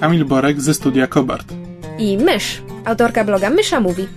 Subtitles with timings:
[0.00, 1.52] Kamil Borek ze studia Kobart.
[1.98, 4.08] i Mysz, autorka bloga Mysza Mówi.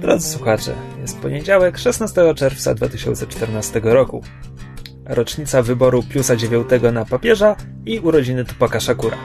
[0.00, 4.22] Drodzy słuchacze, jest poniedziałek 16 czerwca 2014 roku.
[5.04, 9.18] Rocznica wyboru Piusa IX na papieża i urodziny Tupaka Shakura.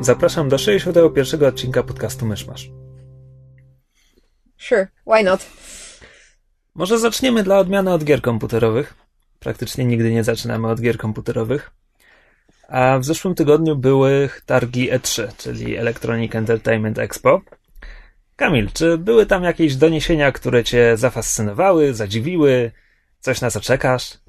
[0.00, 2.70] Zapraszam do 61 odcinka podcastu Myszmasz.
[4.58, 5.46] Sure, why not?
[6.74, 8.94] Może zaczniemy dla odmiany od gier komputerowych.
[9.38, 11.70] Praktycznie nigdy nie zaczynamy od gier komputerowych.
[12.68, 17.40] A w zeszłym tygodniu były targi E3, czyli Electronic Entertainment Expo.
[18.36, 22.72] Kamil, czy były tam jakieś doniesienia, które cię zafascynowały, zadziwiły?
[23.20, 24.21] Coś na co czekasz?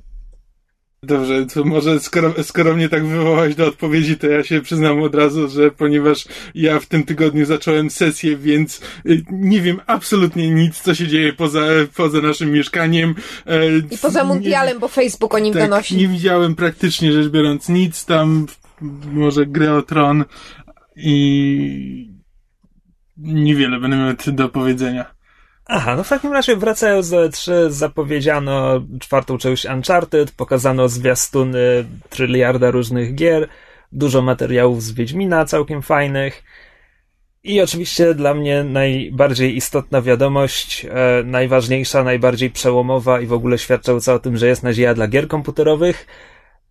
[1.03, 5.15] Dobrze, to może skoro, skoro mnie tak wywołałeś do odpowiedzi, to ja się przyznam od
[5.15, 10.81] razu, że ponieważ ja w tym tygodniu zacząłem sesję, więc y, nie wiem absolutnie nic,
[10.81, 11.61] co się dzieje poza,
[11.95, 13.15] poza naszym mieszkaniem.
[13.45, 15.97] E, I poza mundialem, bo Facebook o nim tak, donosi.
[15.97, 18.45] nie widziałem praktycznie rzecz biorąc nic tam,
[19.11, 20.25] może grę o tron
[20.95, 22.13] i
[23.17, 25.12] niewiele będę miał do powiedzenia.
[25.65, 32.71] Aha, no w takim razie wracając do E3, zapowiedziano czwartą część Uncharted, pokazano zwiastuny tryliarda
[32.71, 33.47] różnych gier,
[33.91, 36.43] dużo materiałów z Wiedźmina, całkiem fajnych.
[37.43, 44.13] I oczywiście dla mnie najbardziej istotna wiadomość, e, najważniejsza, najbardziej przełomowa i w ogóle świadcząca
[44.13, 46.07] o tym, że jest nadzieja dla gier komputerowych.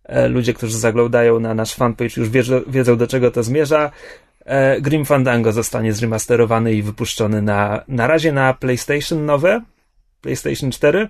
[0.03, 3.91] E, ludzie, którzy zaglądają na nasz fanpage już wiedzą, wiedzą do czego to zmierza.
[4.45, 9.61] E, Grim Fandango zostanie zremasterowany i wypuszczony na, na razie na PlayStation nowe,
[10.21, 11.09] PlayStation 4,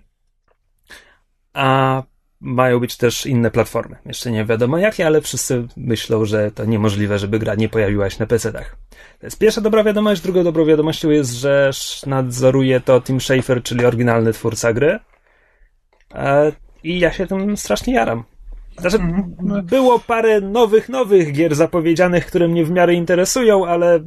[1.53, 2.03] a
[2.43, 3.95] mają być też inne platformy.
[4.05, 8.17] Jeszcze nie wiadomo jakie, ale wszyscy myślą, że to niemożliwe, żeby gra nie pojawiła się
[8.19, 8.75] na PC-tach.
[9.19, 10.21] To jest pierwsza dobra wiadomość.
[10.21, 11.71] Drugą dobrą wiadomością jest, że
[12.05, 14.99] nadzoruje to Tim Schafer, czyli oryginalny twórca gry.
[16.15, 16.51] E,
[16.83, 18.23] I ja się tym strasznie jaram.
[18.79, 18.97] Znaczy,
[19.63, 23.99] było parę nowych, nowych gier zapowiedzianych, które mnie w miarę interesują, ale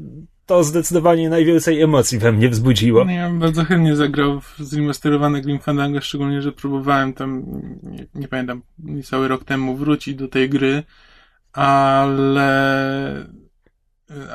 [0.46, 3.04] to zdecydowanie najwięcej emocji we mnie wzbudziło.
[3.04, 7.44] No ja bardzo chętnie zagrał w zremasterowane Grim Fandango, szczególnie, że próbowałem tam,
[7.82, 8.62] nie, nie pamiętam,
[9.04, 10.82] cały rok temu wrócić do tej gry,
[11.52, 13.26] ale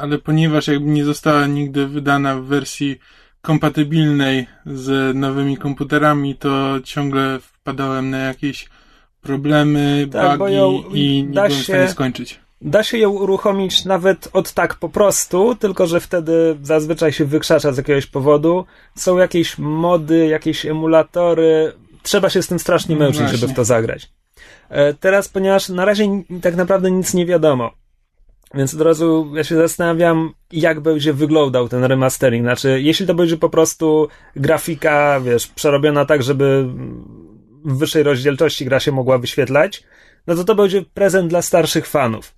[0.02, 3.00] ale ponieważ jakby nie została nigdy wydana w wersji
[3.42, 8.70] kompatybilnej z nowymi komputerami, to ciągle wpadałem na jakieś
[9.22, 12.40] problemy, Tak, bugi ją i nie da byłem w się- stanie skończyć.
[12.62, 17.72] Da się ją uruchomić nawet od tak po prostu, tylko że wtedy zazwyczaj się wykrzacza
[17.72, 18.66] z jakiegoś powodu.
[18.96, 21.74] Są jakieś mody, jakieś emulatory.
[22.04, 23.38] Trzeba się z tym strasznie No męczyć, właśnie.
[23.38, 24.10] żeby w to zagrać.
[24.70, 27.72] E, Teraz, ponieważ na razie tak naprawdę nic nie wiadomo,
[28.54, 32.44] więc od razu ja się zastanawiam, jak będzie wyglądał ten remastering.
[32.46, 36.68] Znaczy, jeśli to będzie po prostu grafika, wiesz, przerobiona tak, żeby
[37.66, 39.84] w wyższej rozdzielczości gra się mogła wyświetlać,
[40.28, 42.36] no to to będzie prezent dla starszych fanów.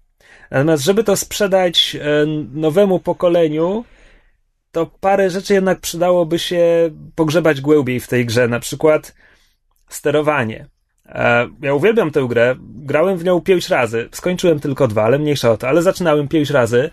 [0.51, 3.85] Natomiast, żeby to sprzedać e, nowemu pokoleniu,
[4.72, 8.47] to parę rzeczy jednak przydałoby się pogrzebać głębiej w tej grze.
[8.47, 9.16] Na przykład
[9.89, 10.66] sterowanie.
[11.06, 12.56] E, Ja uwielbiam tę grę.
[12.59, 14.09] Grałem w nią pięć razy.
[14.12, 15.67] Skończyłem tylko dwa, ale mniejsza o to.
[15.67, 16.89] Ale zaczynałem pięć razy.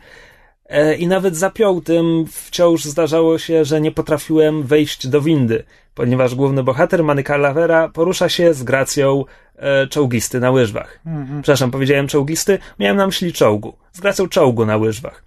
[0.67, 5.65] E, I nawet za piątym wciąż zdarzało się, że nie potrafiłem wejść do windy,
[5.95, 9.25] ponieważ główny bohater Manny Calavera porusza się z gracją
[9.57, 11.01] e, czołgisty na łyżwach.
[11.43, 13.77] Przepraszam, powiedziałem czołgisty, miałem na myśli czołgu.
[13.93, 15.25] Z gracją czołgu na łyżwach.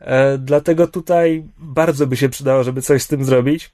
[0.00, 3.70] E, dlatego tutaj bardzo by się przydało, żeby coś z tym zrobić.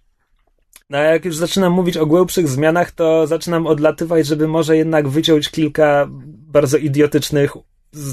[0.90, 5.08] No a jak już zaczynam mówić o głębszych zmianach, to zaczynam odlatywać, żeby może jednak
[5.08, 6.06] wyciąć kilka
[6.48, 7.52] bardzo idiotycznych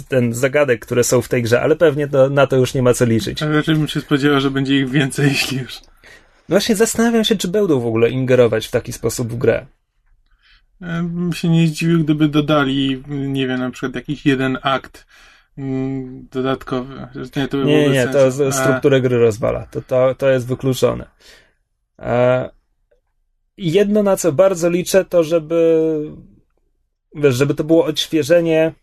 [0.07, 2.94] ten zagadek, które są w tej grze, ale pewnie to, na to już nie ma
[2.94, 3.44] co liczyć.
[3.44, 5.80] Ale raczej bym się spodziewał, że będzie ich więcej, jeśli już.
[6.51, 9.65] Właśnie zastanawiam się, czy będą w ogóle ingerować w taki sposób w grę.
[10.81, 15.06] E, Bym się nie zdziwił, gdyby dodali, nie wiem, na przykład jakiś jeden akt
[15.57, 17.07] mm, dodatkowy.
[17.36, 19.65] Nie, to by Nie, nie, to z- strukturę gry rozwala.
[19.71, 21.06] To, to, to jest wykluczone.
[22.00, 22.50] E,
[23.57, 25.92] I jedno, na co bardzo liczę, to żeby
[27.15, 28.74] wiesz, żeby to było odświeżenie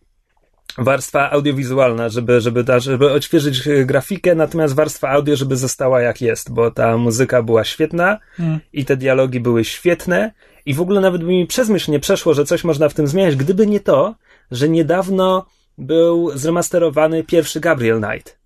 [0.78, 6.20] warstwa audiowizualna, żeby, żeby, ta, żeby odświeżyć e, grafikę, natomiast warstwa audio, żeby została jak
[6.20, 8.60] jest, bo ta muzyka była świetna Hmm.
[8.72, 10.32] i te dialogi były świetne
[10.66, 13.06] i w ogóle nawet by mi przez myśl nie przeszło, że coś można w tym
[13.06, 14.14] zmieniać, gdyby nie to,
[14.50, 15.46] że niedawno
[15.78, 18.38] był zremasterowany pierwszy Gabriel Knight.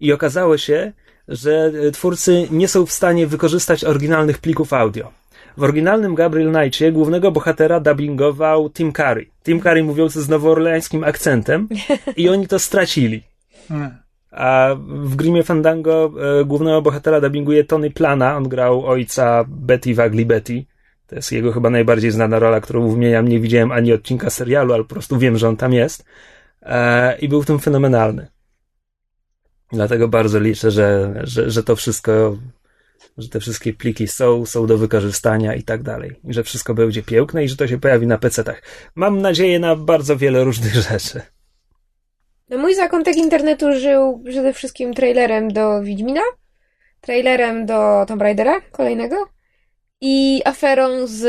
[0.00, 0.92] I okazało się,
[1.28, 5.12] że e, twórcy nie są w stanie wykorzystać oryginalnych plików audio.
[5.56, 9.26] W oryginalnym Gabriel Knightie głównego bohatera dubbingował Tim Curry.
[9.44, 11.68] Tim Curry mówiący z nowoorleańskim akcentem
[12.16, 13.22] i oni to stracili.
[13.70, 14.04] Nie.
[14.30, 18.36] A w Grimie Fandango e, głównego bohatera dubbinguje Tony Plana.
[18.36, 20.64] On grał ojca Betty w Ugly Betty.
[21.06, 23.28] To jest jego chyba najbardziej znana rola, którą wymieniam.
[23.28, 26.04] Nie widziałem ani odcinka serialu, ale po prostu wiem, że on tam jest.
[26.62, 28.26] E, I był w tym fenomenalny.
[29.72, 32.36] Dlatego bardzo liczę, że, że, że to wszystko,
[33.18, 36.20] że te wszystkie pliki są, są do wykorzystania i tak dalej.
[36.24, 38.62] I że wszystko będzie piękne i że to się pojawi na PC-tach.
[38.94, 41.20] Mam nadzieję na bardzo wiele różnych rzeczy.
[42.48, 46.20] No mój zakątek internetu żył przede wszystkim trailerem do Wiedźmina,
[47.00, 49.16] trailerem do Tomb Raidera kolejnego
[50.00, 51.22] i aferą z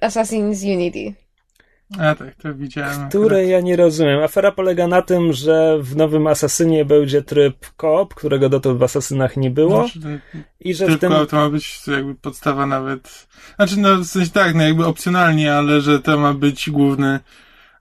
[0.00, 1.14] Assassin's Unity.
[1.98, 3.08] A tak, to widziałem.
[3.08, 4.22] Które ja nie rozumiem.
[4.22, 9.36] Afera polega na tym, że w nowym Asasynie będzie tryb koop, którego dotąd w Asasynach
[9.36, 9.88] nie było.
[9.88, 10.20] Znaczy,
[10.60, 11.26] I że w Tylko tym.
[11.26, 13.28] to ma być jakby podstawa nawet.
[13.56, 17.20] Znaczy, no w sensie tak, no jakby opcjonalnie, ale że to ma być główny,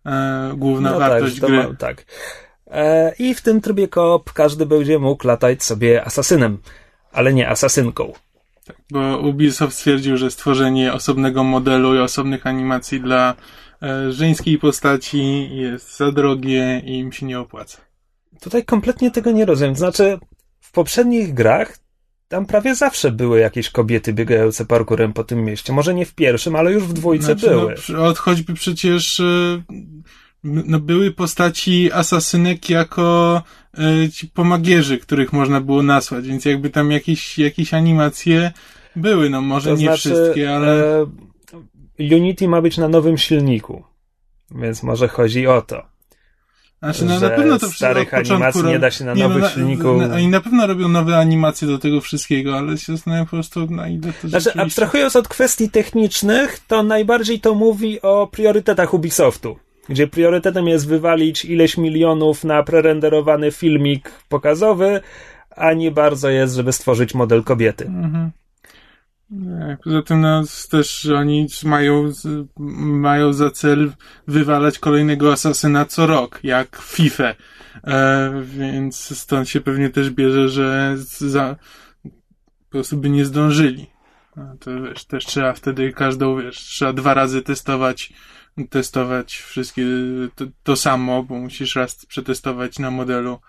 [0.05, 1.57] e, główna No tak, wartość to gry.
[1.57, 2.05] ma, tak.
[2.71, 6.57] E, I w tym trybie koop każdy będzie mógł latać sobie asasynem,
[7.11, 8.13] ale nie asasynką.
[8.91, 13.35] Bo Ubisoft stwierdził, że stworzenie osobnego modelu i osobnych animacji dla
[14.09, 17.77] żeńskiej postaci jest za drogie i im się nie opłaca.
[18.41, 19.75] Tutaj kompletnie tego nie rozumiem.
[19.75, 20.19] Znaczy,
[20.59, 21.77] w poprzednich grach
[22.27, 25.73] tam prawie zawsze były jakieś kobiety biegające parkurem po tym mieście.
[25.73, 27.75] Może nie w pierwszym, ale już w dwójce Znaczy, były.
[27.89, 29.61] No, od choćby przecież e,
[30.43, 33.41] no, były postaci asasynek jako
[33.77, 38.51] e, ci pomagierzy, których można było nasłać, więc jakby tam jakieś, jakieś animacje
[38.95, 41.05] były, no może To nie znaczy, wszystkie, ale e,
[41.99, 43.83] Unity ma być na nowym silniku.
[44.51, 45.85] Więc może chodzi o to.
[46.79, 49.43] znaczy, no, na pewno to wszystko starych animacji nie da się na nie, no, nowych
[49.43, 53.65] silniku- oni na pewno robią nowe animacje do tego wszystkiego, ale się zastanawiam po prostu
[53.65, 54.61] na ile to Znaczy, rzeczywiście...
[54.61, 59.57] abstrahując od kwestii technicznych, to najbardziej to mówi o priorytetach Ubisoftu.
[59.89, 65.01] Gdzie priorytetem jest wywalić ileś milionów na prerenderowany filmik pokazowy,
[65.55, 67.85] a nie bardzo jest, żeby stworzyć model kobiety.
[67.85, 68.31] Mhm.
[69.83, 72.11] Poza tym no, s- też oni mają,
[72.79, 73.91] mają za cel
[74.27, 77.35] wywalać kolejnego asasyna co rok, jak FIFA.
[77.83, 81.55] E, więc stąd się pewnie też bierze, że za,
[82.65, 83.87] po prostu by nie zdążyli.
[84.35, 88.13] A to wiesz, też trzeba wtedy każdą, wiesz, trzeba dwa razy testować,
[88.69, 89.85] testować wszystkie
[90.35, 93.39] to, to samo, bo musisz raz przetestować na modelu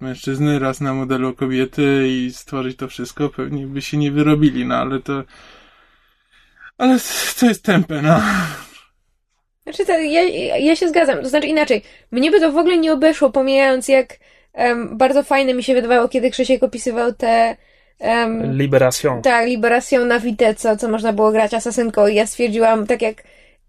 [0.00, 4.74] mężczyzny, raz na modelu kobiety i stworzyć to wszystko, pewnie by się nie wyrobili, no
[4.74, 5.24] ale to
[6.78, 6.98] ale
[7.40, 8.20] to jest tempe, no.
[9.62, 10.22] Znaczy, to, ja,
[10.58, 11.22] ja się zgadzam.
[11.22, 11.82] To znaczy inaczej.
[12.10, 14.18] Mnie by to w ogóle nie obeszło, pomijając jak
[14.52, 17.56] em, bardzo fajne mi się wydawało, kiedy Krzysiek opisywał te
[17.98, 19.22] em, Liberation.
[19.22, 23.22] tak, Liberation na Vita, co, co można było grać asasynką i ja stwierdziłam, tak jak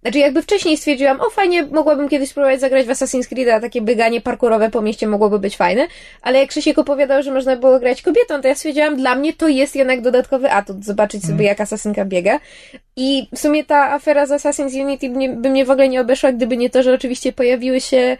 [0.03, 3.81] znaczy jakby wcześniej stwierdziłam, o fajnie, mogłabym kiedyś spróbować zagrać w Assassin's Creed, a takie
[3.81, 5.87] bieganie parkurowe po mieście mogłoby być fajne,
[6.21, 9.47] ale jak Krzysiek opowiadał, że można było grać kobietą, to ja stwierdziłam, dla mnie to
[9.47, 12.39] jest jednak dodatkowy atut, zobaczyć sobie jak asasynka biega.
[12.95, 16.57] I w sumie ta afera z Assassin's Unity by mnie w ogóle nie obeszła, gdyby
[16.57, 18.17] nie to, że oczywiście pojawiły się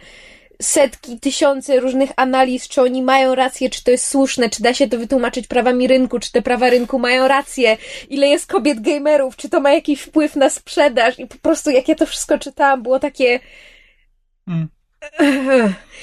[0.62, 4.88] setki, tysiące różnych analiz, czy oni mają rację, czy to jest słuszne, czy da się
[4.88, 7.76] to wytłumaczyć prawami rynku, czy te prawa rynku mają rację,
[8.08, 11.88] ile jest kobiet gamerów, czy to ma jakiś wpływ na sprzedaż i po prostu jak
[11.88, 13.40] ja to wszystko czytałam, było takie
[14.48, 14.68] Mm.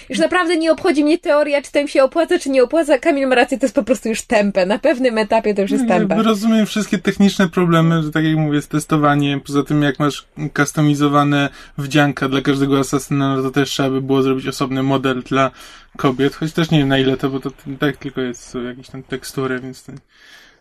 [0.09, 2.97] Już naprawdę nie obchodzi mnie teoria, czy im się opłaca, czy nie opłaca.
[2.97, 4.65] Kamil ma rację, to jest po prostu już tempę.
[4.65, 6.15] Na pewnym etapie to już jest tempę.
[6.15, 9.41] Jakby rozumiem wszystkie techniczne problemy, że tak jak mówię, z testowaniem.
[9.41, 10.27] Poza tym, jak masz
[10.57, 15.51] customizowane wdzianka dla każdego asasyna, no to też trzeba by było zrobić osobny model dla
[15.97, 19.03] kobiet, choć też nie wiem na ile to, bo to tak tylko jest, jakieś tam
[19.03, 19.91] tekstury, więc to,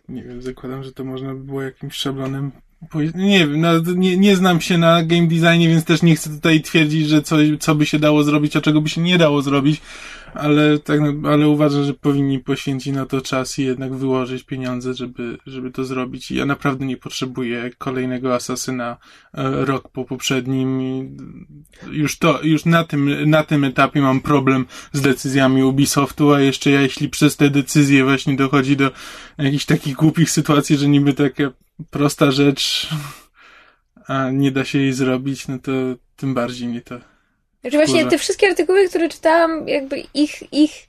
[0.09, 2.51] nie wiem, zakładam, że to można by było jakimś szablonem.
[3.15, 7.07] Nie wiem, nie, nie znam się na game designie, więc też nie chcę tutaj twierdzić,
[7.07, 9.81] że coś, co by się dało zrobić, a czego by się nie dało zrobić,
[10.33, 14.93] ale tak, no, ale uważam, że powinni poświęcić na to czas i jednak wyłożyć pieniądze,
[14.93, 16.31] żeby, żeby to zrobić.
[16.31, 18.97] I ja naprawdę nie potrzebuję kolejnego asasyna
[19.33, 20.81] e, rok po poprzednim.
[21.91, 26.71] Już to, już na tym, na tym etapie mam problem z decyzjami Ubisoftu, a jeszcze
[26.71, 28.91] ja, jeśli przez te decyzje właśnie dochodzi do
[29.37, 31.51] jakichś takich głupich sytuacji, że niby taka
[31.89, 32.89] prosta rzecz,
[34.07, 35.71] a nie da się jej zrobić, no to
[36.15, 37.11] tym bardziej mnie to
[37.61, 38.11] Znaczy właśnie Kurwa.
[38.11, 40.87] te wszystkie artykuły, które czytałam, jakby ich, ich,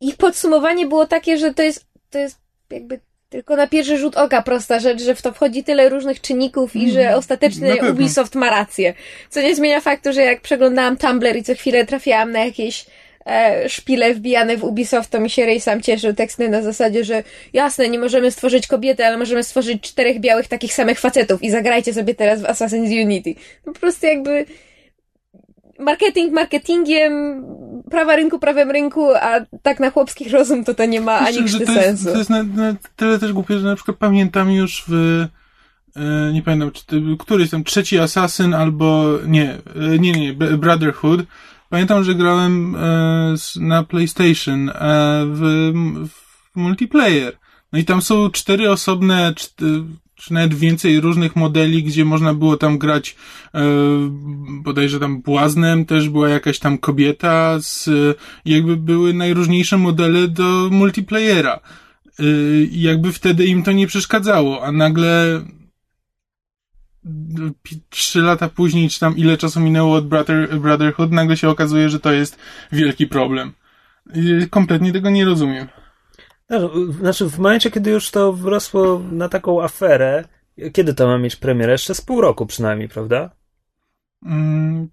[0.00, 2.38] ich podsumowanie było takie, że to jest, to jest
[2.70, 3.00] jakby
[3.34, 6.90] tylko na pierwszy rzut oka prosta rzecz, że w to wchodzi tyle różnych czynników i
[6.90, 7.90] że ostatecznie Na pewno.
[7.90, 8.94] Ubisoft ma rację.
[9.30, 12.86] Co nie zmienia faktu, że jak przeglądałam Tumblr i co chwilę trafiałam na jakieś
[13.26, 17.22] e, szpile wbijane w Ubisoft, to mi się Ray sam cieszył teksty na zasadzie, że
[17.52, 21.94] jasne, nie możemy stworzyć kobiety, ale możemy stworzyć czterech białych takich samych facetów i zagrajcie
[21.94, 23.34] sobie teraz w Assassin's Unity.
[23.66, 24.46] No po prostu jakby
[25.78, 27.44] marketing marketingiem,
[27.90, 31.42] prawa rynku prawem rynku, a tak na chłopski rozum to to nie ma ani to
[31.42, 32.12] jest, sensu.
[32.12, 34.92] to jest na, na tyle też głupie, że na przykład pamiętam już w
[35.96, 41.20] e, nie pamiętam, czy to, któryś tam trzeci Assassin albo nie, e, nie, nie, Brotherhood.
[41.68, 44.70] Pamiętam, że grałem e, na PlayStation
[45.26, 45.72] w,
[46.54, 47.38] w multiplayer.
[47.72, 49.34] No i tam są cztery osobne,
[50.14, 53.16] czy nawet więcej różnych modeli, gdzie można było tam grać
[53.54, 53.64] e,
[54.62, 57.90] bodajże tam błaznem też była jakaś tam kobieta z,
[58.44, 61.60] jakby były najróżniejsze modele do multiplayera.
[62.70, 65.44] I jakby wtedy im to nie przeszkadzało, a nagle
[67.62, 71.88] pi- trzy lata później, czy tam ile czasu minęło od Brother, Brotherhood, nagle się okazuje,
[71.88, 72.38] że to jest
[72.72, 73.52] wielki problem.
[74.50, 75.68] Kompletnie tego nie rozumiem.
[77.00, 80.24] Znaczy, w momencie, kiedy już to wrosło na taką aferę,
[80.72, 81.72] kiedy to ma mieć premierę?
[81.72, 83.30] Jeszcze z pół roku przynajmniej, prawda?
[84.26, 84.88] Mm,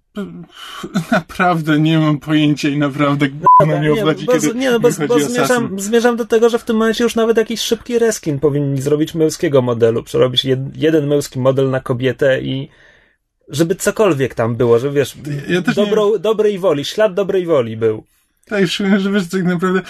[1.12, 3.26] naprawdę nie mam pojęcia i naprawdę
[3.60, 6.58] Dobra, mnie nie, obchodzi, bo, kiedy nie, no bo, bo zmierzam, zmierzam do tego, że
[6.58, 11.06] w tym momencie już nawet jakiś szybki reskin powinni zrobić męskiego modelu, przerobić jed, jeden
[11.06, 12.68] męski model na kobietę i
[13.48, 15.16] żeby cokolwiek tam było, że wiesz,
[15.48, 18.04] Ja nie dobro, dobrej woli, ślad dobrej woli był.
[18.46, 19.82] Tak, że wiesz, tak naprawdę,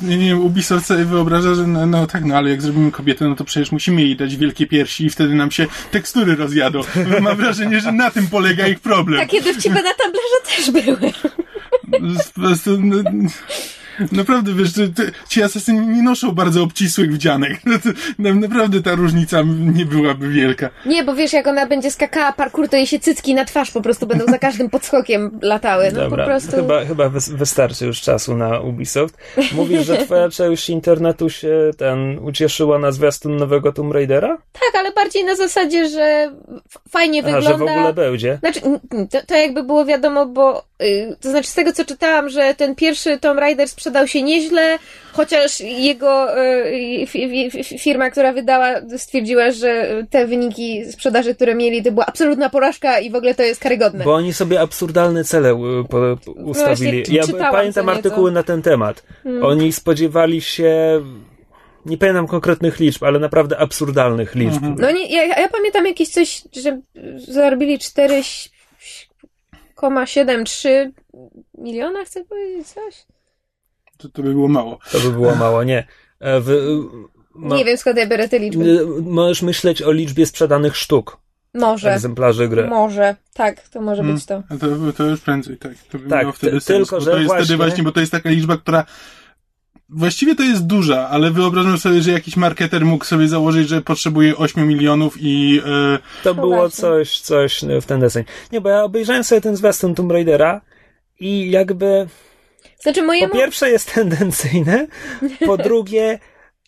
[0.00, 3.28] nie, nie wiem, Ubisoft sobie wyobraża, że no, no tak, no ale jak zrobimy kobietę,
[3.28, 6.80] no to przecież musimy jej dać wielkie piersi i wtedy nam się tekstury rozjadą.
[7.10, 9.20] No, mam wrażenie, że na tym polega ich problem.
[9.20, 11.12] Takie dowcipy na Tumblerze też były.
[12.34, 13.02] Po prostu, no,
[14.12, 17.60] naprawdę, wiesz, że te, ci asesyni nie noszą bardzo obcisłych wdzianek.
[18.18, 19.42] Naprawdę ta różnica
[19.74, 20.70] nie byłaby wielka.
[20.86, 23.80] Nie, bo wiesz, jak ona będzie skakała parkour, to jej się cycki na twarz po
[23.82, 25.92] prostu będą za każdym podskokiem latały.
[25.92, 26.50] No Dobra, po prostu...
[26.56, 29.16] chyba, chyba wys- wystarczy już czasu na Ubisoft.
[29.52, 34.38] Mówisz, że twoja część internetu się ten ucieszyła na zwiastun nowego Tomb Raidera?
[34.52, 36.32] Tak, ale bardziej na zasadzie, że
[36.90, 37.48] fajnie A, wygląda.
[37.50, 38.38] że w ogóle będzie?
[38.40, 38.60] Znaczy,
[39.10, 40.67] to, to jakby było wiadomo, bo
[41.20, 44.78] to znaczy z tego co czytałam, że ten pierwszy Tomb Raider sprzedał się nieźle,
[45.12, 51.82] chociaż jego y, fi, fi, firma, która wydała, stwierdziła, że te wyniki sprzedaży, które mieli,
[51.82, 54.04] to była absolutna porażka i w ogóle to jest karygodne.
[54.04, 57.04] Bo oni sobie absurdalne cele y, po, ustawili.
[57.04, 59.02] właśnie, ja pamiętam artykuły na ten temat.
[59.22, 59.44] Hmm.
[59.44, 61.02] Oni spodziewali się,
[61.86, 64.62] nie pamiętam konkretnych liczb, ale naprawdę absurdalnych liczb.
[64.78, 66.80] No nie, ja, ja pamiętam jakieś coś, że
[67.16, 67.78] zarobili
[69.82, 70.90] 4,73
[71.58, 73.06] miliona, chcę powiedzieć coś?
[73.98, 74.78] To, to by było mało.
[74.92, 75.86] To by było mało, nie.
[76.20, 76.50] E, W,
[77.34, 78.64] ma, Nie wiem skąd ja biorę te liczby.
[78.64, 81.16] y, Możesz myśleć o liczbie sprzedanych sztuk,
[81.54, 81.92] Może.
[81.92, 82.66] egzemplarzy gry.
[82.66, 83.16] Może.
[83.34, 84.42] Tak, to może być to.
[84.60, 85.72] To, to już prędzej, tak.
[85.90, 88.12] To by Tak, wtedy sens, tylko, że to jest właśnie- wtedy właśnie, bo to jest
[88.12, 88.84] taka liczba, która
[89.88, 94.36] właściwie to jest duża, ale wyobrażam sobie, że jakiś marketer mógł sobie założyć, że potrzebuje
[94.36, 96.80] 8 milionów i e, To No było właśnie.
[96.80, 98.24] coś, coś w ten deseń.
[98.52, 100.60] Nie, bo ja obejrzałem sobie ten zwiastun Tomb Raidera
[101.20, 102.08] i jakby
[102.80, 104.86] Znaczy po pierwsze jest tendencyjne,
[105.46, 106.18] po drugie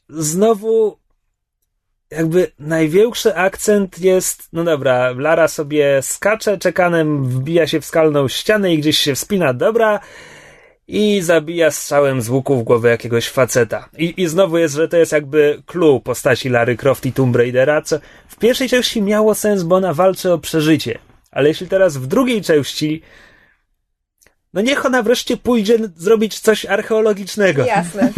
[0.09, 1.01] znowu
[2.11, 8.75] jakby największy akcent jest, no dobra, Lara sobie skacze, czekanem wbija się w skalną ścianę
[8.75, 10.01] i gdzieś się wspina, dobra,
[10.91, 13.89] i zabija strzałem z łuku w głowę jakiegoś faceta.
[13.99, 17.83] I, I znowu jest, że to jest jakby clue postaci Lary Croft i Tomb Raidera,
[17.83, 20.99] co w pierwszej części miało sens, bo ona walczy o przeżycie.
[21.31, 23.03] Ale jeśli teraz w drugiej części
[24.55, 27.65] no niech ona wreszcie pójdzie zrobić coś archeologicznego.
[27.65, 28.13] Jasne.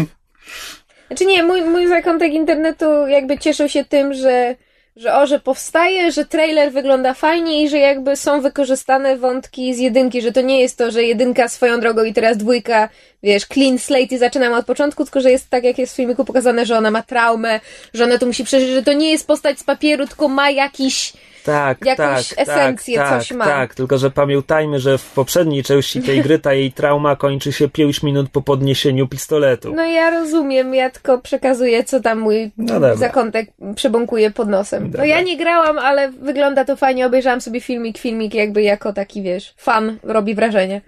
[1.06, 4.56] Znaczy nie, mój, mój zakątek internetu jakby cieszył się tym, że,
[4.96, 9.78] że o, że powstaje, że trailer wygląda fajnie i że jakby są wykorzystane wątki z
[9.78, 12.88] jedynki, że to nie jest to, że jedynka swoją drogą i teraz dwójka,
[13.22, 16.24] wiesz, clean slate i zaczynamy od początku, tylko że jest tak, jak jest w filmiku
[16.24, 17.60] pokazane, że ona ma traumę,
[17.94, 21.12] że ona to musi przeżyć, że to nie jest postać z papieru, tylko ma jakiś
[21.44, 23.44] Tak, jakąś tak, esencję, tak, coś tak, ma.
[23.44, 27.68] Tak, tylko że pamiętajmy, że w poprzedniej części tej gry ta jej trauma kończy się
[27.68, 29.74] 5 minut po podniesieniu pistoletu.
[29.74, 34.82] No ja rozumiem, ja tylko przekazuję, co tam mój No zakątek przebąkuje pod nosem.
[34.82, 35.06] No Dobra.
[35.06, 39.54] ja nie grałam, ale wygląda to fajnie, obejrzałam sobie filmik, filmik jakby jako taki, wiesz,
[39.56, 40.80] fan robi wrażenie.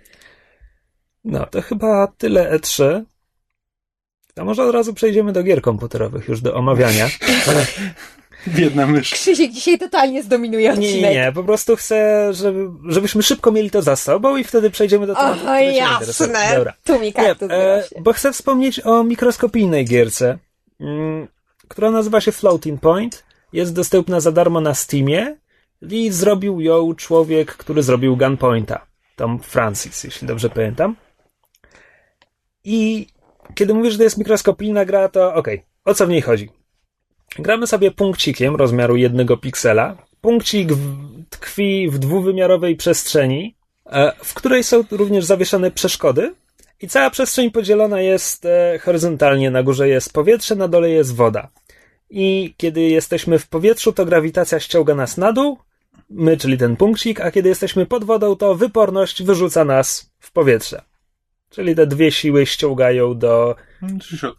[1.24, 3.02] No, to chyba tyle E3.
[4.36, 7.06] A może od razu przejdziemy do gier komputerowych, już do omawiania.
[8.48, 9.10] biedna mysz.
[9.10, 11.10] Krzysiek dzisiaj totalnie zdominuje Nie, odcinek.
[11.10, 15.06] nie, nie, po prostu chcę, żeby, żebyśmy szybko mieli to za sobą i wtedy przejdziemy
[15.06, 16.54] do tematu, O, jasne.
[16.56, 16.74] Dobra.
[16.84, 20.38] Tu mi Nie, e, bo chcę wspomnieć o mikroskopijnej gierce.
[20.80, 21.28] Mm,
[21.68, 23.24] która nazywa się Floating Point.
[23.52, 25.36] Jest dostępna za darmo na Steamie
[25.82, 28.86] i zrobił ją człowiek, który zrobił Gunpointa.
[29.16, 30.96] Tom Francis, jeśli dobrze pamiętam.
[32.64, 33.06] I
[33.54, 35.66] kiedy mówisz, że to jest mikroskopijna gra, to okej, okay.
[35.84, 36.50] o co w niej chodzi?
[37.38, 39.96] Gramy sobie punkcikiem rozmiaru jednego piksela.
[40.20, 40.68] Punkcik
[41.30, 43.54] tkwi w dwuwymiarowej przestrzeni,
[43.86, 46.34] e, w której są również zawieszone przeszkody.
[46.80, 49.50] I cała przestrzeń podzielona jest e, horyzontalnie.
[49.50, 51.48] Na górze jest powietrze, na dole jest woda.
[52.10, 55.58] I kiedy jesteśmy w powietrzu, to grawitacja ściąga nas na dół,
[56.10, 60.82] my, czyli ten punkcik, a kiedy jesteśmy pod wodą, to wyporność wyrzuca nas w powietrze.
[61.50, 63.56] Czyli te dwie siły ściągają do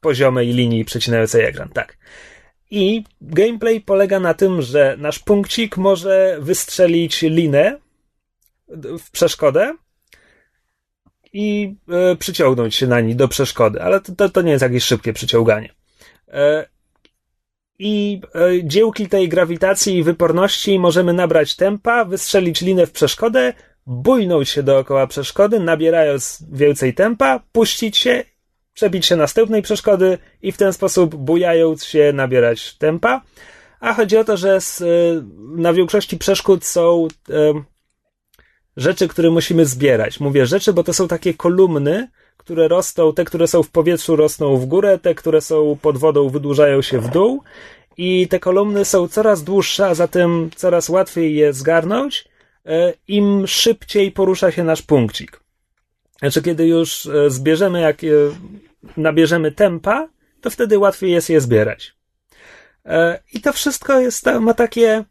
[0.01, 1.69] poziomej linii przecinającej ekran.
[1.69, 1.97] Tak.
[2.75, 7.79] I gameplay polega na tym, że nasz punkcik może wystrzelić linę
[8.99, 9.75] w przeszkodę
[11.33, 14.83] i e, przyciągnąć się na niej do przeszkody, ale to, to, to nie jest jakieś
[14.83, 15.73] szybkie przyciąganie.
[16.27, 16.65] E,
[17.79, 23.53] I e, dziełki tej grawitacji i wyporności możemy nabrać tempa, wystrzelić linę w przeszkodę,
[23.85, 28.23] bujnąć się dookoła przeszkody, nabierając więcej tempa, puścić się
[28.75, 33.21] przebić się następnej przeszkody i w ten sposób bujając się nabierać tempa.
[33.79, 35.23] A chodzi o to, że z, y,
[35.55, 37.33] na większości przeszkód są y,
[38.77, 40.19] rzeczy, które musimy zbierać.
[40.19, 44.57] Mówię rzeczy, bo to są takie kolumny, które rosną, te, które są w powietrzu rosną
[44.57, 47.43] w górę, te, które są pod wodą wydłużają się w dół
[47.97, 52.25] i te kolumny są coraz dłuższe, a zatem coraz łatwiej je zgarnąć,
[52.65, 52.69] y,
[53.07, 55.39] im szybciej porusza się nasz punkcik.
[56.19, 57.97] Znaczy, kiedy już zbierzemy jak,
[58.97, 60.09] nabierzemy tempa,
[60.41, 61.95] to wtedy łatwiej jest je zbierać.
[62.85, 65.05] E, I to wszystko jest, ma takie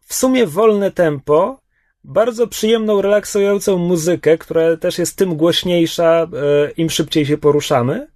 [0.00, 1.60] w sumie wolne tempo,
[2.04, 6.26] bardzo przyjemną, relaksującą muzykę, która też jest tym głośniejsza, e,
[6.70, 8.08] im szybciej się poruszamy.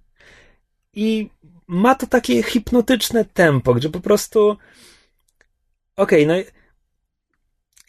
[0.93, 1.29] I
[1.67, 4.57] ma to takie hipnotyczne tempo, gdzie po prostu.
[5.95, 6.60] Okej, okay, no.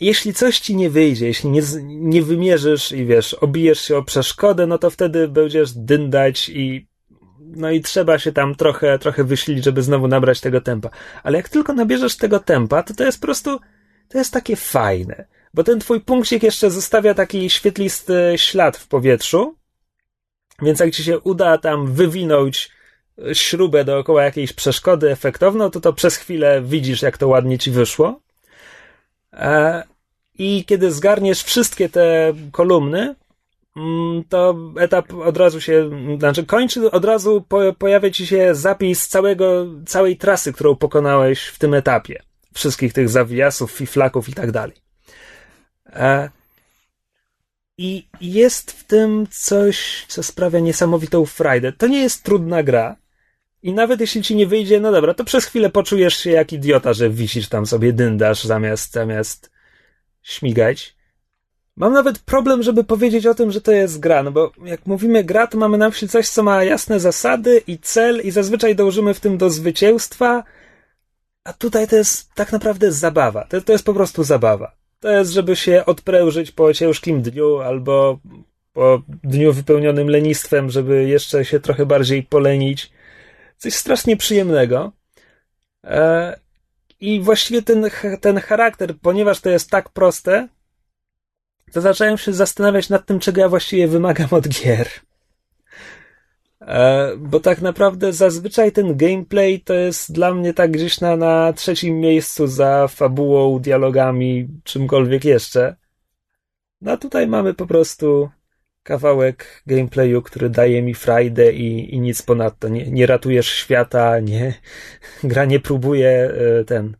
[0.03, 4.67] Jeśli coś ci nie wyjdzie, jeśli nie, nie wymierzysz i wiesz, obijesz się o przeszkodę,
[4.67, 6.87] no to wtedy będziesz dyndać i
[7.41, 10.91] no i trzeba się tam trochę, trochę wysilić, żeby znowu nabrać tego tempa.
[11.23, 13.61] Ale jak tylko nabierzesz tego tempa, to to jest po prostu,
[14.09, 15.25] to jest takie fajne.
[15.55, 19.57] Bo ten twój punkcik jeszcze zostawia taki świetlisty ślad w powietrzu,
[20.63, 22.71] więc jak ci się uda tam wywinąć
[23.33, 28.21] śrubę dookoła jakiejś przeszkody efektowną, to to przez chwilę widzisz, jak to ładnie ci wyszło.
[30.39, 33.15] I kiedy zgarniesz wszystkie te kolumny,
[33.77, 39.09] Mm, to etap od razu się, znaczy kończy, od razu po, pojawia ci się zapis
[39.09, 42.23] całego, całej trasy, którą pokonałeś w tym etapie.
[42.55, 44.77] Wszystkich tych zawijasów, fiflaków i tak dalej.
[45.87, 46.31] E,
[47.79, 51.73] I jest w tym coś, co sprawia niesamowitą frajdę.
[51.73, 52.97] To nie jest trudna gra.
[53.63, 56.93] I nawet jeśli ci nie wyjdzie, no dobra, to przez chwilę poczujesz się jak idiota,
[56.93, 59.51] że wisisz tam sobie dyndasz zamiast, zamiast
[60.23, 60.97] śmigać.
[61.77, 65.25] Mam nawet problem, żeby powiedzieć o tym, że to jest gra, no bo jak mówimy
[65.25, 69.15] gra, to mamy na myśli coś, co ma jasne zasady i cel i zazwyczaj dążymy
[69.15, 70.45] w tym do zwycięstwa,
[71.45, 73.45] a tutaj to jest tak naprawdę zabawa.
[73.45, 74.77] To, to jest po prostu zabawa.
[75.01, 78.19] To jest, żeby się odprężyć po ciężkim dniu albo
[78.73, 82.93] po dniu wypełnionym lenistwem, żeby jeszcze się trochę bardziej polenić.
[83.57, 84.93] Coś strasznie przyjemnego.
[85.85, 86.41] E,
[87.03, 90.49] I właściwie ten, ten charakter, ponieważ to jest tak proste,
[91.73, 94.89] to zacząłem się zastanawiać nad tym, czego ja właściwie wymagam od gier.
[96.61, 101.53] E, bo tak naprawdę zazwyczaj ten gameplay to jest dla mnie tak gdzieś na, na
[101.53, 105.77] trzecim miejscu za fabułą, dialogami, czymkolwiek jeszcze.
[106.81, 108.31] No a tutaj mamy po prostu
[108.83, 112.69] kawałek gameplayu, który daje mi frajdę i, i nic ponadto.
[112.69, 114.55] Nie, nie ratujesz świata, nie,
[115.25, 116.11] gra nie próbuje
[116.61, 116.97] e, ten,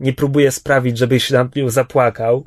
[0.00, 2.44] nie próbuje sprawić, żebyś nad nią zapłakał.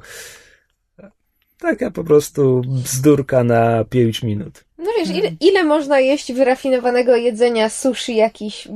[1.59, 4.63] Taka po prostu bzdurka na 5 minut.
[4.77, 8.67] No wiesz, ile, ile można jeść wyrafinowanego jedzenia, sushi, jakichś,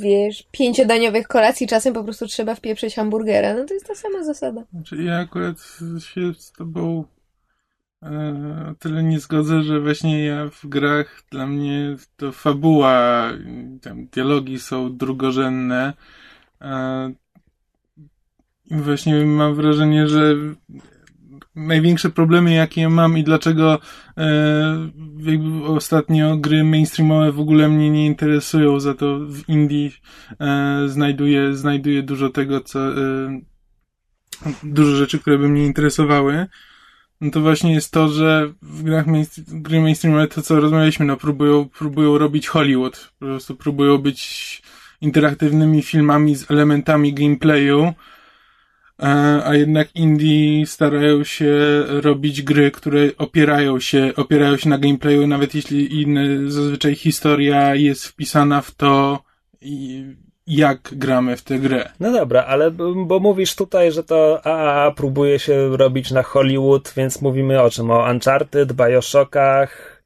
[0.00, 3.54] wiesz, pięciodaniowych kolacji, czasem po prostu trzeba wpieprzyć hamburgera.
[3.54, 4.64] No to jest ta sama zasada.
[4.72, 5.56] Znaczy ja akurat
[6.14, 7.04] się z tobą
[8.78, 13.30] tyle nie zgodzę, że właśnie ja w grach dla mnie to fabuła,
[13.82, 15.92] tam dialogi są drugorzędne.
[16.60, 17.12] E,
[18.70, 20.34] i właśnie mam wrażenie, że
[21.54, 23.78] największe problemy, jakie mam i dlaczego
[24.18, 24.90] e,
[25.66, 29.92] ostatnio gry mainstreamowe w ogóle mnie nie interesują, za to w Indii
[30.40, 33.40] e, znajduję, znajduję dużo tego, co e,
[34.62, 36.46] dużo rzeczy, które by mnie interesowały.
[37.20, 39.06] No to właśnie jest to, że w grach
[39.36, 43.12] gry mainstreamowe to co rozmawialiśmy, no próbują, próbują robić Hollywood.
[43.18, 44.62] Po prostu próbują być
[45.00, 47.92] interaktywnymi filmami z elementami gameplayu,
[48.98, 55.26] a, a jednak indie starają się robić gry, które opierają się, opierają się na gameplayu,
[55.26, 59.24] nawet jeśli inne, zazwyczaj historia jest wpisana w to,
[60.46, 61.90] jak gramy w tę grę.
[62.00, 62.70] No dobra, ale
[63.06, 67.90] bo mówisz tutaj, że to AAA próbuje się robić na Hollywood, więc mówimy o czym?
[67.90, 70.00] O Uncharted, Bioshockach,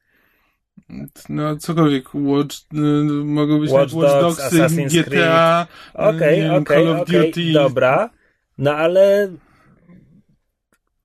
[1.28, 2.08] no, cokolwiek.
[2.14, 2.76] Watch, y,
[3.24, 7.52] mogą być Watch, Watch Dogs, Assassin's GTA, okej, okay, okay, Call of okay, Duty.
[7.52, 8.10] Dobra,
[8.58, 9.32] no ale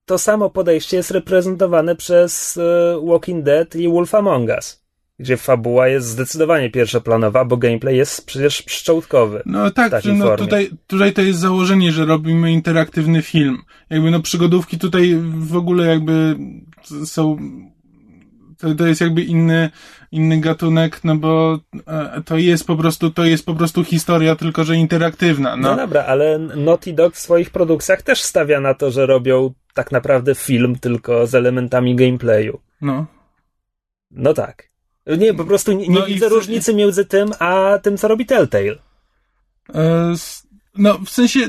[0.05, 2.61] to samo podejście jest reprezentowane przez y,
[3.03, 4.78] Walking Dead i Wolf Among Us
[5.19, 9.41] gdzie fabuła jest zdecydowanie pierwszoplanowa, bo gameplay jest przecież pszczołkowy.
[9.45, 13.57] No tak, no tutaj, tutaj to jest założenie, że robimy interaktywny film.
[13.89, 16.35] Jakby no przygodówki tutaj w ogóle jakby
[17.05, 17.37] są
[18.57, 19.69] to, to jest jakby inny,
[20.11, 24.63] inny gatunek, no bo e, to jest po prostu, to jest po prostu historia, tylko
[24.63, 25.55] że interaktywna.
[25.55, 29.53] No, no dobra, ale Naughty Dog w swoich produkcjach też stawia na to, że robią
[29.73, 32.59] tak naprawdę film tylko z elementami gameplayu.
[32.81, 33.05] No.
[34.11, 34.68] No tak.
[35.17, 38.75] Nie, po prostu nie, nie no widzę różnicy między tym, a tym, co robi Telltale.
[39.75, 40.13] E,
[40.77, 41.39] no, w sensie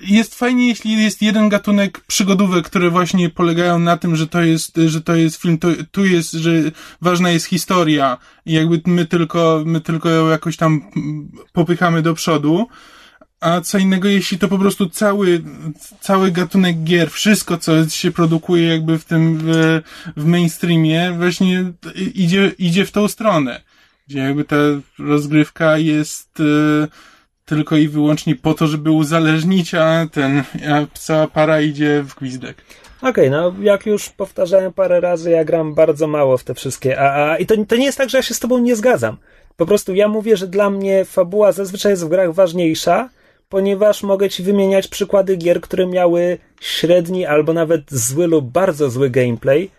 [0.00, 4.76] jest fajnie, jeśli jest jeden gatunek przygodówek, które właśnie polegają na tym, że to jest,
[4.86, 6.50] że to jest film, to, tu jest, że
[7.00, 10.90] ważna jest historia i jakby my tylko, my tylko ją jakoś tam
[11.52, 12.66] popychamy do przodu.
[13.40, 15.42] A co innego, jeśli to po prostu cały,
[16.00, 19.80] cały gatunek gier, wszystko, co się produkuje jakby w tym, w,
[20.16, 21.72] w mainstreamie, właśnie
[22.14, 23.60] idzie, idzie w tą stronę.
[24.08, 24.56] Gdzie jakby ta
[24.98, 26.88] rozgrywka jest, yy,
[27.44, 32.64] tylko i wyłącznie po to, żeby uzależnić, a ten, a cała para idzie w gwizdek.
[33.02, 37.00] Okej, okay, no jak już powtarzałem parę razy, ja gram bardzo mało w te wszystkie
[37.00, 39.16] AA i to, to nie jest tak, że ja się z tobą nie zgadzam.
[39.56, 43.08] Po prostu ja mówię, że dla mnie fabuła zazwyczaj jest w grach ważniejsza,
[43.48, 49.10] ponieważ mogę ci wymieniać przykłady gier, które miały średni albo nawet zły lub bardzo zły
[49.10, 49.70] gameplay,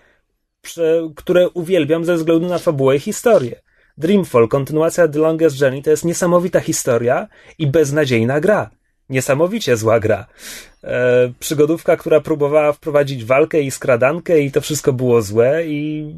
[1.16, 3.62] które uwielbiam ze względu na fabułę i historię.
[3.98, 7.28] Dreamfall, kontynuacja The Longest Journey, to jest niesamowita historia
[7.58, 8.70] i beznadziejna gra.
[9.10, 10.26] Niesamowicie zła gra.
[10.84, 16.16] E, przygodówka, która próbowała wprowadzić walkę i skradankę i to wszystko było złe i,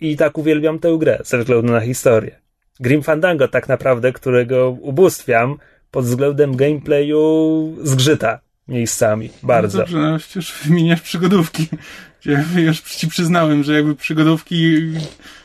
[0.00, 2.40] i tak uwielbiam tę grę ze względu na historię.
[2.80, 5.58] Grim Fandango tak naprawdę, którego ubóstwiam
[5.90, 9.30] pod względem gameplayu zgrzyta miejscami.
[9.42, 9.78] Bardzo.
[9.78, 11.66] No dobrze, no przecież wymieniasz przygodówki.
[12.24, 14.76] Ja już ci przyznałem, że jakby przygodówki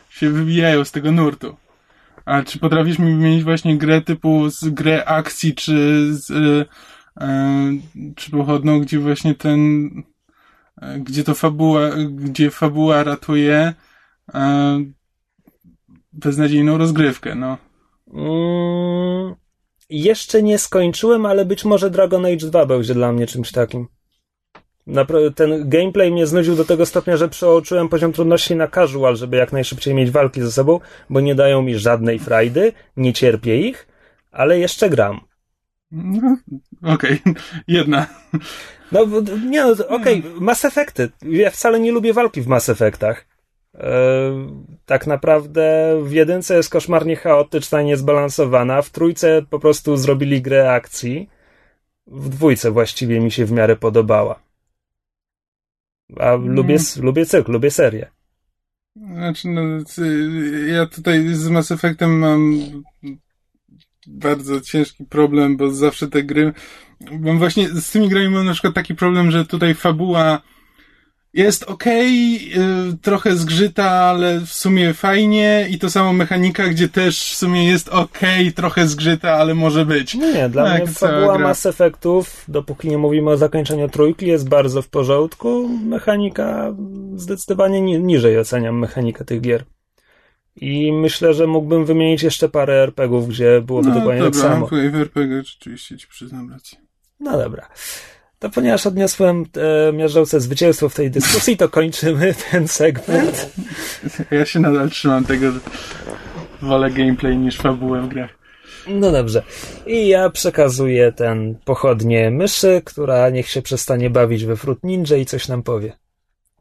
[0.09, 1.55] się wybijają z tego nurtu.
[2.25, 6.65] A czy potrafisz mi wymienić właśnie grę typu z grę akcji, czy z, e,
[7.25, 7.71] e,
[8.15, 9.89] czy pochodną, gdzie właśnie ten,
[10.81, 13.73] e, gdzie to fabuła, gdzie fabuła ratuje
[14.33, 14.83] e,
[16.13, 17.57] beznadziejną rozgrywkę, no.
[18.13, 19.35] Mm,
[20.01, 23.87] jeszcze nie skończyłem, ale być może Dragon Age 2 będzie dla mnie czymś takim
[25.35, 29.53] ten gameplay mnie znudził do tego stopnia, że przeoczyłem poziom trudności na casual, żeby jak
[29.53, 30.79] najszybciej mieć walki ze sobą,
[31.09, 33.87] bo nie dają mi żadnej frajdy, nie cierpię ich,
[34.31, 35.19] ale jeszcze gram.
[35.91, 36.37] No,
[36.93, 37.33] okej, okay.
[37.67, 38.07] jedna.
[38.91, 39.05] No,
[39.45, 40.31] nie, no, okej, okay.
[40.39, 41.09] Mass Effecty.
[41.21, 43.25] Ja wcale nie lubię walki w Mass Effectach.
[44.85, 50.71] Tak naprawdę w jedynce jest koszmarnie chaotyczna i niezbalansowana, w trójce po prostu zrobili grę
[50.73, 51.29] akcji,
[52.07, 54.39] w dwójce właściwie mi się w miarę podobała.
[56.19, 57.05] A lubię, mm.
[57.05, 58.11] lubię cykl, lubię serię.
[58.95, 59.61] Znaczy, no,
[60.67, 62.59] ja tutaj z Mass Effectem mam
[64.07, 66.53] bardzo ciężki problem, bo zawsze te gry.
[67.11, 70.41] Mam właśnie z tymi grami mam na przykład taki problem, że tutaj fabuła
[71.33, 72.39] jest okay,
[73.01, 77.89] trochę zgrzyta, ale w sumie fajnie i to samo mechanika, gdzie też w sumie jest
[77.89, 80.15] okay, trochę zgrzyta, ale może być.
[80.15, 81.47] Nie, nie dla tak, mnie fabuła gra...
[81.47, 85.69] Mass Effectów, dopóki nie mówimy o zakończeniu trójki, jest bardzo w porządku.
[85.85, 86.75] Mechanika
[87.15, 89.63] zdecydowanie niżej oceniam mechanikę tych gier.
[90.55, 94.67] I myślę, że mógłbym wymienić jeszcze parę RPGów, gdzie byłoby no, dokładnie dobra, tak samo.
[94.67, 96.77] Dobra, w RPG rzeczywiście ci przyznam rację.
[97.19, 97.67] No dobra.
[98.43, 99.45] To ponieważ odniosłem
[99.89, 103.49] e, miażdżące zwycięstwo w tej dyskusji, to kończymy ten segment.
[104.31, 105.59] Ja się nadal trzymam tego, że
[106.61, 108.29] wolę gameplay niż fabułę w grach.
[108.87, 109.43] No dobrze.
[109.85, 115.25] I ja przekazuję ten pochodnie myszy, która niech się przestanie bawić we Fruit Ninja i
[115.25, 115.93] coś nam powie.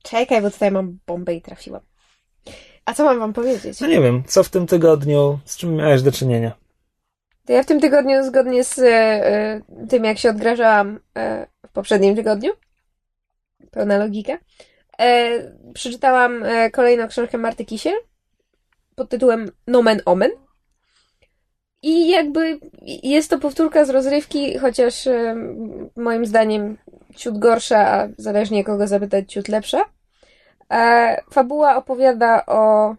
[0.03, 1.81] Czekaj, bo tutaj mam bombę i trafiłam.
[2.85, 3.81] A co mam wam powiedzieć?
[3.81, 6.62] No nie wiem, co w tym tygodniu, z czym miałeś do czynienia?
[7.47, 12.17] To ja w tym tygodniu, zgodnie z e, tym, jak się odgrażałam e, w poprzednim
[12.17, 12.53] tygodniu,
[13.71, 14.39] pełna logika,
[14.99, 15.39] e,
[15.75, 17.95] przeczytałam e, kolejną książkę Marty Kisiel
[18.95, 20.31] pod tytułem Nomen Omen.
[21.83, 22.61] I jakby
[23.03, 25.09] jest to powtórka z rozrywki, chociaż
[25.97, 26.79] moim zdaniem
[27.17, 29.85] ciut gorsza, a zależnie kogo zapytać, ciut lepsza.
[30.71, 32.95] E, fabuła opowiada o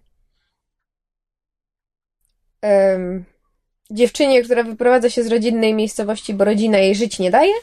[3.93, 7.53] dziewczynie, która wyprowadza się z rodzinnej miejscowości, bo rodzina jej żyć nie daje.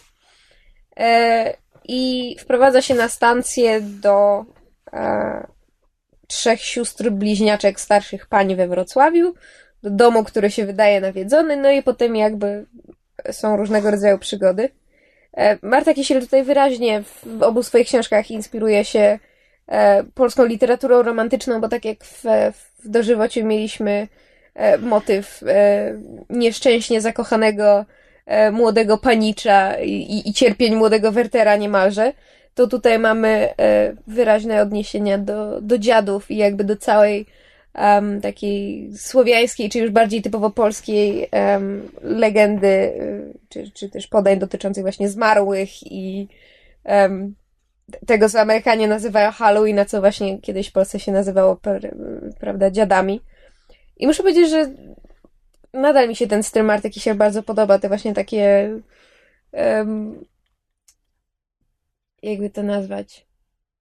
[0.97, 4.45] E, I wprowadza się na stację do
[4.93, 5.47] e,
[6.27, 9.35] trzech sióstr bliźniaczek starszych pań we Wrocławiu,
[9.83, 12.67] do domu, który się wydaje nawiedzony, no i potem jakby
[13.31, 14.69] są różnego rodzaju przygody.
[15.37, 19.19] E, Marta Kisiel tutaj wyraźnie w obu swoich książkach inspiruje się
[19.69, 22.23] e, polską literaturą romantyczną, bo tak jak w,
[22.79, 24.09] w dożywociu mieliśmy
[24.55, 25.45] e, motyw
[26.31, 27.85] nieszczęśnie zakochanego
[28.53, 32.13] młodego panicza i, i cierpień młodego Wertera niemalże,
[32.55, 33.49] to tutaj mamy
[34.07, 37.27] wyraźne odniesienia do, do dziadów i jakby do całej
[37.75, 42.93] um, takiej słowiańskiej, czy już bardziej typowo polskiej um, legendy,
[43.49, 46.29] czy, czy też podań dotyczących właśnie zmarłych i
[46.85, 47.35] um,
[48.07, 51.61] tego, co Amerykanie nazywają Halloween, a co właśnie kiedyś w Polsce się nazywało,
[52.41, 53.21] prawda, dziadami.
[53.97, 54.71] I muszę powiedzieć, że
[55.73, 58.71] nadal mi się ten styl Marty się bardzo podoba, te właśnie takie
[59.53, 60.25] um,
[62.23, 63.31] jakby to nazwać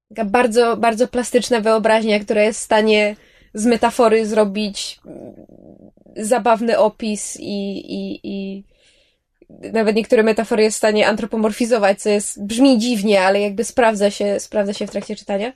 [0.10, 3.16] taka bardzo, bardzo plastyczna wyobraźnia, która jest w stanie
[3.54, 5.00] z metafory zrobić
[6.16, 8.64] zabawny opis i, i, i
[9.74, 14.40] nawet niektóre metafory jest w stanie antropomorfizować, co jest, brzmi dziwnie, ale jakby sprawdza się,
[14.40, 15.54] sprawdza się w trakcie czytania.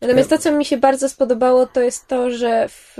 [0.00, 2.96] Natomiast to, co mi się bardzo spodobało, to jest to, że w,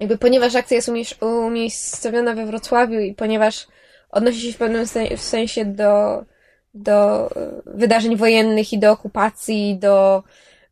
[0.00, 3.66] jakby ponieważ akcja jest umiejscowiona we Wrocławiu i ponieważ
[4.10, 6.24] odnosi się w pewnym sensie do,
[6.74, 10.22] do e, wydarzeń wojennych i do okupacji, do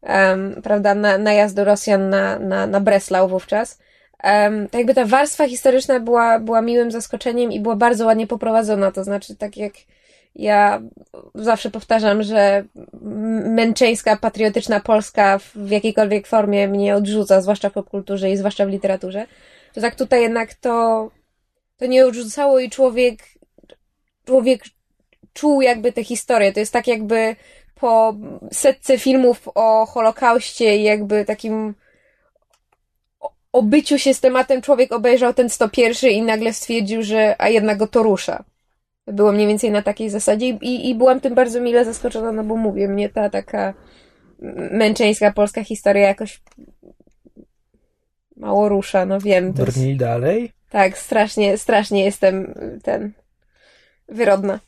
[0.03, 3.79] um, prawda, na, najazdu Rosjan na, na, na Breslau wówczas.
[4.25, 8.93] Um, tak jakby ta warstwa historyczna była, była miłym zaskoczeniem i była bardzo ładnie poprowadzona,
[8.93, 9.73] to znaczy tak jak
[10.35, 10.83] ja
[11.35, 12.65] zawsze powtarzam, że
[13.45, 19.27] męczeńska, patriotyczna Polska w jakiejkolwiek formie mnie odrzuca, zwłaszcza w popkulturze i zwłaszcza w literaturze,
[19.73, 21.11] to tak tutaj jednak to,
[21.77, 23.23] to nie odrzucało i człowiek,
[24.25, 24.65] człowiek
[25.33, 26.53] czuł jakby tę historię.
[26.53, 27.37] To jest tak jakby
[27.75, 28.15] po
[28.53, 31.75] setce filmów o Holokauście i jakby takim
[33.53, 37.87] obyciu się z tematem człowiek obejrzał ten 101 i nagle stwierdził, że a jednak go
[37.87, 38.45] to rusza.
[39.07, 42.57] Było mniej więcej na takiej zasadzie i, i byłam tym bardzo mile zaskoczona, no bo
[42.57, 43.75] mówię, mnie ta taka
[44.71, 46.43] męczeńska polska historia jakoś
[48.37, 49.53] mało rusza, no wiem.
[49.53, 50.01] Brnij jest...
[50.01, 50.53] dalej?
[50.71, 53.13] Tak, strasznie, strasznie jestem ten
[54.09, 54.61] wyrodna.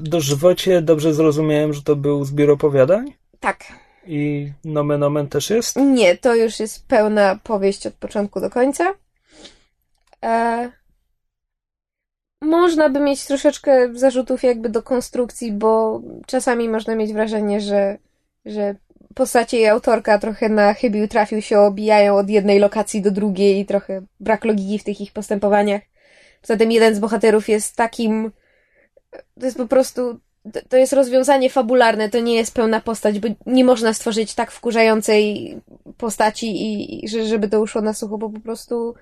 [0.00, 3.14] Dożywocie dobrze zrozumiałem, że to był zbiór opowiadań?
[3.40, 3.64] Tak.
[4.06, 5.76] I nomen omen też jest?
[5.76, 8.94] Nie, to już jest pełna powieść od początku do końca.
[10.24, 10.70] E...
[12.44, 17.98] Można by mieć troszeczkę zarzutów jakby do konstrukcji, bo czasami można mieć wrażenie, że,
[18.44, 18.74] że
[19.14, 23.66] postacie i autorka trochę na chybił trafił się, obijają od jednej lokacji do drugiej i
[23.66, 25.82] trochę brak logiki w tych ich postępowaniach.
[26.42, 28.32] Zatem jeden z bohaterów jest takim
[29.40, 30.20] to jest po prostu,
[30.68, 35.56] to jest rozwiązanie fabularne, to nie jest pełna postać, bo nie można stworzyć tak wkurzającej
[35.96, 38.94] postaci i, i żeby to uszło na sucho, bo po prostu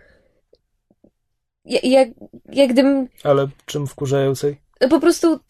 [1.65, 2.09] jak,
[2.53, 3.09] jak gdybym...
[3.25, 4.57] Ale czym wkurzającej?
[4.81, 5.41] No po prostu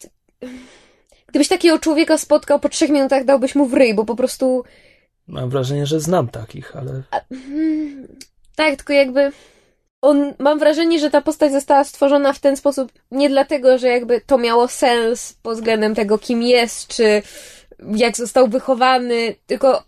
[1.27, 4.63] gdybyś takiego człowieka spotkał po trzech minutach dałbyś mu w ryj, bo po prostu
[5.27, 7.03] Mam wrażenie, że znam takich, ale...
[7.11, 8.07] A, hmm,
[8.55, 9.31] tak, tylko jakby
[10.01, 14.21] on, mam wrażenie, że ta postać została stworzona w ten sposób nie dlatego, że jakby
[14.21, 17.21] to miało sens pod względem tego, kim jest, czy
[17.95, 19.83] jak został wychowany, tylko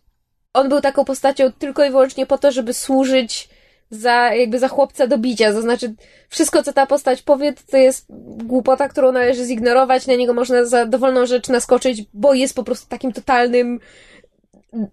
[0.53, 3.49] on był taką postacią tylko i wyłącznie po to, żeby służyć
[3.89, 5.53] za, jakby za chłopca do bicia.
[5.53, 5.93] To znaczy,
[6.29, 8.05] wszystko, co ta postać powie, to jest
[8.43, 12.89] głupota, którą należy zignorować, na niego można za dowolną rzecz naskoczyć, bo jest po prostu
[12.89, 13.79] takim totalnym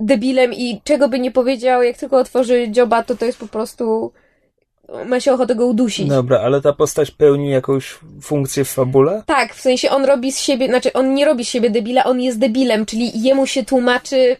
[0.00, 4.12] debilem i czego by nie powiedział, jak tylko otworzy dzioba, to to jest po prostu
[5.06, 6.08] ma się ochotę go udusić.
[6.08, 9.22] Dobra, ale ta postać pełni jakąś funkcję w fabule?
[9.26, 12.20] Tak, w sensie on robi z siebie, znaczy on nie robi z siebie debila, on
[12.20, 14.36] jest debilem, czyli jemu się tłumaczy,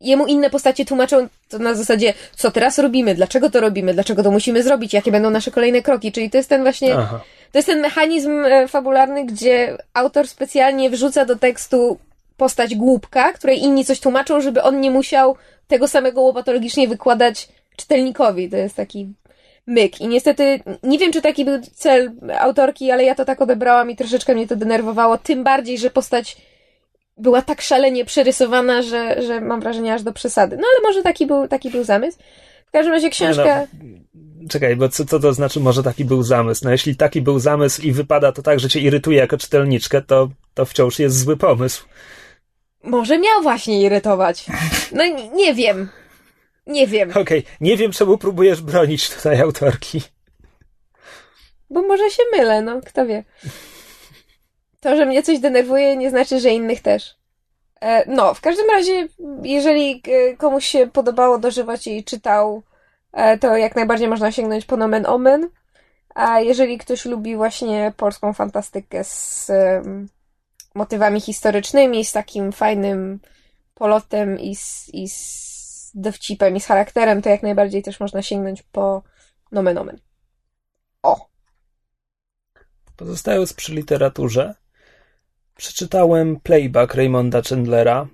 [0.00, 4.30] jemu inne postacie tłumaczą to na zasadzie, co teraz robimy, dlaczego to robimy, dlaczego to
[4.30, 7.20] musimy zrobić, jakie będą nasze kolejne kroki, czyli to jest ten właśnie, Aha.
[7.52, 11.98] to jest ten mechanizm e, fabularny, gdzie autor specjalnie wrzuca do tekstu
[12.36, 15.36] postać głupka, której inni coś tłumaczą, żeby on nie musiał
[15.68, 18.50] tego samego łopatologicznie wykładać czytelnikowi.
[18.50, 19.08] To jest taki
[19.66, 20.00] myk.
[20.00, 23.96] I niestety, nie wiem, czy taki był cel autorki, ale ja to tak odebrałam i
[23.96, 25.18] troszeczkę mnie to denerwowało.
[25.18, 26.36] Tym bardziej, że postać
[27.16, 30.56] była tak szalenie przerysowana, że, że mam wrażenie aż do przesady.
[30.56, 32.18] No ale może taki był, taki był zamysł.
[32.66, 33.66] W każdym razie książka...
[33.82, 36.64] No, czekaj, bo co, co to znaczy, może taki był zamysł?
[36.64, 40.28] No jeśli taki był zamysł i wypada to tak, że cię irytuje jako czytelniczkę, to,
[40.54, 41.84] to wciąż jest zły pomysł.
[42.82, 44.46] Może miał właśnie irytować.
[44.92, 45.88] No nie, nie wiem.
[46.66, 47.10] Nie wiem.
[47.10, 47.42] Okej, okay.
[47.60, 50.00] nie wiem, czemu próbujesz bronić tutaj autorki.
[51.70, 53.24] Bo może się mylę, no kto wie.
[54.80, 57.16] To, że mnie coś denerwuje, nie znaczy, że innych też.
[57.80, 59.08] E, no, w każdym razie,
[59.42, 62.62] jeżeli e, komuś się podobało dożywać i czytał,
[63.12, 65.50] e, to jak najbardziej można sięgnąć po nomen omen.
[66.14, 69.50] A jeżeli ktoś lubi właśnie polską fantastykę z
[70.74, 73.20] motywami historycznymi, z takim fajnym
[73.74, 78.62] polotem i z, i z dowcipem i z charakterem, to jak najbardziej też można sięgnąć
[78.62, 79.02] po
[79.52, 80.00] nomen omen.
[81.02, 81.28] O!
[82.96, 84.54] Pozostając przy literaturze,
[85.56, 88.06] Przeczytałem playback Raymonda Chandlera,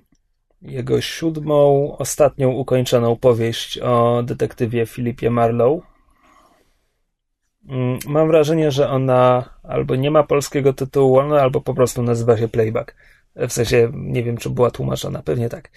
[0.61, 5.81] jego siódmą, ostatnią ukończoną powieść o detektywie Philipie Marlowe.
[7.69, 12.47] Mm, mam wrażenie, że ona albo nie ma polskiego tytułu, albo po prostu nazywa się
[12.47, 12.95] Playback.
[13.35, 15.71] W sensie, nie wiem, czy była tłumaczona, pewnie tak.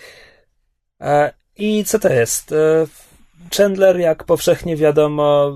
[1.01, 2.53] E, I co to jest?
[2.53, 2.87] E,
[3.57, 5.53] Chandler, jak powszechnie wiadomo,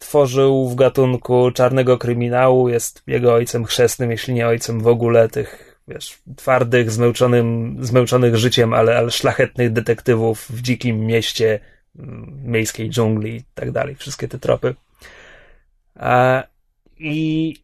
[0.00, 5.80] tworzył w gatunku czarnego kryminału, jest jego ojcem chrzestnym, jeśli nie ojcem w ogóle tych,
[5.88, 11.60] wiesz, twardych, zmęczonym, zmęczonych życiem, ale, ale szlachetnych detektywów w dzikim mieście,
[11.98, 14.74] mm, miejskiej dżungli i tak dalej, wszystkie te tropy.
[16.98, 17.56] I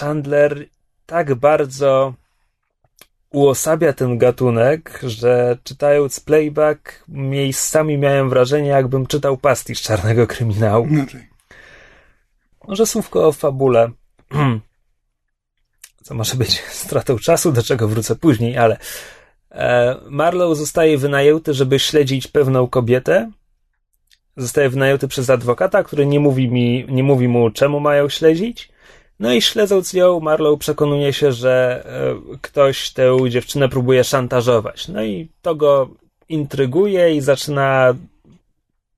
[0.00, 0.66] Chandler
[1.06, 2.14] tak bardzo
[3.32, 10.86] uosabia ten gatunek, że czytając playback miejscami miałem wrażenie, jakbym czytał pastisz czarnego kryminału.
[10.90, 11.22] No tak.
[12.68, 13.90] Może słówko o fabule.
[16.02, 18.76] Co może być stratą czasu, do czego wrócę później, ale
[19.50, 23.30] e, Marlow zostaje wynajęty, żeby śledzić pewną kobietę.
[24.36, 28.71] Zostaje wynajęty przez adwokata, który nie mówi, mi, nie mówi mu, czemu mają śledzić.
[29.22, 34.88] No i śledząc ją, Marlow przekonuje się, że e, ktoś tę dziewczynę próbuje szantażować.
[34.88, 35.88] No i to go
[36.28, 37.94] intryguje i zaczyna.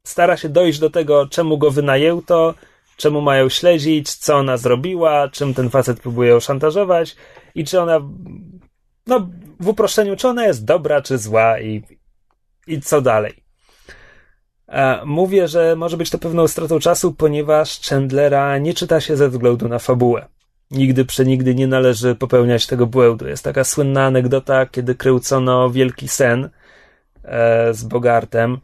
[0.05, 2.55] Stara się dojść do tego, czemu go wynajęto,
[2.97, 7.17] czemu mają śledzić, co ona zrobiła, czym ten facet próbuje ją szantażować
[7.55, 8.01] i czy ona.
[9.07, 9.29] No,
[9.61, 11.83] w uproszczeniu, czy ona jest dobra, czy zła i,
[12.67, 13.44] i co dalej.
[15.05, 19.69] Mówię, że może być to pewną stratą czasu, ponieważ Chandlera nie czyta się ze względu
[19.69, 20.27] na fabułę.
[20.71, 23.29] Nigdy przenigdy nie należy popełniać tego błędu.
[23.29, 26.51] Jest taka słynna anegdota, kiedy kręcono Wielki Sen
[27.25, 28.59] e, z Bogartem.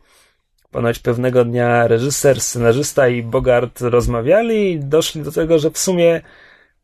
[0.70, 6.20] Ponoć pewnego dnia reżyser, scenarzysta i Bogart rozmawiali i doszli do tego, że w sumie,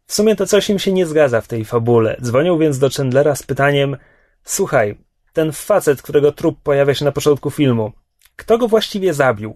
[0.06, 2.16] w sumie to coś im się nie zgadza w tej fabule.
[2.22, 3.96] Dzwonią więc do Chandlera z pytaniem:
[4.44, 4.98] Słuchaj,
[5.32, 7.92] ten facet, którego trup pojawia się na początku filmu,
[8.36, 9.54] kto go właściwie zabił?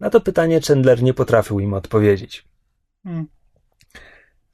[0.00, 2.44] Na to pytanie Chandler nie potrafił im odpowiedzieć.
[3.04, 3.26] Hmm.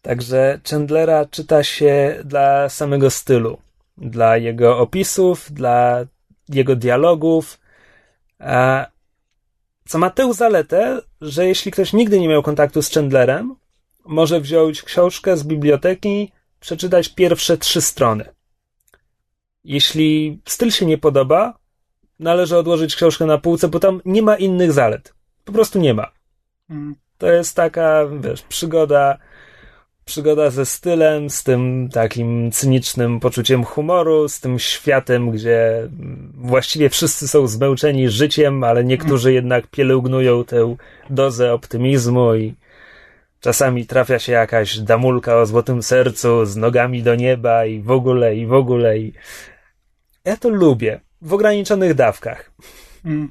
[0.03, 3.59] Także Chandlera czyta się dla samego stylu,
[3.99, 6.07] dla jego opisów, dla
[6.49, 7.61] jego dialogów,
[8.39, 8.87] a
[9.89, 13.57] co ma tę zaletę, że jeśli ktoś nigdy nie miał kontaktu z Chandlerem,
[14.05, 18.25] może wziąć książkę z biblioteki, przeczytać pierwsze trzy strony.
[19.65, 21.59] Jeśli styl się nie podoba,
[22.21, 25.15] należy odłożyć książkę na półce, bo tam nie ma innych zalet.
[25.45, 26.11] Po prostu nie ma.
[26.71, 26.95] Mm.
[27.19, 29.19] To jest taka, wiesz, przygoda,
[30.05, 35.89] przygoda ze stylem, z tym takim cynicznym poczuciem humoru, z tym światem, gdzie
[36.35, 39.35] właściwie wszyscy są zmęczeni życiem, ale niektórzy mm.
[39.35, 40.77] jednak pielęgnują tę
[41.11, 42.55] dozę optymizmu i
[43.41, 48.37] czasami trafia się jakaś damulka o złotym sercu z nogami do nieba i w ogóle,
[48.37, 48.99] i w ogóle.
[48.99, 49.13] I...
[50.25, 52.51] Ja to lubię w ograniczonych dawkach.
[53.05, 53.31] Mm.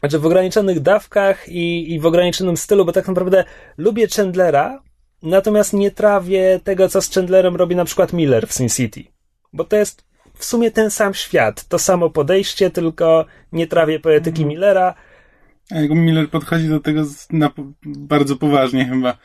[0.00, 3.44] Znaczy w ograniczonych dawkach i, i w ograniczonym stylu, bo tak naprawdę
[3.76, 4.82] lubię Chandlera,
[5.22, 9.04] natomiast nie trawię tego, co z Chandlerem robi na przykład Miller w Sin City.
[9.52, 14.42] Bo to jest w sumie ten sam świat, to samo podejście, tylko nie trawię poetyki
[14.42, 14.48] mm.
[14.48, 14.94] Millera.
[15.70, 17.50] A jak Miller podchodzi do tego na,
[17.82, 19.16] bardzo poważnie chyba.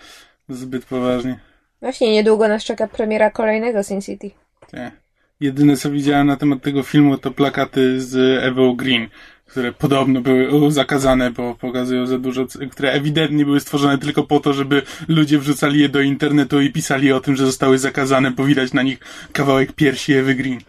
[0.49, 1.39] Zbyt poważnie.
[1.81, 4.31] Właśnie, niedługo nas czeka premiera kolejnego Sin City.
[4.71, 5.08] Tak.
[5.41, 9.07] Jedyne co widziałem na temat tego filmu to plakaty z Evo Green,
[9.45, 14.53] które podobno były zakazane, bo pokazują za dużo, które ewidentnie były stworzone tylko po to,
[14.53, 18.73] żeby ludzie wrzucali je do internetu i pisali o tym, że zostały zakazane, bo widać
[18.73, 18.99] na nich
[19.33, 20.59] kawałek piersi Ewy Green.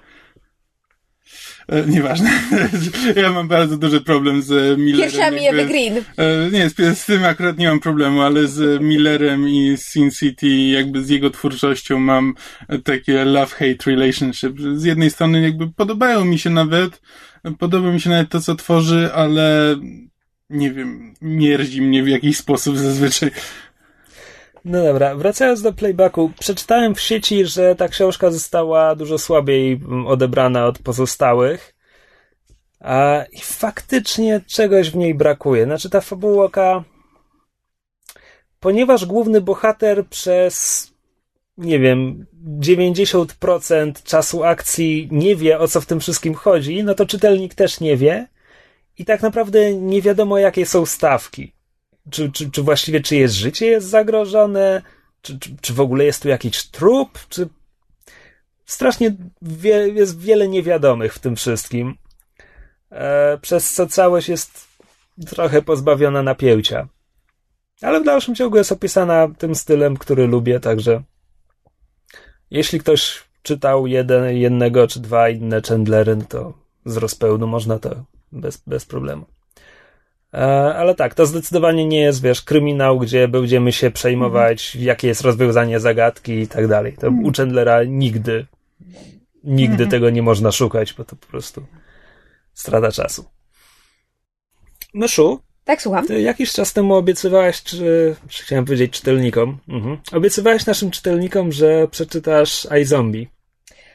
[1.71, 2.31] E, nieważne.
[3.23, 5.11] ja mam bardzo duży problem z Millerem.
[5.11, 5.97] Pierwszami Ewy Green.
[6.17, 10.49] E, nie, z, z, tym akurat nie mam problemu, ale z Millerem i Sin City,
[10.49, 12.35] jakby z jego twórczością mam
[12.85, 14.61] takie love-hate relationship.
[14.75, 17.01] Z jednej strony jakby podobają mi się nawet,
[17.59, 19.77] podoba mi się nawet to, co tworzy, ale
[20.51, 23.31] nie wiem, mierzi mnie w jakiś sposób zazwyczaj.
[24.65, 30.07] No dobra, wracając do playbacku, przeczytałem w sieci, że ta książka została dużo słabiej mm,
[30.07, 31.75] odebrana od pozostałych.
[32.81, 35.65] A i faktycznie czegoś w niej brakuje.
[35.65, 36.85] Znaczy ta fabułka.
[38.61, 40.87] Ponieważ główny bohater przez
[41.59, 42.27] nie wiem,
[42.61, 47.81] 90% czasu akcji nie wie o co w tym wszystkim chodzi, no to czytelnik też
[47.81, 48.29] nie wie.
[48.99, 51.53] I tak naprawdę nie wiadomo, jakie są stawki
[52.11, 54.83] czy, czy, czy właściwie życie jest zagrożone,
[55.23, 57.49] czy, czy, czy w ogóle jest tu jakiś trup, czy
[58.67, 61.95] strasznie wie, jest wiele niewiadomych w tym wszystkim,
[62.91, 64.69] e, przez co całość jest
[65.27, 66.89] trochę pozbawiona napięcia.
[67.83, 71.03] Ale w dalszym ciągu jest opisana tym stylem, który lubię, także
[72.51, 76.53] jeśli ktoś czytał jeden, jednego czy dwa inne Chandlery, to
[76.85, 79.27] z rozpełnu można to bez, bez problemu.
[80.35, 80.39] E,
[80.75, 84.85] ale tak, to zdecydowanie nie jest, wiesz, kryminał, gdzie będziemy się przejmować, mhm.
[84.85, 86.93] jakie jest rozwiązanie zagadki i tak dalej.
[86.93, 87.27] To mhm.
[87.27, 88.47] u Chandlera nigdy,
[89.45, 89.91] nigdy mhm.
[89.91, 91.63] tego nie można szukać, bo to po prostu
[92.55, 93.25] strata czasu.
[94.95, 95.41] Myszu?
[95.65, 96.07] Tak, słucham.
[96.07, 99.99] Ty jakiś czas temu obiecywałaś, czy, czy chciałem powiedzieć czytelnikom, mhm.
[100.13, 103.29] obiecywałaś naszym czytelnikom, że przeczytasz iZombie.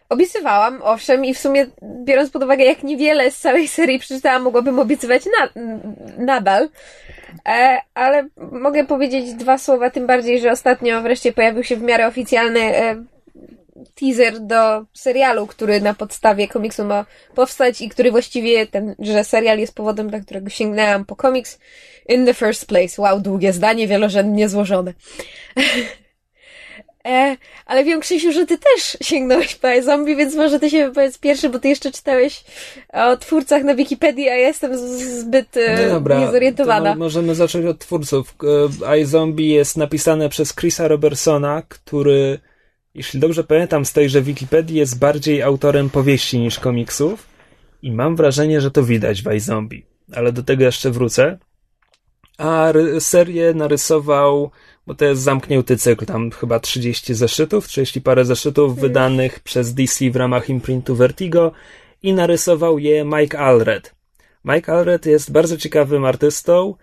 [0.09, 1.65] Obiecywałam, owszem, i w sumie
[2.03, 5.63] biorąc pod uwagę, jak niewiele z całej serii przeczytałam, mogłabym obiecywać na,
[6.17, 6.69] nadal.
[7.47, 12.07] E, ale mogę powiedzieć dwa słowa, tym bardziej, że ostatnio wreszcie pojawił się w miarę
[12.07, 13.03] oficjalny e,
[13.95, 19.59] teaser do serialu, który na podstawie komiksu ma powstać i który właściwie ten, że serial
[19.59, 21.59] jest powodem, dla którego sięgnęłam po komiks
[22.09, 23.01] in the first place.
[23.01, 24.93] Wow, długie zdanie, wielorzędnie złożone.
[27.05, 31.17] E, ale wiem, Krzysiu, że ty też sięgnąłeś po zombie, więc może ty się wypowiedz
[31.17, 32.43] pierwszy, bo ty jeszcze czytałeś
[32.93, 34.77] o twórcach na Wikipedii, a ja jestem
[35.19, 36.89] zbyt e, no dobra, niezorientowana.
[36.89, 38.35] Mo możemy zacząć od twórców.
[38.87, 42.39] E, iZombie jest napisane przez Chrisa Robertsona, który,
[42.95, 47.27] jeśli dobrze pamiętam z tejże Wikipedii, jest bardziej autorem powieści niż komiksów
[47.81, 49.85] i mam wrażenie, że to widać w iZombie.
[50.15, 51.37] Ale do tego jeszcze wrócę.
[52.37, 54.51] A serię narysował
[54.87, 58.81] bo to jest zamknięty cykl, tam chyba 30 zeszytów, 30 parę zeszytów hmm.
[58.81, 61.51] wydanych przez DC w ramach imprintu Vertigo
[62.03, 63.95] i narysował je Mike Allred.
[64.45, 66.75] Mike Allred jest bardzo ciekawym artystą,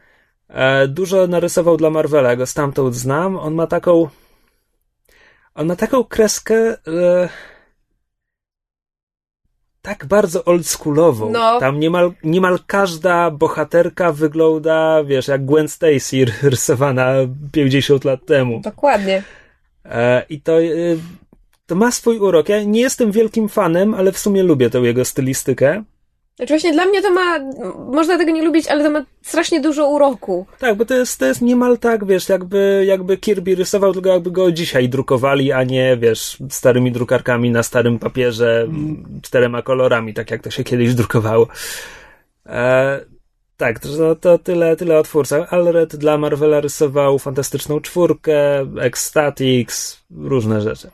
[0.48, 4.08] e, dużo narysował dla Marvela, go stamtąd znam, on ma taką
[5.54, 6.54] on ma taką kreskę
[6.86, 7.28] e,
[9.82, 11.30] tak bardzo oldschoolową.
[11.30, 11.60] No.
[11.60, 17.12] Tam niemal, niemal każda bohaterka wygląda, wiesz, jak Gwen Stacy rysowana
[17.52, 18.60] 50 lat temu.
[18.60, 19.22] Dokładnie.
[19.84, 20.66] E, I to, e,
[21.66, 22.48] to ma swój urok.
[22.48, 25.84] Ja nie jestem wielkim fanem, ale w sumie lubię tę jego stylistykę.
[26.36, 27.38] Znaczy właśnie dla mnie to ma,
[27.92, 30.46] można tego nie lubić, ale to ma strasznie dużo uroku.
[30.58, 34.30] Tak, bo to jest, to jest niemal tak, wiesz, jakby, jakby Kirby rysował, tylko jakby
[34.30, 39.04] go dzisiaj drukowali, a nie, wiesz, starymi drukarkami na starym papierze, mm.
[39.22, 41.48] czterema kolorami, tak jak to się kiedyś drukowało.
[42.46, 43.00] E,
[43.56, 45.52] tak, to, to tyle, tyle o twórcach.
[45.52, 50.90] Alred dla Marvela rysował Fantastyczną Czwórkę, Ecstatics, różne rzeczy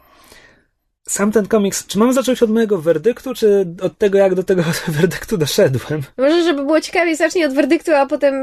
[1.09, 4.63] sam ten komiks, czy mam zacząć od mojego werdyktu, czy od tego, jak do tego
[5.01, 6.03] werdyktu doszedłem?
[6.19, 8.35] Może, żeby było ciekawiej, zacznij od werdyktu, a potem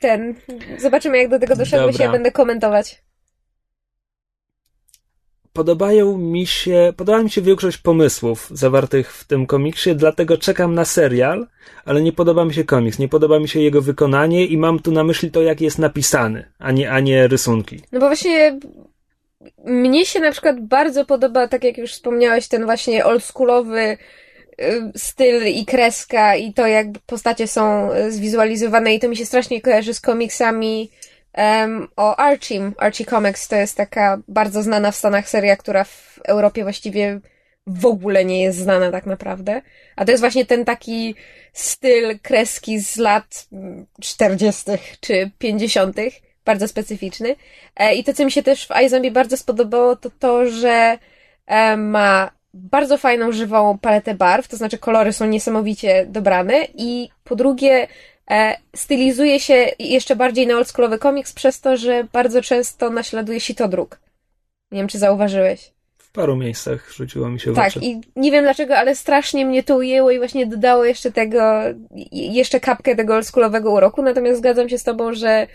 [0.00, 0.34] ten.
[0.78, 3.02] Zobaczymy, jak do tego doszedłeś, ja będę komentować.
[5.52, 10.84] Podobają mi się, podoba mi się większość pomysłów zawartych w tym komiksie, dlatego czekam na
[10.84, 11.46] serial,
[11.84, 14.92] ale nie podoba mi się komiks, nie podoba mi się jego wykonanie i mam tu
[14.92, 17.80] na myśli to, jak jest napisany, a nie, a nie rysunki.
[17.92, 18.58] No bo właśnie
[19.64, 23.98] mnie się na przykład bardzo podoba, tak jak już wspomniałeś, ten właśnie oldschoolowy
[24.60, 29.26] y, styl i kreska i to, jak postacie są y, zwizualizowane i to mi się
[29.26, 30.90] strasznie kojarzy z komiksami
[31.36, 32.72] um, o Archie.
[32.78, 37.20] Archie Comics to jest taka bardzo znana w Stanach seria, która w Europie właściwie
[37.66, 39.62] w ogóle nie jest znana tak naprawdę.
[39.96, 41.14] A to jest właśnie ten taki
[41.52, 43.48] styl kreski z lat
[44.00, 44.64] 40.
[45.00, 45.96] czy 50
[46.48, 47.36] bardzo specyficzny.
[47.76, 50.98] E, I to, co mi się też w iZombie bardzo spodobało, to to, że
[51.46, 57.36] e, ma bardzo fajną, żywą paletę barw, to znaczy kolory są niesamowicie dobrane i po
[57.36, 57.88] drugie
[58.30, 64.00] e, stylizuje się jeszcze bardziej na oldschoolowy komiks przez to, że bardzo często naśladuje sitodruk.
[64.72, 65.70] Nie wiem, czy zauważyłeś.
[65.98, 67.80] W paru miejscach rzuciło mi się w Tak, oczy.
[67.82, 71.42] i nie wiem dlaczego, ale strasznie mnie to ujęło i właśnie dodało jeszcze tego,
[72.12, 75.46] jeszcze kapkę tego oldschoolowego uroku, natomiast zgadzam się z tobą, że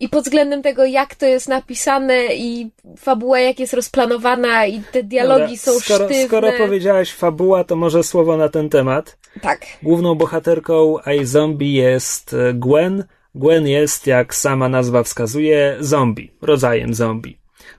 [0.00, 5.02] i pod względem tego, jak to jest napisane i fabuła jak jest rozplanowana i te
[5.02, 6.26] dialogi Dobra, są skoro, sztywne.
[6.26, 9.18] Skoro powiedziałaś fabuła, to może słowo na ten temat.
[9.42, 9.66] Tak.
[9.82, 13.04] Główną bohaterką iZombie jest e, Gwen.
[13.34, 17.38] Gwen jest, jak sama nazwa wskazuje, zombie, rodzajem zombie.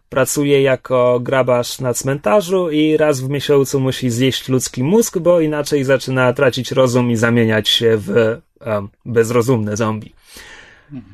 [0.10, 5.84] Pracuje jako grabarz na cmentarzu i raz w miesiącu musi zjeść ludzki mózg, bo inaczej
[5.84, 8.42] zaczyna tracić rozum i zamieniać się w e,
[9.06, 10.14] bezrozumne zombie.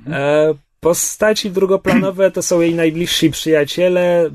[0.07, 0.53] E,
[0.85, 4.29] postaci drugoplanowe to są jej najbliżsi przyjaciele.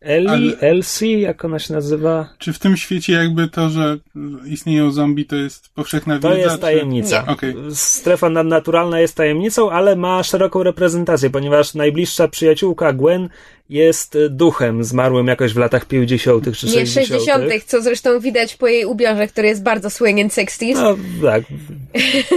[0.00, 2.28] Ellie, Ale- Elsie, jak ona się nazywa?
[2.38, 3.98] Czy w tym świecie jakby to, że
[4.46, 6.40] istnieją zombie, to jest powszechna To wiedza?
[6.42, 7.22] jest czy- tajemnica.
[7.26, 7.32] Nie.
[7.32, 7.54] Okej.
[7.72, 13.28] Strefa nadnaturalna jest tajemnicą, ale ma szeroką reprezentację, ponieważ najbliższa przyjaciółka Gwen
[13.68, 16.44] jest e, duchem zmarłym jakoś w latach 50.
[16.44, 16.76] czy 60.
[16.76, 20.74] Nie 60., co zresztą widać po jej ubiorze, który jest bardzo swing in 60s.
[20.74, 21.42] No tak,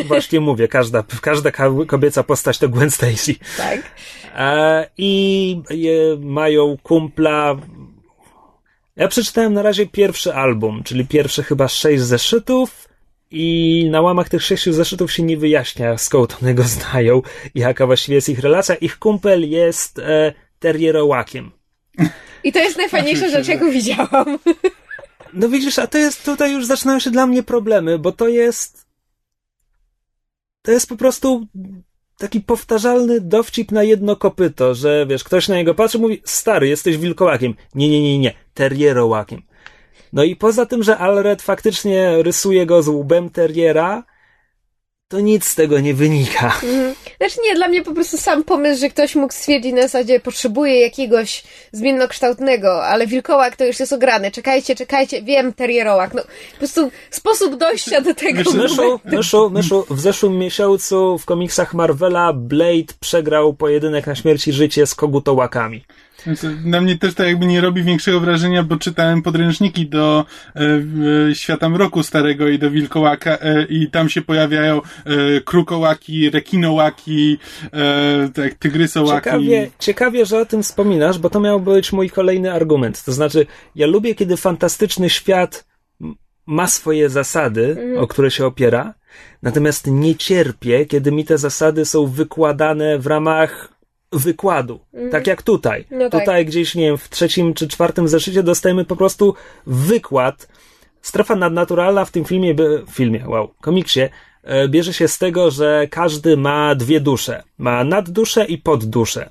[0.08, 3.36] właśnie mówię, każda, każda ka- kobieca postać to Gwen Stacy.
[3.58, 3.82] Tak.
[4.98, 5.62] I
[6.20, 7.58] mają kumpla.
[8.96, 12.88] Ja przeczytałem na razie pierwszy album, czyli pierwsze chyba sześć zeszytów.
[13.34, 17.22] I na łamach tych sześciu zeszytów się nie wyjaśnia, skąd one go znają
[17.56, 18.76] i jaka właściwie jest ich relacja.
[18.76, 21.52] Ich kumpel jest e, terrierołakiem.
[22.44, 24.26] I to jest najfajniejsza rzecz, jaką widziałam.
[25.34, 28.86] No widzisz, a to jest, tutaj już zaczynają się dla mnie problemy, bo to jest,
[30.62, 31.48] to jest po prostu
[32.18, 36.68] taki powtarzalny dowcip na jedno kopyto, że wiesz, ktoś na niego patrzy i mówi, stary,
[36.68, 37.56] jesteś wilkołakiem.
[37.76, 39.42] Nie, nie, nie, nie, terrierołakiem.
[40.14, 44.04] No i poza tym, że Alred faktycznie rysuje go z łbem terriera,
[45.12, 46.46] to nic z tego nie wynika.
[46.46, 46.96] Mhm.
[47.18, 50.82] Znaczy nie, dla mnie po prostu sam pomysł, że ktoś mógł stwierdzić na zasadzie potrzebuje
[50.82, 54.32] jakiegoś zmiennokształtnego, ale wilkołak to już jest ograny.
[54.32, 56.14] Czekajcie, czekajcie, wiem, terrierołak.
[56.14, 58.38] No, po prostu sposób dojścia do tego.
[58.38, 64.48] Myślę, Myszu, myszu, myszu, w zeszłym miesiącu w komiksach Marvela Blade przegrał pojedynek na śmierć
[64.48, 65.84] i życie z kogutołakami.
[66.24, 70.62] Znaczy, Na mnie też to jakby nie robi większego wrażenia, bo czytałem podręczniki do e,
[71.30, 77.38] e, Świata Mroku Starego i do Wilkołaka e, i tam się pojawiają e, krukołaki, rekinołaki,
[77.74, 79.24] e, tak, tygrysołaki.
[79.24, 83.04] Ciekawie, ciekawie, że o tym wspominasz, bo to miał być mój kolejny argument.
[83.04, 83.46] To znaczy,
[83.76, 85.66] ja lubię, kiedy fantastyczny świat
[86.46, 88.94] ma swoje zasady, o które się opiera,
[89.42, 93.71] natomiast nie cierpię, kiedy mi te zasady są wykładane w ramach
[94.12, 94.80] wykładu.
[95.12, 95.86] Tak jak tutaj.
[95.92, 96.22] No tak.
[96.22, 99.34] Tutaj gdzieś, nie wiem, w trzecim czy czwartym zeszycie dostajemy po prostu
[99.68, 100.48] wykład.
[101.02, 104.02] Strefa nadnaturalna w tym filmie, by- filmie, wow, komiksie,
[104.44, 107.44] e, bierze się z tego, że każdy ma dwie dusze.
[107.58, 109.30] Ma nadduszę i podduszę.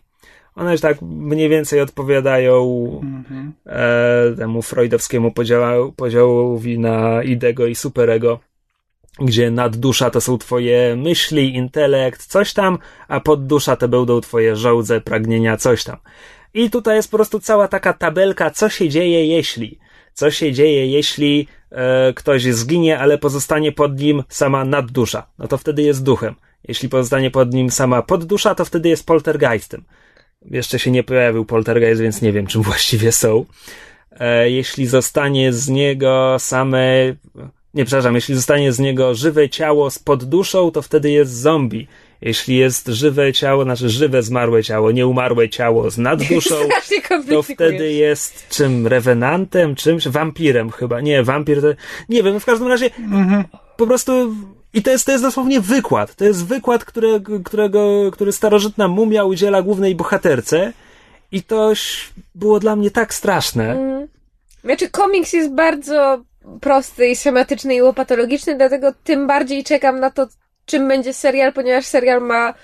[0.56, 2.62] One już tak mniej więcej odpowiadają
[3.02, 3.52] Mhm.
[3.66, 8.38] e, temu freudowskiemu podziału, podziałowi na idego i superego,
[9.20, 15.00] gdzie naddusza to są twoje myśli, intelekt, coś tam, a poddusza to będą twoje żołdze,
[15.00, 15.96] pragnienia, coś tam.
[16.54, 19.78] I tutaj jest po prostu cała taka tabelka, co się dzieje, jeśli.
[20.14, 25.26] Co się dzieje, jeśli e, ktoś zginie, ale pozostanie pod nim sama naddusza.
[25.38, 26.34] No to wtedy jest duchem.
[26.68, 29.84] Jeśli pozostanie pod nim sama poddusza, to wtedy jest poltergeistem.
[30.44, 33.44] Jeszcze się nie pojawił poltergeist, więc nie wiem, czym właściwie są.
[34.20, 37.14] E, jeśli zostanie z niego same.
[37.74, 41.86] Nie, przepraszam, jeśli zostanie z niego żywe ciało z podduszą, to wtedy jest zombie.
[42.22, 46.54] Jeśli jest żywe ciało, znaczy żywe zmarłe ciało, nieumarłe ciało z nadduszą,
[47.30, 48.86] to wtedy jest czym?
[48.86, 49.74] Rewenantem?
[49.74, 50.08] Czymś?
[50.08, 51.00] Wampirem chyba.
[51.00, 51.68] Nie, wampir to...
[52.08, 52.90] Nie wiem, w każdym razie
[53.76, 54.34] po prostu...
[54.74, 56.14] I to jest, to jest dosłownie wykład.
[56.14, 60.72] To jest wykład, które, którego, który starożytna mumia udziela głównej bohaterce
[61.32, 61.72] i to
[62.34, 63.78] było dla mnie tak straszne.
[64.64, 66.24] Znaczy, komiks jest bardzo
[66.60, 70.26] prosty i schematyczny i łopatologiczny, dlatego tym bardziej czekam na to,
[70.66, 72.54] czym będzie serial, ponieważ serial ma,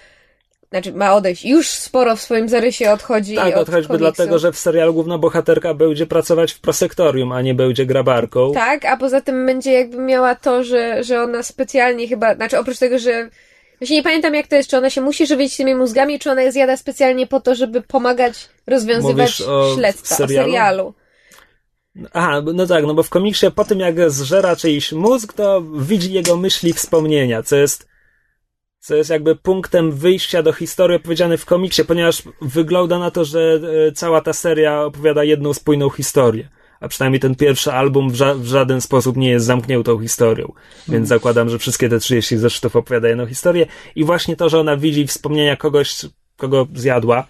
[0.71, 1.45] znaczy ma odejść.
[1.45, 3.99] Już sporo w swoim zarysie odchodzi Tak, od choćby komiksu.
[3.99, 8.53] dlatego, że w serialu główna bohaterka będzie pracować w prosektorium, a nie będzie grabarką.
[8.53, 12.79] Tak, a poza tym będzie jakby miała to, że, że ona specjalnie chyba, znaczy oprócz
[12.79, 13.31] tego, że
[13.79, 16.43] Właśnie nie pamiętam jak to jest, czy ona się musi żywić tymi mózgami, czy ona
[16.43, 20.43] je zjada specjalnie po to, żeby pomagać rozwiązywać Mówisz śledztwa, serialu?
[20.49, 20.95] o serialu.
[22.13, 26.13] Aha, no tak, no bo w komiksie po tym jak zżera czyjś mózg, to widzi
[26.13, 27.89] jego myśli, wspomnienia, co jest,
[28.79, 33.61] co jest jakby punktem wyjścia do historii opowiedzianej w komiksie, ponieważ wygląda na to, że
[33.89, 36.49] e, cała ta seria opowiada jedną spójną historię.
[36.81, 40.53] A przynajmniej ten pierwszy album w, ża- w żaden sposób nie jest zamkniętą historią.
[40.89, 43.67] Więc zakładam, że wszystkie te 30 zeszytów opowiada jedną historię.
[43.95, 45.97] I właśnie to, że ona widzi wspomnienia kogoś,
[46.37, 47.27] kogo zjadła,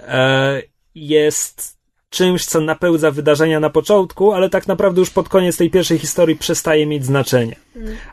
[0.00, 0.62] e,
[0.94, 1.75] jest
[2.16, 6.36] czymś, co napełza wydarzenia na początku, ale tak naprawdę już pod koniec tej pierwszej historii
[6.36, 7.56] przestaje mieć znaczenie.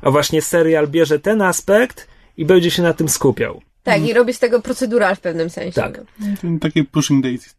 [0.02, 3.62] A właśnie serial bierze ten aspekt i będzie się na tym skupiał.
[3.84, 5.82] Tak, i robi z tego procedural w pewnym sensie.
[5.82, 6.02] Tak.
[6.44, 6.60] no.
[6.62, 7.50] Takie pushing daisy.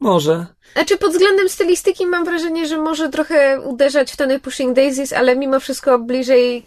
[0.00, 0.46] Może.
[0.72, 5.36] Znaczy pod względem stylistyki mam wrażenie, że może trochę uderzać w tony Pushing Daisies, ale
[5.36, 6.64] mimo wszystko bliżej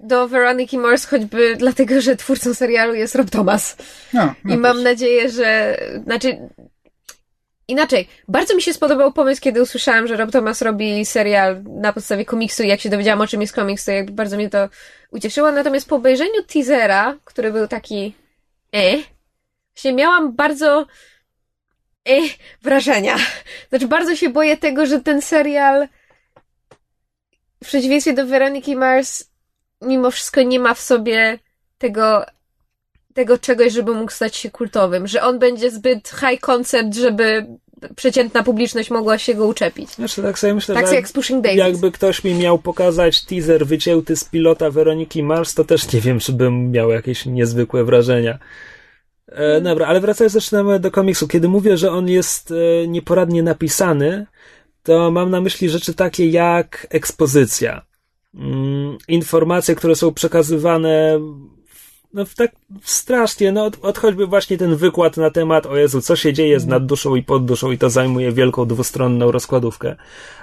[0.00, 3.76] do Veroniki Mars, choćby dlatego, że twórcą serialu jest Rob Thomas.
[4.12, 4.84] No, no I mam też.
[4.84, 5.78] nadzieję, że.
[6.04, 6.38] Znaczy.
[7.68, 12.24] Inaczej, bardzo mi się spodobał pomysł, kiedy usłyszałam, że Rob Thomas robi serial na podstawie
[12.24, 14.68] komiksu i jak się dowiedziałam, o czym jest komiks, to jakby bardzo mnie to
[15.10, 15.52] ucieszyło.
[15.52, 18.14] Natomiast po obejrzeniu teasera, który był taki
[18.74, 18.96] e,
[19.74, 20.86] właśnie miałam bardzo
[22.08, 22.12] e,
[22.62, 23.16] wrażenia.
[23.68, 25.88] Znaczy, bardzo się boję tego, że ten serial
[27.64, 29.30] w przeciwieństwie do Weroniki Mars
[29.80, 31.38] mimo wszystko nie ma w sobie
[31.78, 32.26] tego
[33.14, 37.46] tego czegoś, żeby mógł stać się kultowym, że on będzie zbyt high concept, żeby
[37.96, 39.90] przeciętna publiczność mogła się go uczepić.
[39.90, 41.66] Znaczy, tak sobie myślę, Tak że jak z Pushing Daisies.
[41.66, 46.20] jakby ktoś mi miał pokazać teaser wycięty z pilota Weroniki Mars, to też nie wiem,
[46.20, 48.38] czy bym miał jakieś niezwykłe wrażenia.
[49.28, 51.28] E, dobra, ale wracając zaczynamy do komiksu.
[51.28, 54.26] Kiedy mówię, że on jest e, nieporadnie napisany,
[54.82, 57.82] to mam na myśli rzeczy takie jak ekspozycja.
[58.34, 61.20] Mm, informacje, które są przekazywane
[62.14, 62.52] no tak
[62.82, 66.60] strasznie, no od, od choćby właśnie ten wykład na temat, o Jezu, co się dzieje
[66.60, 69.96] z nad duszą i pod duszą i to zajmuje wielką dwustronną rozkładówkę.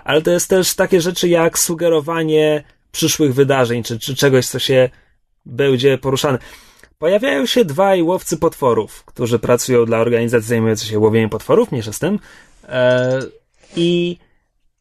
[0.04, 4.90] Ale to jest też takie rzeczy jak sugerowanie przyszłych wydarzeń, czy, czy czegoś, co się
[5.46, 6.38] będzie poruszane.
[6.98, 12.00] Pojawiają się dwaj łowcy potworów, którzy pracują dla organizacji zajmującej się łowieniem potworów, mniejsza z
[12.00, 12.20] tym.
[12.70, 13.20] E,
[13.76, 14.18] I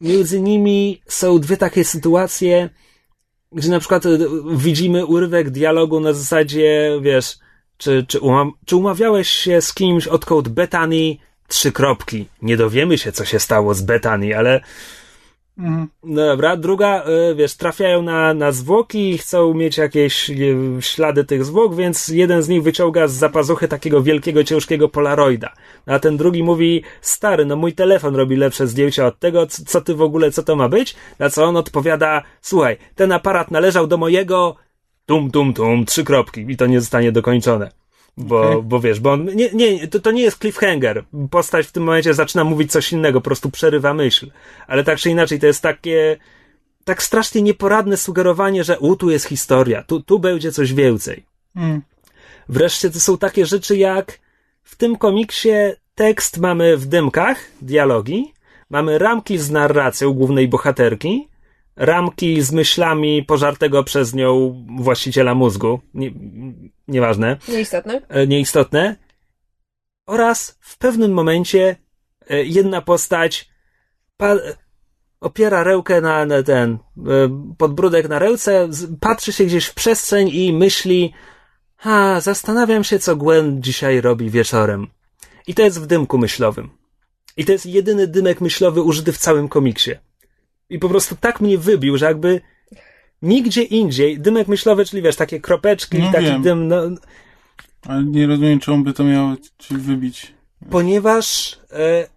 [0.01, 2.69] między nimi są dwie takie sytuacje,
[3.51, 4.09] gdzie na przykład e,
[4.55, 7.37] widzimy urywek dialogu na zasadzie, wiesz,
[7.77, 11.17] czy, czy, umam, czy umawiałeś się z kimś od kod Betany?
[11.47, 12.27] Trzy kropki.
[12.41, 14.61] Nie dowiemy się, co się stało z Betany, ale
[15.61, 15.87] Mhm.
[16.03, 21.23] no dobra, druga, y, wiesz, trafiają na, na zwłoki i chcą mieć jakieś y, ślady
[21.23, 25.53] tych zwłok, więc jeden z nich wyciąga z zapazuchy takiego wielkiego, ciężkiego polaroida.
[25.85, 29.95] A ten drugi mówi, stary, no mój telefon robi lepsze zdjęcia od tego, co ty
[29.95, 30.95] w ogóle, co to ma być?
[31.19, 34.55] Na co on odpowiada, słuchaj, ten aparat należał do mojego,
[35.05, 37.80] tum, tum, tum, trzy kropki i to nie zostanie dokończone.
[38.21, 38.63] Bo, Okej.
[38.63, 41.03] bo wiesz, bo on, nie, nie, to, to nie jest cliffhanger.
[41.31, 44.31] Postać w tym momencie zaczyna mówić coś innego, po prostu przerywa myśl.
[44.67, 46.17] Ale tak czy inaczej, to jest takie,
[46.83, 51.25] tak strasznie nieporadne sugerowanie, że u, tu jest historia, tu, tu będzie coś więcej.
[51.55, 51.81] Mhm.
[52.49, 54.19] Wreszcie to są takie rzeczy jak
[54.63, 55.49] w tym komiksie
[55.95, 58.33] tekst mamy w dymkach, dialogi,
[58.69, 61.27] mamy ramki z narracją głównej bohaterki,
[61.75, 66.11] ramki z myślami pożartego przez nią właściciela mózgu, nie,
[66.87, 68.01] nieważne, Nieistotne.
[68.09, 68.95] e, nieistotne,
[70.07, 71.75] oraz w pewnym momencie
[72.29, 73.49] e, jedna postać
[75.21, 76.77] opiera rękę na, na ten e,
[77.57, 78.19] podbródek na
[78.69, 81.13] z- patrzy się gdzieś w przestrzeń i myśli
[81.77, 84.87] ha, zastanawiam się, co Gwen dzisiaj robi wieczorem.
[85.47, 86.69] I to jest w dymku myślowym.
[87.37, 89.91] I to jest jedyny dymek myślowy użyty w całym komiksie.
[90.71, 92.41] I po prostu tak mnie wybił, że jakby
[93.21, 96.41] nigdzie indziej dymek myślowy, czyli wiesz, takie kropeczki, No taki wiem.
[96.41, 96.81] dym, no,
[97.87, 100.33] Ale nie rozumiem, czemu by to miało ci wybić.
[100.69, 102.07] ponieważ e,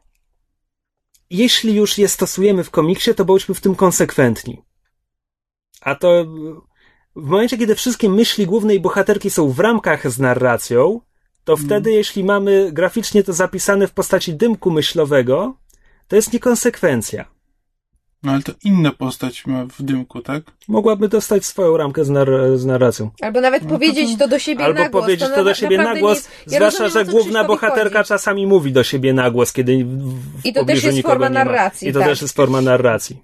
[1.31, 4.63] jeśli już je stosujemy w komiksie, to bądźmy w tym konsekwentni.
[5.81, 6.25] A to
[7.17, 11.01] w momencie, kiedy wszystkie myśli głównej bohaterki są w ramkach z narracją,
[11.45, 15.57] to wtedy, jeśli mamy graficznie to zapisane w postaci dymku myślowego,
[16.09, 17.34] to jest niekonsekwencja.
[18.25, 20.43] No ale to inna postać ma w dymku, tak?
[20.69, 23.11] Mogłaby dostać swoją ramkę z, nar- z narracją.
[23.21, 25.03] Albo nawet No powiedzieć to- to do siebie Albo na głos.
[25.05, 28.09] powiedzieć to, na- do siebie na głos, jest- ja zwłaszcza, rozumiem, że główna bohaterka chodzi.
[28.09, 29.89] czasami mówi do siebie na głos, kiedy w,
[30.43, 32.09] w I to też jest forma narracji, I to tak.
[32.09, 33.23] też jest forma narracji.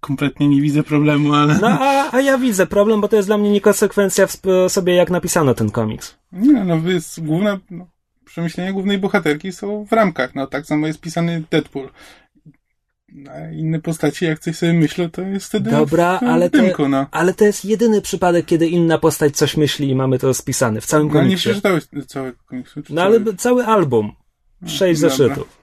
[0.00, 1.58] Kompletnie nie widzę problemu, ale...
[1.60, 5.10] No, a, a ja widzę problem, bo to jest dla mnie niekonsekwencja w sposobie, jak
[5.10, 6.14] napisano ten komiks.
[6.32, 7.58] Nie, no jest główna...
[7.70, 7.86] No,
[8.24, 10.34] przemyślenia głównej bohaterki są w ramkach.
[10.34, 11.88] No tak samo jest pisany Deadpool.
[13.52, 16.88] Inne postaci, jak coś sobie myślą, to jest wtedy Dobra, w, w ale to, dymku,
[16.88, 17.06] no.
[17.10, 20.86] ale to jest jedyny przypadek, kiedy inna postać coś myśli i mamy to spisane w
[20.86, 21.48] całym No nie komiksie.
[21.48, 22.82] przeczytałeś całego komiksu?
[22.82, 23.36] czy No ale cały?
[23.36, 24.12] cały album.
[24.66, 25.58] Sześć zeszytów.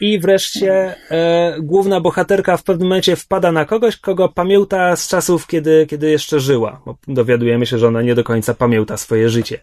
[0.00, 5.46] I wreszcie e, główna bohaterka w pewnym momencie wpada na kogoś, kogo pamięta z czasów,
[5.46, 6.82] kiedy, kiedy jeszcze żyła.
[6.86, 9.60] Bo dowiadujemy się, że ona nie do końca pamięta swoje życie.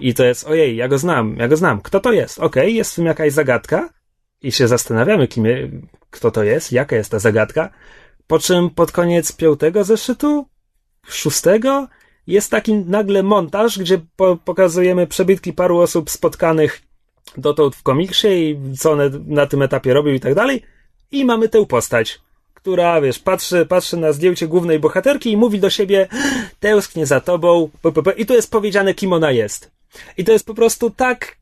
[0.00, 1.80] I to jest, ojej, ja go znam, ja go znam.
[1.80, 2.38] Kto to jest?
[2.38, 3.88] Okej, jest w tym jakaś zagadka
[4.42, 5.68] i się zastanawiamy, kim, je-
[6.14, 7.70] kto to jest, jaka jest ta zagadka.
[8.26, 10.46] Po czym pod koniec piątego zeszytu,
[11.06, 11.88] szóstego,
[12.26, 16.82] jest taki nagle montaż, gdzie po, pokazujemy przebitki paru osób spotkanych
[17.36, 20.62] dotąd w komiksie i co one na tym etapie robią i tak dalej.
[21.10, 22.20] I mamy tę postać,
[22.54, 26.08] która, wiesz, patrzy, patrzy na zdjęcie głównej bohaterki i mówi do siebie
[26.60, 27.70] tęsknię za tobą,
[28.16, 29.70] i tu jest powiedziane, kim ona jest.
[30.16, 31.36] I to jest po prostu tak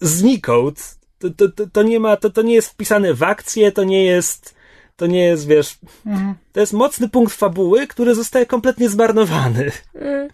[0.00, 0.98] znikąd.
[1.18, 4.04] To, to, to, to nie ma, to, to nie jest wpisane w akcję, to nie
[4.04, 4.54] jest,
[4.96, 6.34] to nie jest, wiesz, Mhm.
[6.52, 9.70] to jest mocny punkt fabuły, który zostaje kompletnie zmarnowany.
[9.94, 10.28] Mm.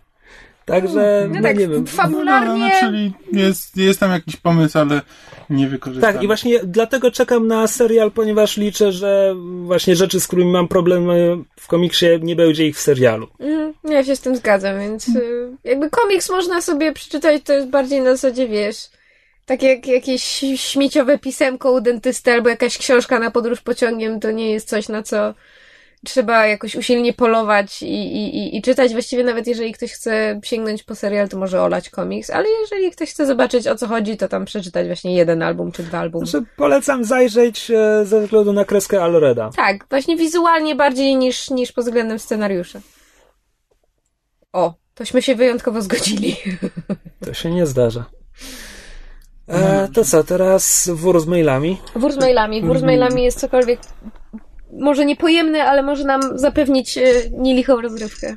[0.64, 1.86] Także, No no, tak, nie wiem.
[1.86, 2.58] fabularnie...
[2.58, 5.00] No, no, czyli jest, jest tam jakiś pomysł, ale
[5.50, 6.12] nie wykorzystany.
[6.12, 10.68] Tak, i właśnie dlatego czekam na serial, ponieważ liczę, że właśnie rzeczy, z którymi mam
[10.68, 11.06] problem
[11.60, 13.28] w komiksie, nie będzie ich w serialu.
[13.40, 17.68] Mhm, ja się z tym zgadzam, więc y, jakby komiks można sobie przeczytać, to jest
[17.68, 18.76] bardziej na zasadzie, wiesz,
[19.53, 20.22] tak jak jakieś
[20.57, 25.03] śmieciowe pisemko u dentysty albo jakaś książka na podróż pociągiem, to nie jest coś, na
[25.03, 25.34] co
[26.05, 28.92] trzeba jakoś usilnie polować i, i, i, i czytać.
[28.92, 33.11] Właściwie nawet jeżeli ktoś chce sięgnąć po serial, to może olać komiks, ale jeżeli ktoś
[33.11, 36.26] chce zobaczyć o co chodzi, to tam przeczytać właśnie jeden album czy dwa albumy.
[36.26, 39.50] Znaczy, polecam zajrzeć e, ze względu na kreskę Alreda.
[39.57, 42.80] Tak, właśnie wizualnie bardziej niż, niż pod względem scenariusza.
[44.53, 46.36] O, tośmy się wyjątkowo zgodzili.
[47.24, 48.05] To się nie zdarza.
[49.49, 51.78] E, to co, teraz wór z mailami.
[51.97, 52.62] Wór z mailami.
[52.62, 53.80] Wór z mailami jest cokolwiek
[54.72, 58.36] może niepojemny, ale może nam zapewnić e, nielichą rozrywkę.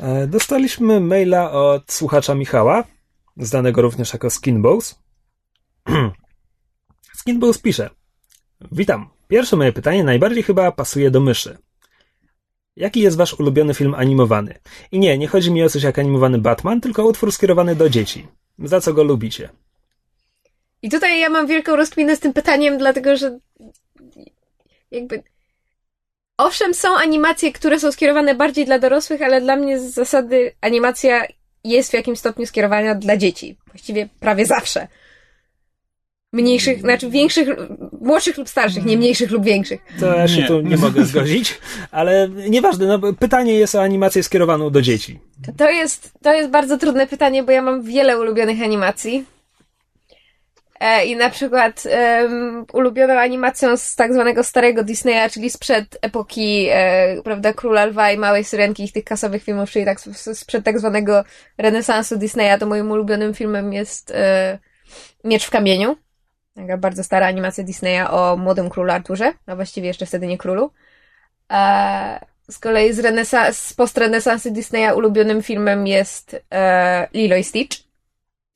[0.00, 2.84] E, dostaliśmy maila od słuchacza Michała,
[3.36, 4.94] znanego również jako Skinbows.
[7.18, 7.90] Skinbows pisze.
[8.72, 9.08] Witam.
[9.28, 11.58] Pierwsze moje pytanie najbardziej chyba pasuje do myszy.
[12.76, 14.54] Jaki jest wasz ulubiony film animowany?
[14.92, 18.26] I nie, nie chodzi mi o coś jak animowany Batman, tylko utwór skierowany do dzieci.
[18.58, 19.48] Za co go lubicie?
[20.82, 23.38] I tutaj ja mam wielką rozkminę z tym pytaniem, dlatego że
[24.90, 25.22] jakby.
[26.38, 31.26] Owszem, są animacje, które są skierowane bardziej dla dorosłych, ale dla mnie z zasady animacja
[31.64, 33.56] jest w jakimś stopniu skierowana dla dzieci.
[33.66, 34.88] Właściwie prawie zawsze.
[36.32, 37.48] Mniejszych, znaczy większych,
[38.00, 39.80] młodszych lub starszych, nie mniejszych lub większych.
[40.00, 40.46] To ja się Nie.
[40.46, 41.58] tu nie mogę zgodzić,
[41.90, 45.18] ale nieważne, no, pytanie jest o animację skierowaną do dzieci.
[45.56, 49.24] To jest, to jest bardzo trudne pytanie, bo ja mam wiele ulubionych animacji.
[50.82, 56.66] E, I na przykład em, ulubioną animacją z tak zwanego starego Disneya, czyli sprzed epoki,
[56.70, 60.00] e, prawda, Króla Lwa i Małej Syrenki i tych kasowych filmów, czyli tak
[60.34, 61.24] sprzed tak zwanego
[61.58, 64.58] renesansu Disneya, to moim ulubionym filmem jest e,
[65.24, 65.96] Miecz w kamieniu.
[66.54, 70.72] Taka bardzo stara animacja Disneya o młodym królu Arturze, a właściwie jeszcze wtedy nie królu.
[71.52, 72.20] E,
[72.50, 77.78] z kolei z, z postrenesansu Disneya ulubionym filmem jest e, Lilo i Stitch,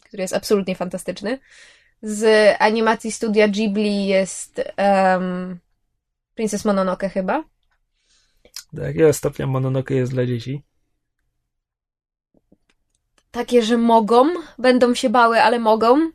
[0.04, 1.38] który jest absolutnie fantastyczny.
[2.02, 5.58] Z animacji studia Ghibli jest um,
[6.34, 7.44] Princess Mononoke chyba.
[8.72, 10.62] Do jakiego stopnia Mononoke jest dla dzieci?
[13.30, 14.24] Takie, że mogą,
[14.58, 16.10] będą się bały, ale mogą.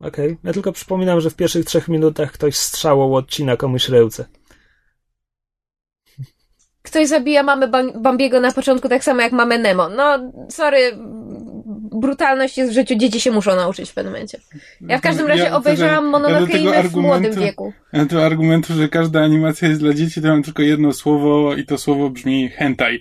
[0.00, 4.24] Okej, ja tylko przypominam, że w pierwszych trzech minutach ktoś strzałą odcina komuś ręce.
[6.82, 9.88] Ktoś zabija Bam- Bambiego na początku tak samo jak mamę Nemo.
[9.88, 10.98] No, sorry,
[11.92, 14.38] brutalność jest w życiu, dzieci się muszą nauczyć w pewnym momencie.
[14.80, 17.72] Ja w każdym razie Ja obejrzałam Mononoke ja w młodym wieku.
[17.92, 21.66] Ja do argumentu, że każda animacja jest dla dzieci, to mam tylko jedno słowo i
[21.66, 23.00] to słowo brzmi hentai.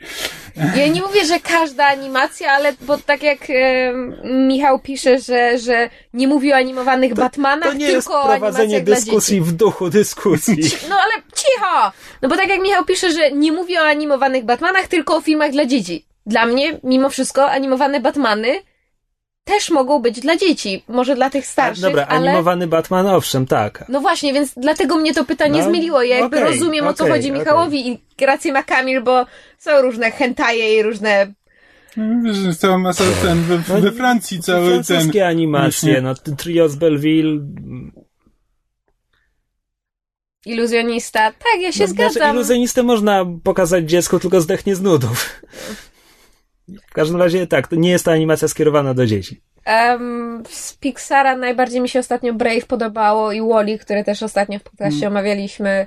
[0.76, 5.89] Ja nie mówię, że każda animacja, ale bo tak jak e, Michał pisze, że, że
[6.14, 9.50] nie mówi o animowanych Batmanach, To nie tylko jest o prowadzenie animacjach dla dyskusji dzieci.
[9.52, 10.64] w duchu dyskusji.
[10.89, 11.92] No ale cicho!
[12.22, 15.52] No bo tak jak Michał pisze, że nie mówi o animowanych Batmanach, tylko o filmach
[15.52, 16.06] dla dzieci.
[16.26, 18.60] Dla mnie, mimo wszystko, animowane Batmany
[19.52, 20.84] też mogą być dla dzieci.
[20.88, 22.30] Może dla tych starszych, Dobra, ale...
[22.30, 23.86] animowany Batman, owszem, tak.
[23.89, 26.04] No właśnie, więc dlatego mnie to pytanie No, zmieliło.
[26.04, 29.26] Ja jakby okej, rozumiem, o co chodzi Michałowi i rację ma Kamil, bo
[29.58, 31.34] są różne hentaje i różne
[32.24, 34.84] Wiesz, cała masa ten, we, No, we Francji cały ten...
[34.84, 37.39] Francuskie animacje, no Trio z Belleville.
[40.45, 41.32] iluzjonista.
[41.32, 42.36] Tak, ja się no, znaczy, zgadzam.
[42.36, 45.30] iluzjonistę można pokazać dziecku, tylko zdechnie z nudów.
[46.89, 49.41] W każdym razie tak, to nie jest to animacja skierowana do dzieci.
[49.66, 54.64] Em, z Pixara najbardziej mi się ostatnio Brave podobało i Wally, które też ostatnio w
[54.64, 55.14] podcaście Mm.
[55.14, 55.86] omawialiśmy.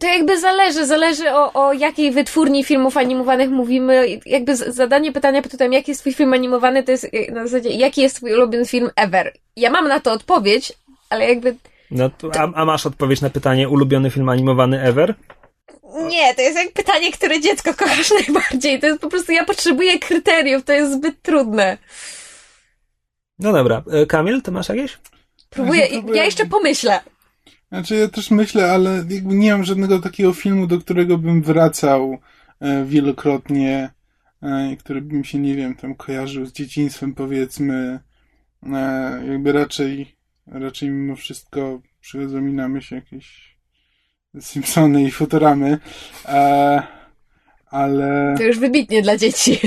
[0.00, 4.06] To jakby zależy, zależy o, o jakiej wytwórni filmów animowanych mówimy.
[4.26, 7.70] Jakby zadanie pytania pod tytułem, jaki jest twój film animowany, to jest e, na zasadzie,
[7.70, 9.32] jaki jest twój ulubiony film ever.
[9.56, 10.72] Ja mam na to odpowiedź,
[11.10, 11.56] ale jakby
[11.90, 15.14] No, to, a, a masz odpowiedź na pytanie ulubiony film animowany ever?
[16.08, 18.80] Nie, to jest jak pytanie, które dziecko kochasz najbardziej.
[18.80, 21.78] To jest po prostu, ja potrzebuję kryteriów, to jest zbyt trudne.
[23.38, 24.98] No dobra, e, Kamil, ty masz jakieś?
[25.50, 27.00] Próbuję, próbuję- ja jeszcze pomyślę.
[27.68, 32.18] Znaczy ja też myślę, ale jakby nie mam żadnego takiego filmu, do którego bym wracał
[32.60, 33.90] e, wielokrotnie,
[34.42, 38.00] e, i który by mi się, nie wiem, tam kojarzył z dzieciństwem, powiedzmy.
[39.28, 40.16] Jakby raczej,
[40.46, 43.49] raczej mimo wszystko przychodzą mi na myśl jakieś
[44.40, 45.78] Simpsony i Futuramy.
[46.26, 46.82] E,
[47.66, 48.34] ale...
[48.38, 49.60] To już wybitnie dla dzieci.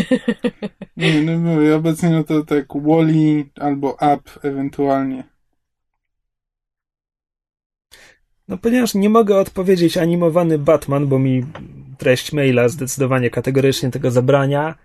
[0.97, 5.23] Nie, no mówię, obecnie no to tak Wally albo Up ewentualnie.
[8.47, 11.45] No ponieważ nie mogę odpowiedzieć animowany Batman, bo mi
[11.97, 14.75] treść maila zdecydowanie kategorycznie tego zabrania.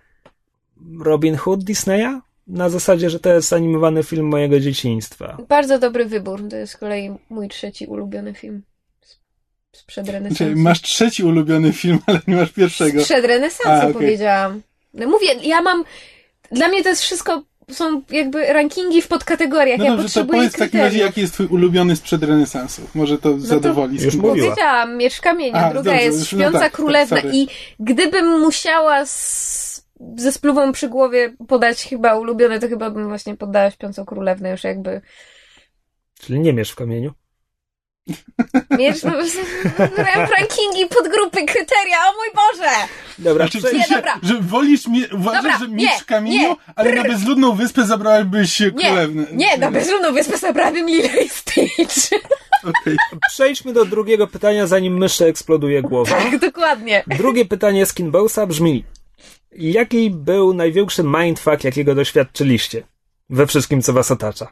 [0.99, 2.21] Robin Hood Disneya?
[2.47, 5.37] Na zasadzie, że to jest animowany film mojego dzieciństwa.
[5.49, 6.49] Bardzo dobry wybór.
[6.49, 8.61] To jest z kolei mój trzeci ulubiony film.
[9.89, 10.53] Sprzed Znaczy, renesansu.
[10.59, 13.01] masz trzeci ulubiony film, ale nie masz pierwszego.
[13.01, 13.93] Sprzed renesansu A, okej.
[13.93, 14.61] powiedziałam.
[14.93, 15.83] No mówię, ja mam...
[16.51, 17.43] Dla mnie to jest wszystko...
[17.71, 19.77] Są jakby rankingi w podkategoriach.
[19.79, 22.81] No ja dobrze, to potrzebuję powiedz w takim razie, jaki jest twój ulubiony sprzed renesansu.
[22.95, 23.95] Może to zadowoli.
[24.03, 24.29] już symbol.
[24.29, 24.47] mówiła.
[24.47, 27.31] Powiedziałam, Miecz w kamieniu, A, druga dobrze, jest już- no Śpiąca tak, tak, Królewna sorry.
[27.33, 27.47] i
[27.79, 29.85] gdybym musiała z,
[30.17, 34.63] ze spluwą przy głowie podać chyba ulubione, to chyba bym właśnie podała Śpiącą Królewnę już
[34.63, 35.01] jakby.
[36.19, 37.11] Czyli nie miesz w kamieniu.
[38.77, 39.03] Miecz,
[40.37, 42.69] rankingi, podgrupy, kryteria, o mój Boże!
[43.19, 44.19] Dobra, Znaczy, w przejdź- Nie, sensie, dobra.
[44.23, 48.59] że wolisz, mie- uważasz, Dobra, że mieć w kamieniu, nie, ale na bezludną wyspę zabrałabyś
[48.59, 49.25] Nie, królewnę.
[49.31, 52.09] nie, na bezludną wyspę zabrałabym Lila i Stitch.
[52.63, 52.97] Okej.
[53.29, 56.15] Przejdźmy do drugiego pytania, zanim myszy eksploduje głowa.
[56.15, 57.03] Tak, dokładnie.
[57.07, 58.83] Drugie pytanie z Kinbosa brzmi:
[59.51, 62.83] Jaki był największy mindfuck, jakiego doświadczyliście
[63.29, 64.47] we wszystkim, co was otacza?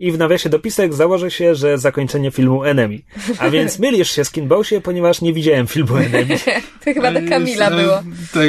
[0.00, 2.98] I w nawiasie dopisek założę się, że zakończenie filmu Enemy.
[3.38, 6.38] A więc mylisz się, Skinbosie, ponieważ nie widziałem filmu Enemy.
[6.84, 8.02] To chyba do Kamila Ale- było.
[8.32, 8.48] Tak,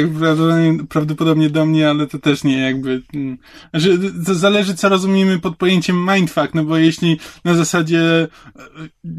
[0.88, 3.02] prawdopodobnie, do mnie, ale to też nie jakby.
[3.14, 3.38] mm.
[3.70, 8.28] Znaczy, to zależy, co rozumiemy pod pojęciem mindfuck, no bo jeśli na zasadzie e,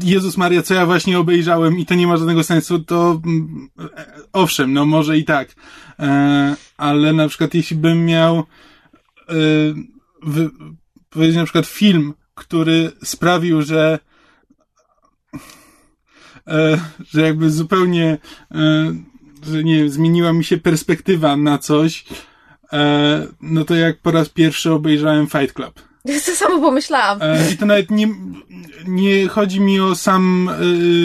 [0.04, 4.04] Jezus Maria, co ja właśnie obejrzałem i to nie ma żadnego sensu, to mm, e,
[4.32, 5.54] owszem, no może i tak.
[5.98, 8.42] E, ale na przykład jeśli bym miał
[11.10, 13.98] powiedzieć na przykład film, który sprawił, że
[16.46, 16.80] e,
[17.10, 18.18] że jakby zupełnie,
[18.50, 18.94] e,
[19.46, 22.04] że nie wiem, zmieniła mi się perspektywa na coś,
[22.72, 25.91] e, no to jak po raz pierwszy obejrzałem Fight Club.
[26.06, 27.18] To samo pomyślałam.
[27.22, 28.08] E, I to nawet nie,
[28.86, 30.50] nie chodzi mi o sam,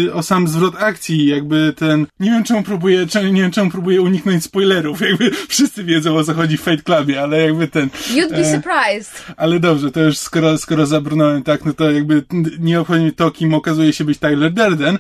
[0.08, 3.72] y, o sam zwrot akcji, jakby ten, nie wiem czemu próbuję, czemu, nie wiem czemu
[3.72, 7.90] próbuję uniknąć spoilerów, jakby wszyscy wiedzą o co chodzi w Fight Clubie, ale jakby ten,
[7.90, 9.26] You'd be e, surprised.
[9.38, 12.24] ale dobrze, to już skoro, skoro zabrnąłem tak, no to jakby
[12.60, 14.98] nie obchodzi mnie to, kim okazuje się być Tyler Durden,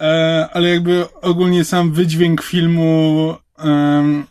[0.00, 4.24] e, ale jakby ogólnie sam wydźwięk filmu, em,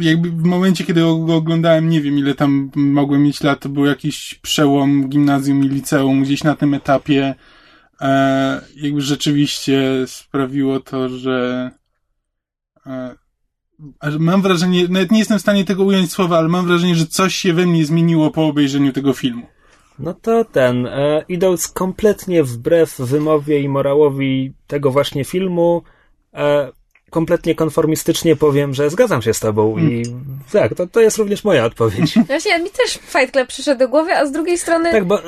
[0.00, 3.84] jakby w momencie, kiedy go oglądałem, nie wiem ile tam mogłem mieć lat, to był
[3.84, 7.34] jakiś przełom gimnazjum i liceum, gdzieś na tym etapie,
[8.00, 11.70] e, jakby rzeczywiście sprawiło to, że
[12.86, 13.16] e,
[14.18, 17.34] mam wrażenie, nawet nie jestem w stanie tego ująć słowa, ale mam wrażenie, że coś
[17.34, 19.46] się we mnie zmieniło po obejrzeniu tego filmu.
[19.98, 25.82] No to ten, e, idąc kompletnie wbrew wymowie i morałowi tego właśnie filmu,
[26.34, 26.72] e,
[27.16, 30.02] kompletnie konformistycznie powiem, że zgadzam się z tobą i
[30.52, 32.14] tak, to, to jest również moja odpowiedź.
[32.26, 34.92] Właśnie mi też Fight Club przyszedł do głowy, a z drugiej strony...
[34.92, 35.20] Tak, bo,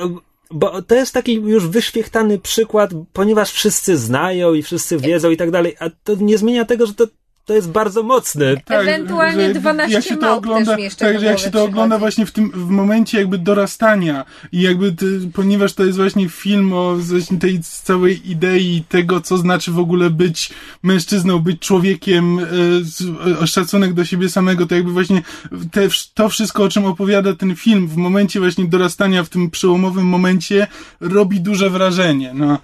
[0.51, 5.51] bo to jest taki już wyświechtany przykład, ponieważ wszyscy znają i wszyscy wiedzą i tak
[5.51, 7.07] dalej, a to nie zmienia tego, że to,
[7.49, 8.55] to jest bardzo mocny.
[8.89, 12.25] Ewentualnie że 12 jak się to ogląda, też tak, że jak się to ogląda właśnie
[12.25, 16.95] w tym, w momencie jakby dorastania i jakby, ty, ponieważ to jest właśnie film o
[16.95, 20.49] właśnie tej całej idei tego, co znaczy w ogóle być
[20.83, 22.43] mężczyzną, być człowiekiem, e,
[22.81, 25.21] z- e, szacunek do siebie samego, to jakby właśnie
[25.71, 30.05] te, to wszystko, o czym opowiada ten film w momencie właśnie dorastania, w tym przełomowym
[30.05, 30.67] momencie
[30.99, 32.57] robi duże wrażenie, no.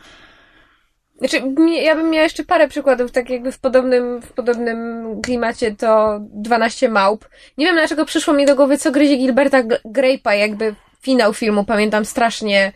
[1.18, 1.41] Znaczy,
[1.82, 6.89] ja bym miała jeszcze parę przykładów, tak jakby w podobnym, w podobnym klimacie to 12
[6.89, 7.30] małp.
[7.57, 12.05] Nie wiem dlaczego przyszło mi do głowy, co gryzie Gilberta Grape'a, jakby finał filmu, pamiętam
[12.05, 12.72] strasznie.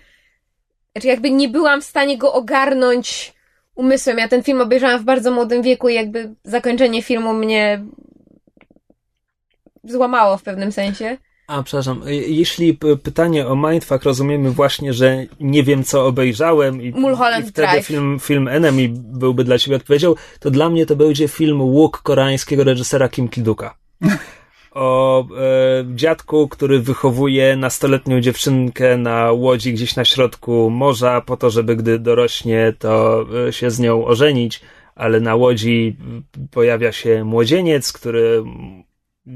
[0.91, 3.33] Znaczy, jakby nie byłam w stanie go ogarnąć
[3.75, 4.17] umysłem.
[4.17, 7.83] Ja ten film obejrzałam w bardzo młodym wieku i jakby zakończenie filmu mnie
[9.83, 11.17] złamało w pewnym sensie.
[11.49, 16.91] A, przepraszam, e, jeśli pytanie o Mindfuck rozumiemy właśnie, że nie wiem co obejrzałem i,
[16.91, 17.85] Mulholland i wtedy Drive.
[17.85, 22.63] film, film Enemy byłby dla ciebie odpowiedzią, to dla mnie to będzie film Łuk koreańskiego
[22.63, 23.75] reżysera Kim Kiduka.
[24.71, 25.25] O e,
[25.95, 31.99] dziadku, który wychowuje nastoletnią dziewczynkę na łodzi gdzieś na środku morza po to, żeby gdy
[31.99, 34.61] dorośnie, to e, się z nią ożenić,
[34.95, 38.43] ale na łodzi m, pojawia się młodzieniec, który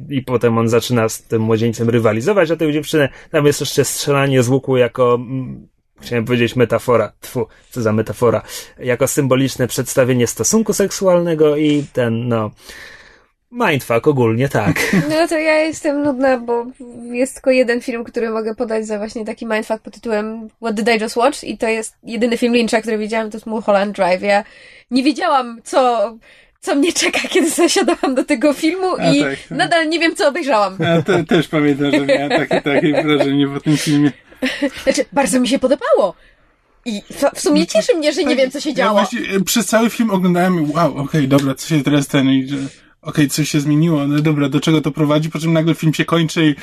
[0.10, 3.10] i potem on zaczyna z tym młodzieńcem rywalizować o tę dziewczynę.
[3.32, 5.68] Tam jest jeszcze strzelanie z łuku jako, mm,
[6.02, 8.42] chciałem powiedzieć metafora, tfu, co za metafora,
[8.80, 12.52] jako symboliczne przedstawienie stosunku seksualnego i ten, no,
[13.54, 14.76] mindfuck ogólnie, tak.
[15.10, 16.66] No to ja jestem nudna, bo
[17.12, 20.90] jest tylko jeden film, który mogę podać za właśnie taki mindfuck pod tytułem What Did
[20.90, 21.44] I Just Watch?
[21.44, 24.22] I to jest jedyny film Lyncha, który widziałam, to jest Mulholland Drive.
[24.22, 24.44] Ja
[24.92, 26.14] nie wiedziałam, co,
[26.64, 29.52] co mnie czeka, kiedy zasiadałam do tego filmu A, i tak.
[29.52, 30.78] nadal nie wiem, co obejrzałam.
[30.80, 34.12] Ja te, też pamiętam, że miałem takie, takie wrażenie po tym filmie.
[34.84, 36.16] Znaczy, bardzo mi się podobało.
[36.86, 37.02] I
[37.36, 38.92] w, sumie cieszy mnie, że nie wiem, co się Ja działo.
[39.00, 42.48] właśnie e, przez cały film oglądałem i wow, okej, dobra, co się teraz ten i
[42.48, 42.58] że
[43.02, 46.06] okej, coś się zmieniło, no dobra, do czego to prowadzi, po czym nagle film się
[46.06, 46.56] kończy i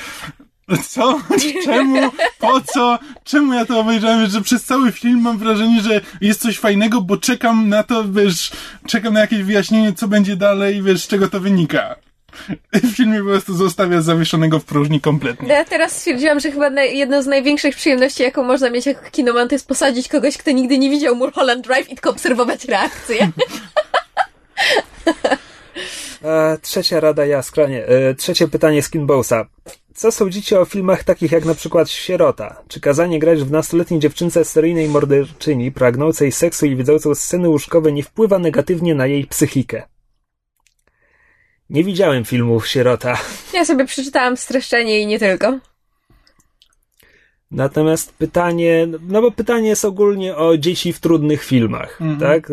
[0.78, 1.20] co?
[1.64, 2.10] Czemu?
[2.38, 2.98] Po co?
[3.24, 4.30] Czemu ja to obejrzałem?
[4.30, 8.50] Że przez cały film mam wrażenie, że jest coś fajnego, bo czekam na to, wiesz,
[8.86, 11.96] czekam na jakieś wyjaśnienie, co będzie dalej, wiesz, z czego to wynika.
[12.82, 15.48] W filmie po prostu zostawia zawieszonego w próżni kompletnie.
[15.48, 19.54] Ja teraz stwierdziłam, że chyba jedną z największych przyjemności, jaką można mieć jako kinoman, to
[19.54, 23.30] jest posadzić kogoś, kto nigdy nie widział Mulholland Drive i tylko obserwować reakcje.
[26.24, 27.86] E, trzecia rada jaskra, nie.
[27.86, 29.46] E, trzecie pytanie Skinbowsa.
[29.94, 32.62] Co sądzicie o filmach takich jak na przykład Sierota?
[32.68, 38.02] Czy kazanie grać w nastoletniej dziewczynce seryjnej morderczyni, pragnącej seksu i widzącą sceny łóżkowe nie
[38.02, 39.82] wpływa negatywnie na jej psychikę?
[41.70, 43.18] Nie widziałem filmów Sierota.
[43.54, 45.58] Ja sobie przeczytałam streszczenie i nie tylko.
[47.50, 52.20] Natomiast pytanie, no bo pytanie jest ogólnie o dzieci w trudnych filmach, Mhm.
[52.20, 52.52] tak?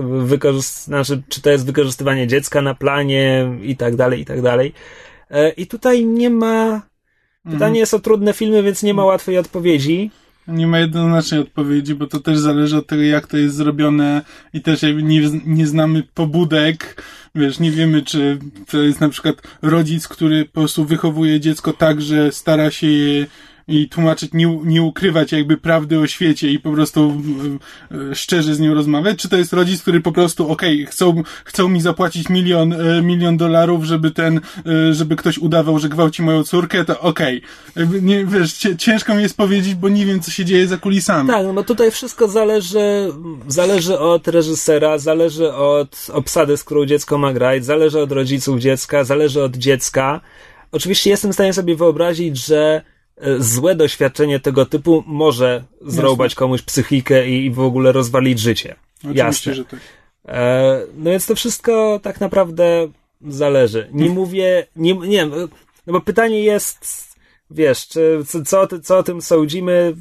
[0.62, 4.74] Znaczy, czy to jest wykorzystywanie dziecka na planie i tak dalej, i tak dalej.
[5.32, 6.82] E, I tutaj nie ma,
[7.52, 10.12] pytanie jest o trudne filmy, więc nie ma łatwej odpowiedzi.
[10.48, 14.22] Nie ma jednoznacznej odpowiedzi, bo to też zależy od tego, jak to jest zrobione
[14.54, 17.04] i też nie, nie znamy pobudek.
[17.36, 18.40] Wiesz, nie wiemy, czy
[18.72, 23.26] to jest na przykład rodzic, który po prostu wychowuje dziecko tak, że stara się je
[23.68, 27.22] i tłumaczyć, nie, nie ukrywać jakby prawdy o świecie i po prostu
[28.12, 31.70] e, szczerze z nią rozmawiać, czy to jest rodzic, który po prostu, okej, chcą, chcą
[31.70, 36.44] mi zapłacić milion, e, milion dolarów, żeby ten, e, żeby ktoś udawał, że gwałci moją
[36.44, 37.42] córkę, to okej.
[37.76, 41.30] Jakby Nie, wiesz, ciężko mi jest powiedzieć, bo nie wiem, co się dzieje za kulisami.
[41.30, 43.12] Tak, no tutaj wszystko zależy,
[43.48, 49.04] zależy od reżysera, zależy od obsady, z którą dziecko ma grać, zależy od rodziców dziecka,
[49.04, 50.22] zależy od dziecka.
[50.72, 52.82] Oczywiście jestem w stanie sobie wyobrazić, że
[53.40, 58.76] złe doświadczenie tego typu może zrobić komuś psychikę i w ogóle rozwalić życie.
[58.98, 59.54] Oczywiście, Jasne.
[59.54, 59.80] że tak.
[60.28, 62.88] E, no więc to wszystko tak naprawdę
[63.28, 63.90] zależy.
[63.92, 65.26] Nie mówię, nie, nie
[65.88, 67.08] no bo pytanie jest,
[67.52, 69.96] wiesz, czy, co, co o tym sądzimy?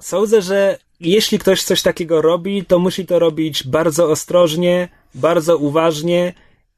[0.00, 6.34] Sądzę, że jeśli ktoś coś takiego robi, to musi to robić bardzo ostrożnie, bardzo uważnie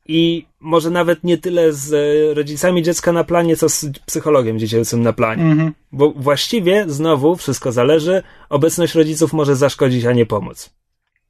[0.07, 5.02] i może nawet nie tyle z e, rodzicami dziecka na planie, co z psychologiem dziecięcym
[5.02, 5.42] na planie.
[5.42, 5.74] Mhm.
[5.92, 10.70] Bo właściwie, znowu, wszystko zależy, obecność rodziców może zaszkodzić, a nie pomóc.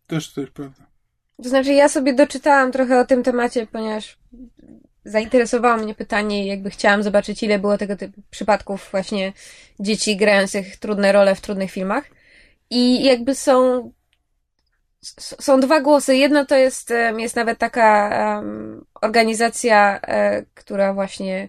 [0.06, 0.86] Też to jest prawda.
[1.42, 4.18] To znaczy, ja sobie doczytałam trochę o tym temacie, ponieważ
[5.04, 9.32] zainteresowało mnie pytanie i jakby chciałam zobaczyć, ile było tego typu przypadków właśnie
[9.80, 12.04] dzieci grających trudne role w trudnych filmach.
[12.70, 13.92] I jakby są
[15.40, 16.16] są dwa głosy.
[16.16, 21.48] Jedno to jest, jest nawet taka em, organizacja, e, która właśnie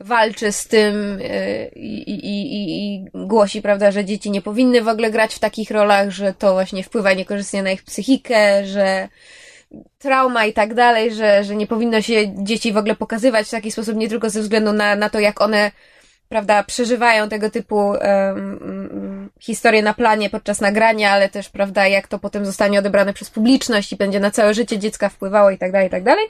[0.00, 4.88] walczy z tym e, i, i, i, i głosi, prawda, że dzieci nie powinny w
[4.88, 9.08] ogóle grać w takich rolach, że to właśnie wpływa niekorzystnie na ich psychikę, że
[9.98, 13.72] trauma i tak dalej, że, że nie powinno się dzieci w ogóle pokazywać w taki
[13.72, 15.70] sposób, nie tylko ze względu na, na to, jak one
[16.28, 22.18] prawda, przeżywają tego typu um, historie na planie podczas nagrania, ale też, prawda, jak to
[22.18, 25.86] potem zostanie odebrane przez publiczność i będzie na całe życie dziecka wpływało i tak dalej,
[25.86, 26.26] i tak dalej.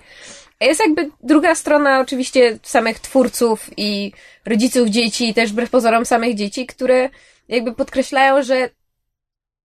[0.61, 4.13] Jest jakby druga strona oczywiście samych twórców i
[4.47, 7.09] rodziców dzieci i też wbrew pozorom samych dzieci, które
[7.49, 8.71] jakby podkreślają, że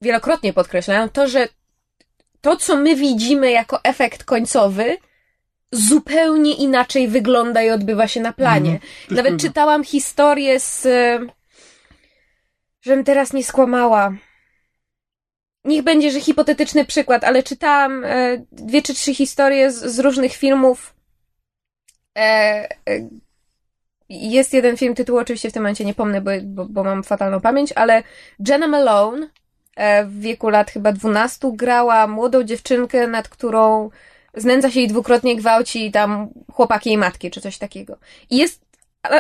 [0.02, 1.48] wielokrotnie podkreślają to, że
[2.42, 4.98] to, co my widzimy jako efekt końcowy,
[5.72, 8.72] zupełnie inaczej wygląda i odbywa się na planie.
[8.72, 10.88] Mhm, Nawet czytałam historię z.
[12.82, 14.14] żebym teraz nie skłamała.
[15.64, 20.34] Niech będzie, że hipotetyczny przykład, ale czytałam e, dwie czy trzy historie z, z różnych
[20.34, 20.94] filmów.
[22.18, 23.10] E, e,
[24.10, 27.42] jest jeden film, tytuł oczywiście w tym momencie nie pomnę, bo, bo, bo mam fatalną
[27.42, 28.04] pamięć, ale
[28.48, 29.30] Jenna Malone
[30.06, 33.90] w wieku lat chyba 12 grała młodą dziewczynkę, nad którą
[34.34, 37.98] znęca się i dwukrotnie gwałci tam chłopaki jej matki, czy coś takiego.
[38.30, 38.70] I jest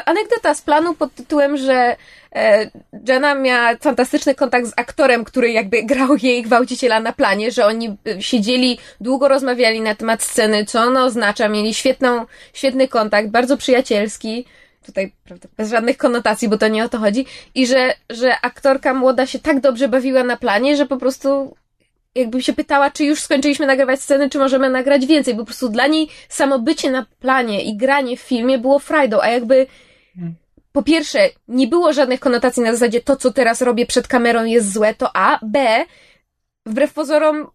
[0.05, 1.95] anegdota z planu pod tytułem, że
[2.35, 2.69] e,
[3.07, 7.97] Jenna miała fantastyczny kontakt z aktorem, który jakby grał jej gwałciciela na planie, że oni
[8.07, 13.57] e, siedzieli, długo rozmawiali na temat sceny, co ona oznacza, mieli świetną, świetny kontakt, bardzo
[13.57, 14.45] przyjacielski,
[14.85, 18.93] tutaj prawda, bez żadnych konotacji, bo to nie o to chodzi, i że, że aktorka
[18.93, 21.55] młoda się tak dobrze bawiła na planie, że po prostu
[22.15, 25.35] jakby się pytała, czy już skończyliśmy nagrywać sceny, czy możemy nagrać więcej.
[25.35, 29.27] Po prostu dla niej samo bycie na planie i granie w filmie było frajdą, a
[29.27, 29.67] jakby
[30.71, 34.73] po pierwsze, nie było żadnych konotacji na zasadzie to, co teraz robię przed kamerą jest
[34.73, 35.85] złe, to A, B,
[36.65, 37.51] wbrew pozorom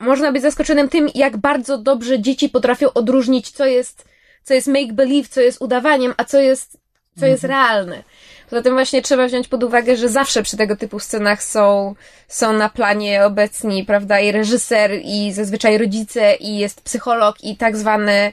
[0.00, 4.08] można być zaskoczonym tym, jak bardzo dobrze dzieci potrafią odróżnić, co jest,
[4.42, 6.80] co jest make-believe, co jest udawaniem, a co jest,
[7.20, 7.60] co jest Mhm.
[7.60, 8.02] realne.
[8.50, 11.94] Poza tym właśnie trzeba wziąć pod uwagę, że zawsze przy tego typu scenach są,
[12.28, 17.76] są na planie obecni, prawda, i reżyser, i zazwyczaj rodzice, i jest psycholog, i tak
[17.76, 18.32] zwany,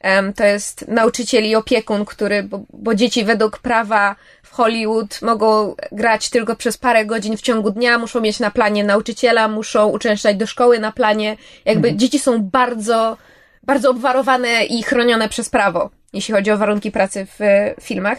[0.00, 5.74] em, to jest nauczyciel i opiekun, który, bo, bo dzieci według prawa w Hollywood mogą
[5.92, 10.36] grać tylko przez parę godzin w ciągu dnia, muszą mieć na planie nauczyciela, muszą uczęszczać
[10.36, 11.36] do szkoły na planie.
[11.64, 13.16] Jakby dzieci są bardzo,
[13.66, 18.18] bardzo obwarowane i chronione przez prawo, jeśli chodzi o warunki pracy w e, filmach.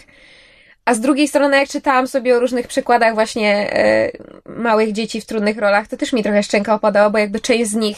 [0.86, 4.12] A z drugiej strony, jak czytałam sobie o różnych przykładach właśnie e,
[4.46, 7.76] małych dzieci w trudnych rolach, to też mi trochę szczęka opadała, bo jakby część z
[7.76, 7.98] nich,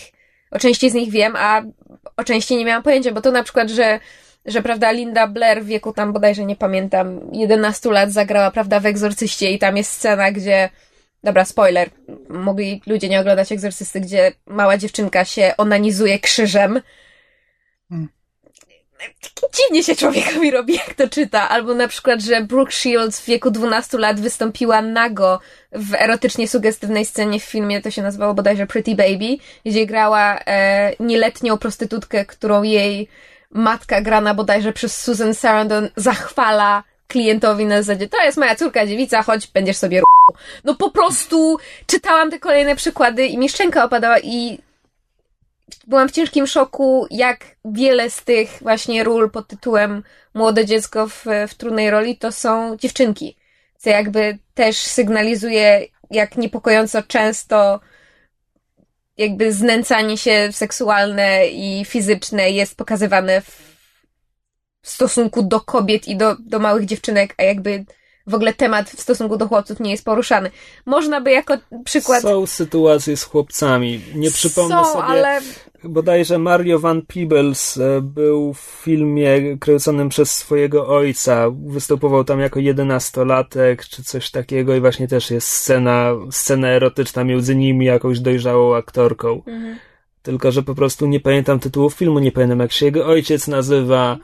[0.52, 1.62] o części z nich wiem, a
[2.18, 4.00] o części nie miałam pojęcia, bo to na przykład, że,
[4.46, 8.86] że prawda, Linda Blair w wieku tam bodajże nie pamiętam, 11 lat zagrała, prawda, w
[8.86, 10.70] Egzorcyście i tam jest scena, gdzie
[11.24, 11.90] Dobra, spoiler.
[12.30, 16.82] Mogli ludzie nie oglądać egzorcysty, gdzie mała dziewczynka się onanizuje krzyżem.
[17.90, 18.10] Hmm.
[19.56, 21.50] Dziwnie się człowiekowi robi, jak to czyta.
[21.50, 25.40] Albo na przykład, że Brooke Shields w wieku 12 lat wystąpiła nago
[25.72, 30.92] w erotycznie sugestywnej scenie w filmie, to się nazywało bodajże Pretty Baby, gdzie grała e,
[31.00, 33.08] nieletnią prostytutkę, którą jej
[33.52, 39.24] matka grana bodajże przez Susan Sarandon zachwala klientowi na zasadzie, to jest moja córka dziewica,
[39.24, 40.38] chodź, będziesz sobie r***ł.
[40.64, 41.58] No po prostu
[41.88, 44.60] czytałam te kolejne przykłady i mi szczęka opadała i
[45.88, 50.04] byłam w ciężkim szoku, jak wiele z tych właśnie ról pod tytułem
[50.34, 53.38] Młode dziecko w, w trudnej roli to są dziewczynki.
[53.78, 57.80] Co jakby też sygnalizuje, jak niepokojąco często
[59.18, 63.78] jakby znęcanie się seksualne i fizyczne jest pokazywane w,
[64.82, 67.86] w stosunku do kobiet i do, do małych dziewczynek, a jakby
[68.28, 70.52] w ogóle temat w stosunku do chłopców nie jest poruszany.
[70.86, 72.22] Można by jako przykład...
[72.22, 74.02] Są sytuacje z chłopcami.
[74.16, 75.04] Nie przypomnę Są, sobie.
[75.04, 75.42] ale
[75.84, 81.46] Bodajże Mario Van Peebles e, był w filmie kręconym przez swojego ojca.
[81.66, 87.56] Występował tam jako jedenastolatek, czy coś takiego i właśnie też jest scena, scena erotyczna między
[87.56, 89.44] nimi, jakąś dojrzałą aktorką.
[89.46, 89.78] Mhm.
[90.22, 94.18] Tylko, że po prostu nie pamiętam tytułu filmu, nie pamiętam jak się jego ojciec nazywa,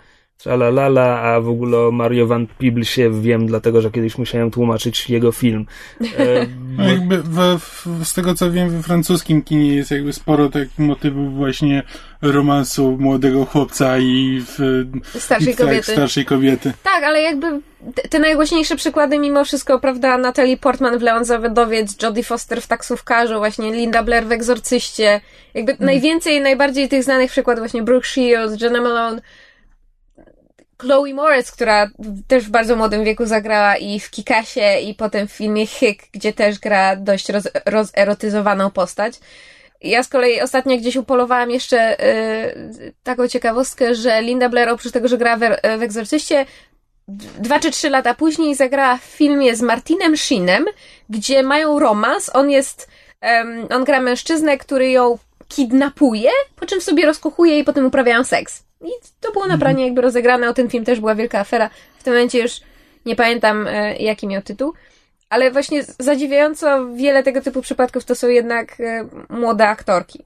[0.44, 5.32] tralalala, a w ogóle o Mario Van Peeblesie wiem, dlatego, że kiedyś musiałem tłumaczyć jego
[5.32, 5.66] film.
[6.20, 6.46] E,
[6.78, 10.80] No jakby we, w, z tego co wiem, we francuskim kinie jest jakby sporo takich
[10.80, 11.84] motywów właśnie
[12.22, 14.84] romansu młodego chłopca i w,
[15.20, 15.91] starszej tak, kobiety.
[15.91, 16.74] starszej kobiety.
[16.84, 17.48] Tak, ale jakby
[17.96, 22.68] te- te najgłośniejsze przykłady mimo wszystko, prawda, Natalie Portman w Leon Zawodowiec, Jodie Foster w
[22.68, 25.22] Taksówkarzu, właśnie Linda Blair w Egzorcyście.
[25.54, 29.22] Jakby najwięcej, najbardziej tych znanych przykładów właśnie Brooke Shields, Jenna Malone,
[30.84, 31.90] Chloe Moretz, która
[32.28, 36.34] też w bardzo młodym wieku zagrała i w Kikasie i potem w filmie Hick, gdzie
[36.34, 39.20] też gra dość roz, rozerotyzowaną postać.
[39.82, 45.08] Ja z kolei ostatnio gdzieś upolowałam jeszcze y, taką ciekawostkę, że Linda Blair oprócz tego,
[45.08, 45.40] że gra w,
[45.80, 46.46] w Egzorcyście,
[47.40, 50.66] dwa czy trzy lata później zagrała w filmie z Martinem Sheenem,
[51.10, 52.32] gdzie mają romans.
[52.34, 52.90] On jest,
[53.70, 55.18] on gra mężczyznę, który ją
[55.48, 58.64] kidnapuje, po czym sobie rozkochuje i potem uprawiają seks.
[58.84, 61.70] I to było naprawdę jakby rozegrane, o ten film też była wielka afera.
[62.00, 62.62] W tym momencie już
[63.06, 64.74] nie pamiętam, e, jaki miał tytuł.
[65.30, 70.24] Ale właśnie zadziwiająco wiele tego typu przypadków to są jednak e, młode aktorki.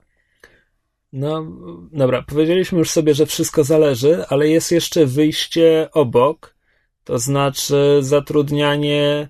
[1.13, 1.45] No,
[1.91, 6.55] dobra, powiedzieliśmy już sobie, że wszystko zależy, ale jest jeszcze wyjście obok,
[7.03, 9.29] to znaczy zatrudnianie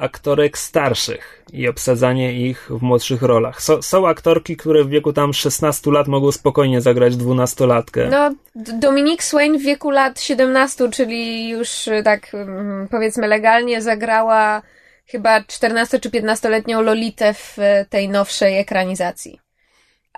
[0.00, 3.62] aktorek starszych i obsadzanie ich w młodszych rolach.
[3.62, 8.08] So, są aktorki, które w wieku tam 16 lat mogą spokojnie zagrać dwunastolatkę.
[8.10, 14.62] No, Dominique Swain w wieku lat 17, czyli już e, tak mm, powiedzmy legalnie zagrała
[15.06, 19.40] chyba 14 czy 15-letnią Lolitę w e, tej nowszej ekranizacji.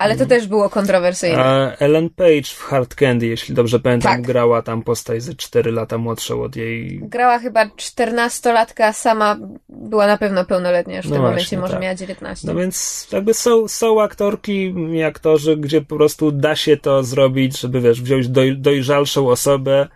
[0.02, 1.44] Ale to też było kontrowersyjne.
[1.44, 4.22] A Ellen Page w Hard Candy, jeśli dobrze pamiętam, Tak.
[4.22, 9.36] grała tam postać ze 4 lata młodszą od jej Grała chyba 14-latka, sama
[9.68, 11.82] była na pewno pełnoletnia już w No tym właśnie, momencie, może tak.
[11.82, 12.48] miała 19.
[12.48, 17.60] No więc jakby są, są aktorki i aktorzy, gdzie po prostu da się to zrobić,
[17.60, 19.88] żeby wiesz, wziąć doj, dojrzalszą osobę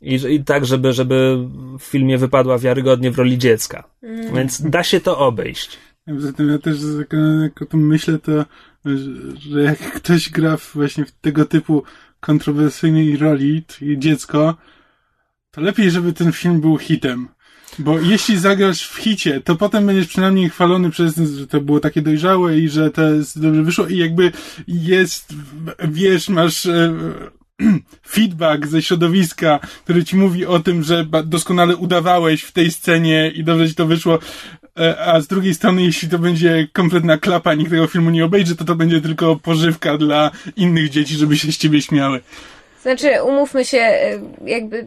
[0.00, 1.38] i, i tak, żeby, żeby
[1.78, 3.84] w filmie wypadła wiarygodnie w roli dziecka.
[4.02, 4.34] Mm.
[4.34, 5.78] Więc da się to obejść.
[6.06, 7.12] Poza tym ja też jak,
[7.42, 8.32] jak o tym myślę, to
[9.38, 11.82] że, jak ktoś gra właśnie w tego typu
[12.20, 13.62] kontrowersyjnej roli,
[13.96, 14.56] dziecko,
[15.50, 17.28] to lepiej, żeby ten film był hitem.
[17.78, 22.02] Bo jeśli zagrasz w hicie, to potem będziesz przynajmniej chwalony przez że to było takie
[22.02, 24.32] dojrzałe i że to jest dobrze wyszło i jakby
[24.68, 25.34] jest,
[25.88, 26.94] wiesz, masz e,
[28.14, 33.44] feedback ze środowiska, który ci mówi o tym, że doskonale udawałeś w tej scenie i
[33.44, 34.18] dobrze ci to wyszło,
[35.06, 38.64] a z drugiej strony, jeśli to będzie kompletna klapa, nikt tego filmu nie obejrzy, to
[38.64, 42.20] to będzie tylko pożywka dla innych dzieci, żeby się z ciebie śmiały.
[42.82, 44.86] Znaczy, umówmy się, e, jakby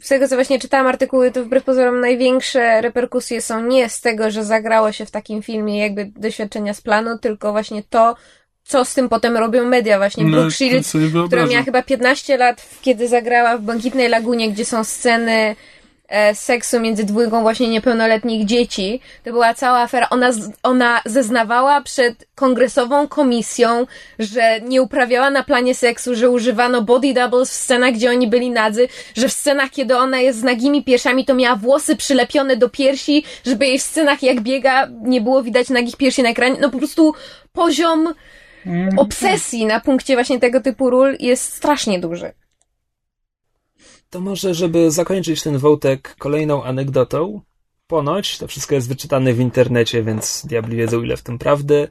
[0.00, 4.30] z tego, co właśnie czytałam artykuły, to wbrew pozorom największe reperkusje są nie z tego,
[4.30, 8.16] że zagrało się w takim filmie jakby doświadczenia z planu, tylko właśnie to,
[8.64, 9.98] co z tym potem robią media.
[9.98, 10.92] Właśnie No, Brooke Shields,
[11.26, 15.56] która miała chyba 15 lat, kiedy zagrała w Błękitnej Lagunie, gdzie są sceny e,
[16.34, 19.00] seksu między dwójką właśnie niepełnoletnich dzieci.
[19.24, 20.08] To była cała afera.
[20.10, 20.30] Ona,
[20.62, 23.86] ona zeznawała przed kongresową komisją,
[24.18, 28.50] że nie uprawiała na planie seksu, że używano body doubles w scenach, gdzie oni byli
[28.50, 32.68] nadzy, że w scenach, kiedy ona jest z nagimi piersiami, to miała włosy przylepione do
[32.68, 36.56] piersi, żeby jej w scenach, jak biega, nie było widać nagich piersi na ekranie.
[36.60, 37.14] No po prostu
[37.52, 38.14] poziom
[38.96, 42.32] obsesji na punkcie właśnie tego typu ról jest strasznie duży.
[44.14, 47.40] To może, żeby zakończyć ten wątek kolejną anegdotą.
[47.86, 51.88] Ponoć, to wszystko jest wyczytane w internecie, więc diabli wiedzą ile w tym prawdy.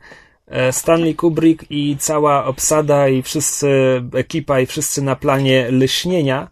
[0.47, 3.67] E, Stanley Kubrick i cała obsada i wszyscy,
[4.13, 6.47] ekipa i wszyscy na planie lśnienia,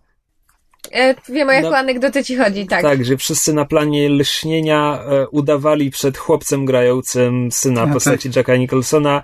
[0.92, 1.78] E, wiem o jaką No.
[1.78, 2.82] anegdotę ci chodzi, tak.
[2.82, 8.56] tak, że wszyscy na planie lśnienia e, udawali przed chłopcem grającym syna A, postaci Jacka
[8.56, 9.22] Nicholsona,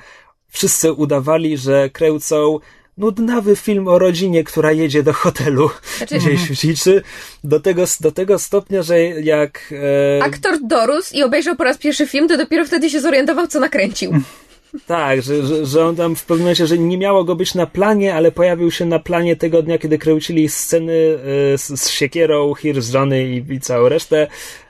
[0.49, 2.59] wszyscy udawali, że kręcą
[2.97, 7.01] nudnawy film o rodzinie, która jedzie do hotelu Znaczy, gdzieś w dziczy,
[7.43, 9.73] do tego, do tego stopnia, że jak...
[10.19, 13.59] E, aktor dorósł i obejrzał po raz pierwszy film, to dopiero wtedy się zorientował, co
[13.59, 14.11] nakręcił.
[14.87, 17.65] tak, że, że, że on tam w pewnym momencie, że nie miało go być na
[17.65, 21.19] planie, ale pojawił się na planie tego dnia, kiedy kręcili sceny
[21.53, 24.27] e, z, z siekierą, Hir z żony i, i całą resztę,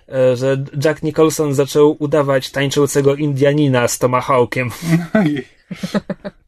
[0.09, 4.69] e, że Jack Nicholson zaczął udawać tańczącego Indianina z Tomahawkiem.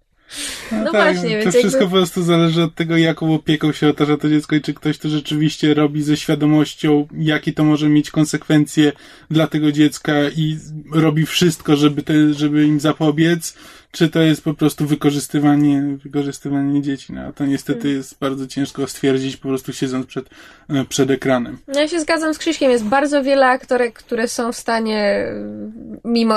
[0.71, 1.85] No tak, właśnie, to wszystko jakby...
[1.85, 5.09] po prostu zależy od tego, jaką opieką się otacza to dziecko i czy ktoś to
[5.09, 8.91] rzeczywiście robi ze świadomością, jakie to może mieć konsekwencje
[9.31, 10.57] dla tego dziecka i
[10.93, 13.55] robi wszystko, żeby, te, żeby im zapobiec,
[13.91, 17.13] czy to jest po prostu wykorzystywanie, wykorzystywanie dzieci.
[17.13, 17.97] No, a to niestety Hmm.
[17.97, 20.29] jest bardzo ciężko stwierdzić, po prostu siedząc przed,
[20.69, 21.57] e, przed ekranem.
[21.67, 25.25] No ja się zgadzam z Krzyśkiem, jest bardzo wiele aktorek, które są w stanie,
[26.05, 26.35] mimo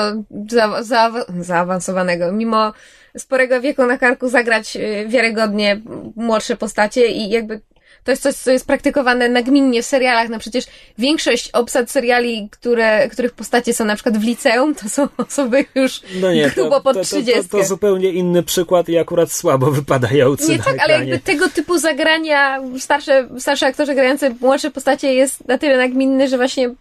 [0.50, 2.72] za, za, zaawansowanego, mimo
[3.18, 5.80] sporego wieku na karku zagrać y, wiarygodnie
[6.16, 7.60] młodsze postacie i jakby
[8.04, 10.28] to jest coś, co jest praktykowane nagminnie w serialach.
[10.28, 10.64] No przecież
[10.98, 16.00] większość obsad seriali, które, których postacie są na przykład w liceum, to są osoby już
[16.20, 17.48] No nie, grubo to, pod to, to, to, 30.
[17.48, 21.78] to zupełnie inny przykład i akurat słabo wypadający Nie na tak, ale jakby tego typu
[21.78, 26.74] zagrania, starsze, starsze aktorzy grające młodsze postacie jest na tyle nagminny, że właśnie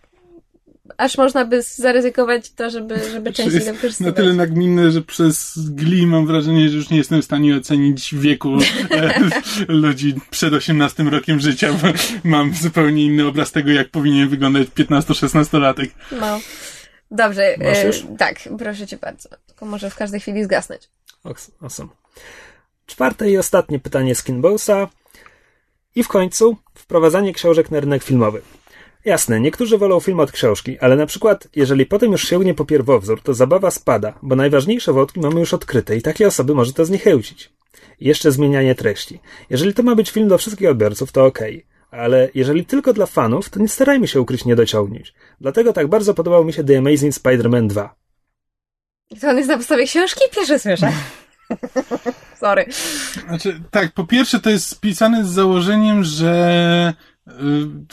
[0.98, 4.16] aż można by zaryzykować to, żeby, żeby częściej to jest na wykorzystywać.
[4.16, 8.58] tyle nagminne, że przez Glee mam wrażenie, że już nie jestem w stanie ocenić wieku
[8.92, 9.14] e,
[9.68, 11.88] ludzi przed 18 rokiem życia, bo
[12.24, 15.88] mam zupełnie inny obraz tego, jak powinien wyglądać 15-16-latek.
[16.20, 16.40] No.
[17.12, 18.04] Dobrze, Masz e, już?
[18.18, 19.30] tak, proszę cię bardzo.
[19.48, 20.90] Tylko może w każdej chwili zgasnąć.
[21.62, 21.90] Awesome.
[22.86, 24.88] Czwarte i ostatnie pytanie Skinbowsa.
[25.96, 28.42] I w końcu wprowadzanie książek na rynek filmowy.
[29.06, 33.22] Jasne, niektórzy wolą film od książki, ale na przykład, jeżeli potem już sięgnie po pierwowzór,
[33.22, 37.50] to zabawa spada, bo najważniejsze wątki mamy już odkryte i takie osoby może to zniechęcić.
[38.00, 39.20] I jeszcze zmienianie treści.
[39.50, 41.66] Jeżeli to ma być film dla wszystkich odbiorców, to okej.
[41.92, 45.14] Ale jeżeli tylko dla fanów, to nie starajmy się ukryć niedociągnięć.
[45.42, 47.96] Dlatego tak bardzo podobał mi się The Amazing Spider-Man 2.
[49.22, 50.22] To on jest na podstawie książki?
[50.36, 50.92] Pierwsze słyszę.
[52.42, 52.66] Sorry.
[53.28, 56.94] Znaczy, tak, po pierwsze to jest spisane z założeniem, że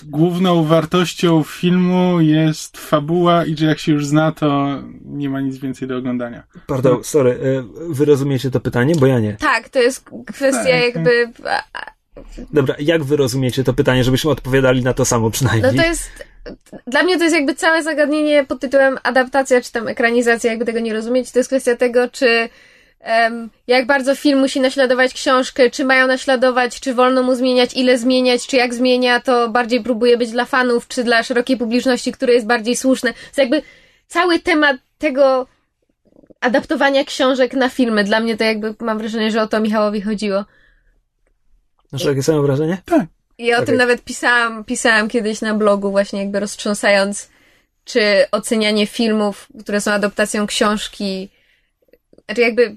[0.06, 4.66] główną wartością filmu jest fabuła i że jak się już zna, to
[5.04, 6.42] nie ma nic więcej do oglądania.
[6.66, 9.36] Pardon, sorry, e, wy rozumiecie to pytanie, bo ja nie.
[9.36, 10.94] Tak, to jest kwestia Tak.
[10.94, 11.32] jakby...
[12.52, 15.76] Dobra, jak wy rozumiecie to pytanie, żebyśmy odpowiadali na to samo No przynajmniej?
[15.76, 16.10] to jest...
[16.86, 20.80] Dla mnie to jest jakby całe zagadnienie pod tytułem adaptacja, czy tam ekranizacja, jakby tego
[20.80, 21.32] nie rozumieć.
[21.32, 22.48] To jest kwestia tego, czy
[23.66, 28.46] jak bardzo film musi naśladować książkę, czy mają naśladować, czy wolno mu zmieniać, ile zmieniać,
[28.46, 32.46] czy jak zmienia, to bardziej próbuje być dla fanów, czy dla szerokiej publiczności, które jest
[32.46, 33.14] bardziej słuszne.
[33.34, 33.62] To jakby
[34.06, 35.46] cały temat tego
[36.40, 38.04] adaptowania książek na filmy.
[38.04, 40.44] Dla mnie to jakby mam wrażenie, że o to Michałowi chodziło.
[41.92, 42.82] Masz takie samo wrażenie?
[43.38, 43.66] I o Okej.
[43.66, 47.30] tym nawet pisałam, pisałam kiedyś na blogu, właśnie jakby roztrząsając,
[47.84, 51.30] czy ocenianie filmów, które są adaptacją książki,
[52.24, 52.76] znaczy jakby,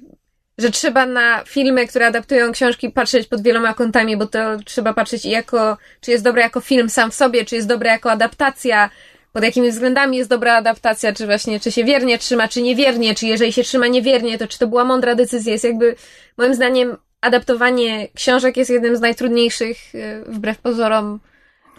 [0.61, 5.25] że trzeba na filmy, które adaptują książki, patrzeć pod wieloma kątami, bo to trzeba patrzeć
[5.25, 8.89] i jako, czy jest dobre jako film sam w sobie, czy jest dobre jako adaptacja,
[9.33, 13.27] pod jakimi względami jest dobra adaptacja, czy właśnie, czy się wiernie trzyma, czy niewiernie, czy
[13.27, 15.95] jeżeli się trzyma niewiernie, to czy to była mądra decyzja, jest jakby,
[16.37, 21.19] moim zdaniem, adaptowanie książek jest jednym z najtrudniejszych, y, wbrew pozorom,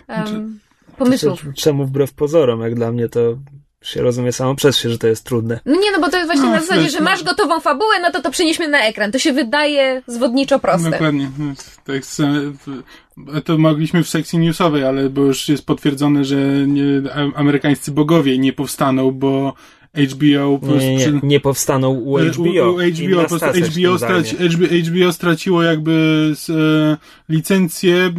[0.09, 0.59] um,
[0.99, 1.45] pomysłów.
[1.57, 2.61] Czemu wbrew pozorom?
[2.61, 3.39] Jak dla mnie to
[3.83, 5.61] się rozumie samo przez się, że to jest trudne.
[5.67, 7.05] No nie, no bo to jest właśnie No, na zasadzie, że no.
[7.05, 9.13] masz gotową fabułę, no to to przenieśmy na ekran.
[9.13, 10.91] To się wydaje zwodniczo proste.
[10.91, 11.31] Dokładnie.
[11.85, 12.03] Tak,
[13.45, 16.37] to mogliśmy w sekcji newsowej, ale bo już jest potwierdzone, że
[16.67, 16.85] nie,
[17.35, 19.55] amerykańscy bogowie nie powstaną, bo
[19.94, 22.70] HBO po Nie, nie, nie, powstaną u HBO.
[22.70, 24.35] U, u HBO, po HBO, straci,
[24.82, 25.93] HBO, straciło jakby
[26.35, 26.97] z, e,
[27.28, 28.12] licencję,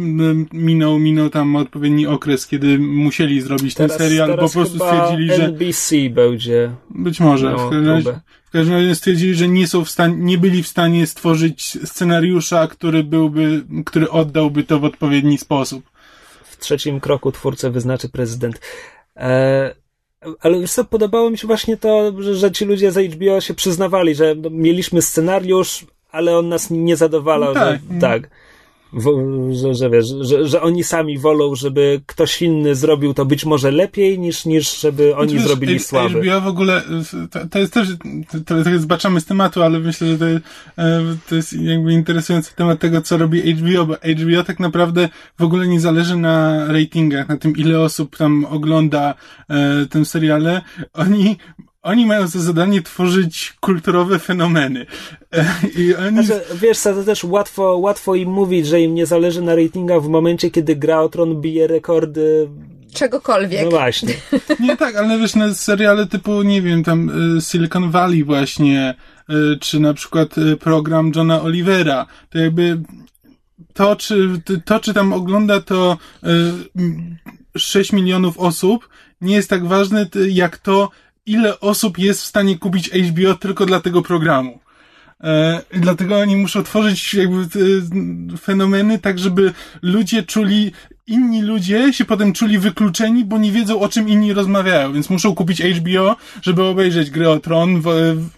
[0.52, 5.96] minął, minął tam odpowiedni okres, kiedy musieli zrobić ten serial, po prostu stwierdzili, że NBC
[6.10, 8.20] będzie być może, miało w każdym razie, próbę.
[8.44, 12.66] w każdym razie stwierdzili, że nie są w stanie, nie byli w stanie stworzyć scenariusza,
[12.66, 15.90] który byłby, który oddałby to w odpowiedni sposób.
[16.44, 18.60] W trzecim kroku twórcę wyznaczy prezydent.
[19.16, 19.83] E,
[20.40, 23.54] ale wiesz co, podobało mi się właśnie to, że, że ci ludzie z HBO się
[23.54, 27.54] przyznawali, że no, mieliśmy scenariusz, ale on nas nie zadowalał.
[27.54, 27.80] No tak.
[27.92, 28.30] Że, tak.
[29.52, 33.70] Że, że wiesz, że, że oni sami wolą, żeby ktoś inny zrobił to być może
[33.70, 36.20] lepiej, niż, niż żeby oni Znaczy, wiesz, zrobili słaby.
[36.20, 36.82] HBO w ogóle,
[37.30, 37.88] to, to jest też,
[38.46, 40.40] to, to jest zbaczamy z tematu, ale myślę, że to, e,
[41.28, 45.08] to jest jakby interesujący temat tego, co robi HBO, bo HBO tak naprawdę
[45.38, 49.14] w ogóle nie zależy na ratingach, na tym, ile osób tam ogląda
[49.48, 50.62] e, tę seriale.
[50.92, 51.36] Oni
[51.84, 54.86] oni mają za zadanie tworzyć kulturowe fenomeny.
[55.32, 56.24] E, I oni...
[56.24, 60.08] Znaczy, wiesz to też łatwo, łatwo im mówić, że im nie zależy na ratingach w
[60.08, 62.48] momencie, kiedy Gra o Tron bije rekordy.
[62.94, 63.64] Czegokolwiek.
[63.64, 64.14] No właśnie.
[64.60, 68.94] Nie tak, ale wiesz, na seriale typu, nie wiem, tam y, Silicon Valley właśnie,
[69.30, 72.80] y, czy na przykład y, program Johna Olivera, to jakby
[73.72, 76.28] to, czy, to, czy tam ogląda to y,
[76.76, 77.16] m,
[77.56, 78.88] 6 milionów osób,
[79.20, 80.90] nie jest tak ważne, jak to,
[81.26, 84.60] ile osób jest w stanie kupić HBO tylko dla tego programu.
[85.24, 87.36] E, dlatego oni muszą tworzyć jakby
[88.34, 89.52] e, fenomeny tak, żeby
[89.82, 90.72] ludzie czuli,
[91.06, 95.34] inni ludzie się potem czuli wykluczeni, bo nie wiedzą o czym inni rozmawiają, więc muszą
[95.34, 98.28] kupić HBO, żeby obejrzeć grę o Tron w, w,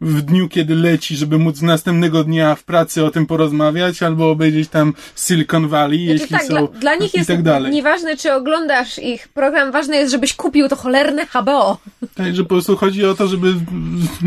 [0.00, 4.68] w dniu, kiedy leci, żeby móc następnego dnia w pracy o tym porozmawiać, albo obejrzeć
[4.68, 7.72] tam Silicon Valley, Znaczy jeśli tak, są dla, dla nich i jest tak dalej.
[7.72, 11.78] nieważne, czy oglądasz ich program, ważne jest, żebyś kupił to cholerne HBO.
[12.14, 13.54] Tak, że po prostu chodzi o to, żeby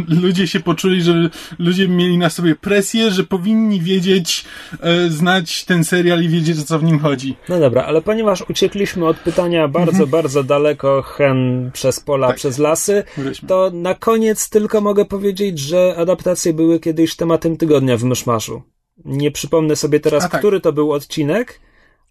[0.24, 1.30] ludzie się poczuli, że
[1.60, 4.46] ludzie mieli na sobie presję, że powinni wiedzieć,
[4.82, 7.36] e, znać ten serial i wiedzieć, o co w nim chodzi.
[7.50, 12.36] No dobra, ale ponieważ uciekliśmy od pytania bardzo, bardzo daleko, hen przez pola, Tak.
[12.36, 13.04] przez lasy,
[13.48, 18.62] to na koniec tylko mogę powiedzieć, że adaptacje były kiedyś tematem tygodnia w Myszmaszu.
[19.06, 20.42] Nie przypomnę sobie teraz, A tak.
[20.42, 21.60] który to był odcinek,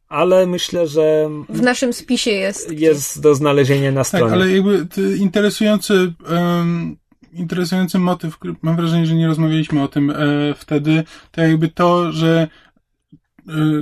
[0.08, 2.72] ale myślę, że W naszym spisie jest.
[2.72, 4.32] jest do znalezienia na Tak, stronie.
[4.32, 4.86] ale jakby
[5.18, 6.96] interesujący, um,
[7.32, 10.14] interesujący motyw, mam wrażenie, że nie rozmawialiśmy o tym e,
[10.56, 12.48] wtedy, to jakby to, że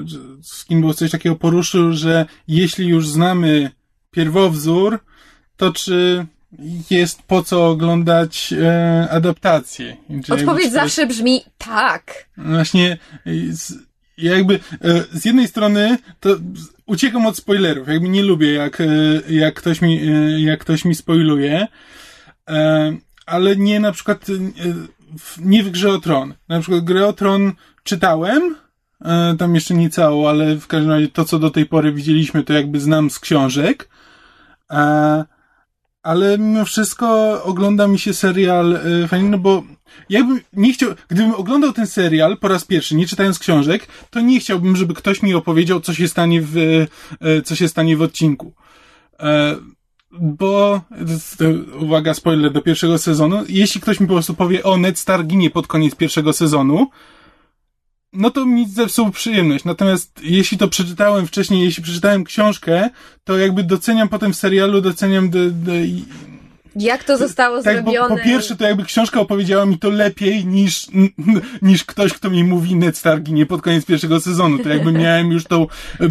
[0.04, 3.70] że Skinball coś takiego poruszył, że jeśli już znamy
[4.10, 4.98] pierwowzór,
[5.56, 6.26] to czy
[6.90, 9.96] jest po co oglądać e, adaptację?
[10.24, 12.28] Czy Odpowiedź jest- zawsze brzmi tak.
[12.36, 13.52] Właśnie, y,
[14.18, 14.58] jakby e,
[15.12, 16.36] z jednej strony to
[16.86, 18.84] uciekam od spoilerów, jakby nie lubię jak, e,
[19.28, 21.66] jak ktoś mi, e, jak ktoś mi spoiluje,
[22.48, 24.32] e, ale nie na przykład, e,
[25.38, 26.34] nie w Grze o Tron.
[26.48, 27.52] Na przykład Grę o Tron
[27.82, 28.56] czytałem,
[29.38, 32.52] tam jeszcze nie całą, ale w każdym razie to, co do tej pory widzieliśmy, to
[32.52, 33.88] jakby znam z książek,
[34.70, 35.24] e,
[36.02, 39.62] ale mimo wszystko ogląda mi się serial e, fajnie, no bo
[40.08, 44.40] jakbym nie chciał, gdybym oglądał ten serial po raz pierwszy, nie czytając książek, to nie
[44.40, 46.56] chciałbym, żeby ktoś mi opowiedział, co się stanie w,
[47.20, 48.54] e, co się stanie w odcinku.
[49.20, 49.56] E,
[50.20, 50.80] Bo,
[51.80, 55.50] uwaga, spoiler do pierwszego sezonu, jeśli ktoś mi po prostu powie, o, Ned Stark ginie
[55.50, 56.90] pod koniec pierwszego sezonu,
[58.16, 59.64] no to mi zepsuł przyjemność.
[59.64, 62.90] Natomiast jeśli to przeczytałem wcześniej, jeśli przeczytałem książkę,
[63.24, 65.72] to jakby doceniam potem w serialu, doceniam de, de,
[66.76, 68.16] Jak to zostało tak, bo zrobione?
[68.16, 70.86] po pierwsze to jakby książka opowiedziała mi to lepiej niż,
[71.62, 74.58] niż ktoś, kto mi mówi Ned Stark ginie pod koniec pierwszego sezonu.
[74.58, 75.66] To jakby miałem już tą,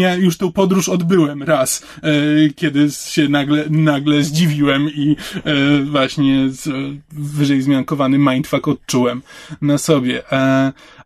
[0.00, 2.10] miałem już tą podróż odbyłem raz, e,
[2.56, 6.48] kiedy się nagle, nagle zdziwiłem i e, właśnie
[7.12, 9.22] wyżej zmiankowany mindfuck odczułem
[9.60, 10.22] na sobie.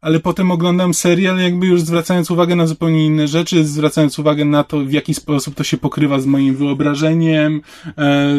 [0.03, 4.65] Ale potem oglądam serial, jakby już zwracając uwagę na zupełnie inne rzeczy, zwracając uwagę na
[4.65, 7.61] to, w jaki sposób to się pokrywa z moim wyobrażeniem,
[7.99, 8.35] e,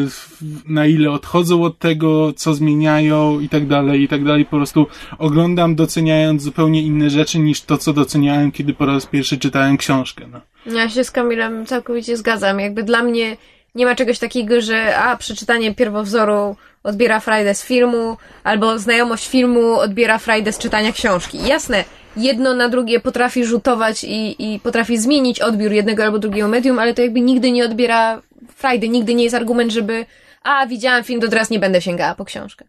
[0.68, 4.44] na ile odchodzą od tego, co zmieniają i tak dalej, i tak dalej.
[4.44, 4.86] Po prostu
[5.18, 10.26] oglądam, doceniając zupełnie inne rzeczy niż to, co doceniałem, kiedy po raz pierwszy czytałem książkę.
[10.32, 10.40] No.
[10.74, 12.60] Ja się z Kamilem całkowicie zgadzam.
[12.60, 13.36] Jakby dla mnie
[13.74, 19.74] nie ma czegoś takiego, że a, przeczytanie pierwowzoru odbiera frajdę z filmu, albo znajomość filmu
[19.74, 21.38] odbiera frajdę z czytania książki.
[21.46, 21.84] Jasne,
[22.16, 26.94] jedno na drugie potrafi rzutować i, i potrafi zmienić odbiór jednego albo drugiego medium, ale
[26.94, 28.22] to jakby nigdy nie odbiera
[28.56, 30.06] frajdy, nigdy nie jest argument, żeby
[30.42, 32.64] a widziałam film, to teraz nie będę sięgała po książkę.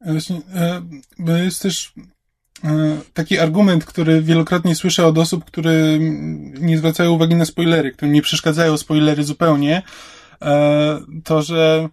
[0.00, 0.82] Właśnie, e,
[1.18, 2.02] bo jest też e,
[3.14, 5.72] taki argument, który wielokrotnie słyszę od osób, które
[6.60, 9.82] nie zwracają uwagi na spoilery, którym nie przeszkadzają spoilery zupełnie,
[10.42, 11.88] e, to, że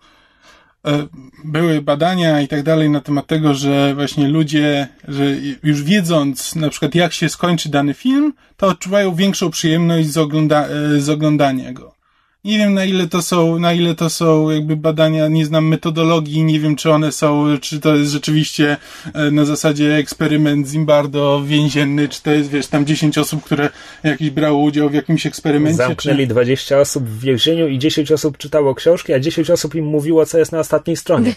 [1.45, 5.23] były badania i tak dalej na temat tego, że właśnie ludzie, że
[5.63, 10.67] już wiedząc na przykład jak się skończy dany film, to odczuwają większą przyjemność z, ogląda
[10.97, 11.98] z oglądania go.
[12.43, 16.43] Nie wiem na ile to są, na ile to są jakby badania, nie znam metodologii,
[16.43, 18.77] nie wiem czy one są, czy to jest rzeczywiście
[19.13, 23.69] e, na zasadzie eksperyment Zimbardo więzienny, czy to jest, wiesz, tam 10 osób, które
[24.03, 25.77] jakiś brało udział w jakimś eksperymencie.
[25.77, 26.27] Zamknęli czy...
[26.27, 30.37] 20 osób w więzieniu i 10 osób czytało książki, a 10 osób im mówiło, co
[30.37, 31.33] jest na ostatniej stronie.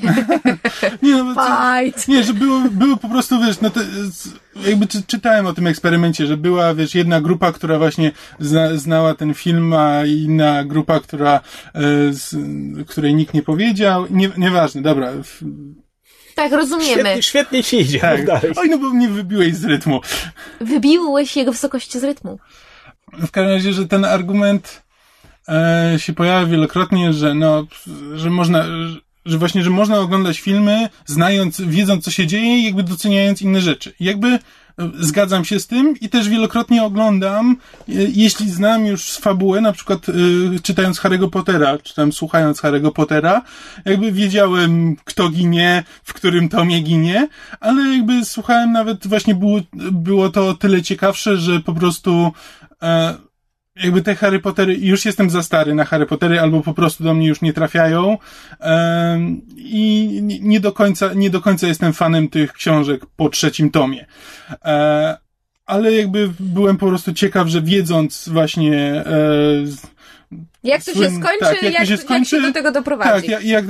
[1.02, 2.08] nie, no, Fight!
[2.08, 3.80] Nie, że było, było po prostu, wiesz, no to,
[4.66, 9.14] jakby czy, czytałem o tym eksperymencie, że była, wiesz, jedna grupa, która właśnie zna, znała
[9.14, 11.40] ten film, a inna grupa, która,
[11.74, 11.80] e,
[12.12, 12.36] z,
[12.88, 14.06] której nikt nie powiedział.
[14.10, 15.12] Nie, nieważne, dobra.
[16.34, 16.92] Tak, rozumiemy.
[16.92, 17.98] Świetnie, świetnie ci idzie.
[17.98, 18.26] Tak.
[18.26, 18.52] Dalej.
[18.56, 20.00] Oj, no bo mnie wybiłeś z rytmu.
[20.60, 22.38] Wybiłeś jego wysokości z rytmu.
[23.12, 24.82] W każdym razie, że ten argument
[25.48, 27.66] e, się pojawia wielokrotnie, że no,
[28.14, 28.64] że można,
[29.26, 33.92] że właśnie, że można oglądać filmy, znając, wiedząc co się dzieje, jakby doceniając inne rzeczy.
[34.00, 34.38] Jakby e,
[34.98, 37.56] zgadzam się z tym i też wielokrotnie oglądam,
[37.88, 40.12] e, jeśli znam już fabułę, na przykład y,
[40.62, 43.42] czytając Harry'ego Pottera, czy tam słuchając Harry'ego Pottera,
[43.84, 47.28] jakby wiedziałem, kto ginie, w którym tomie ginie,
[47.60, 49.60] ale jakby słuchałem nawet, właśnie było,
[49.92, 52.32] było to tyle ciekawsze, że po prostu
[52.72, 53.31] y,
[53.76, 57.14] jakby te Harry Pottery, już jestem za stary na Harry Pottery, albo po prostu do
[57.14, 58.18] mnie już nie trafiają
[59.56, 64.06] i nie do końca, nie do końca jestem fanem tych książek po trzecim tomie.
[64.64, 65.16] E,
[65.66, 69.04] ale jakby byłem po prostu ciekaw, że wiedząc właśnie e,
[70.64, 73.28] jak to się skończy, tak, jak, jak, to się skończy, jak się do tego doprowadzi.
[73.28, 73.64] Tak, jak, jak,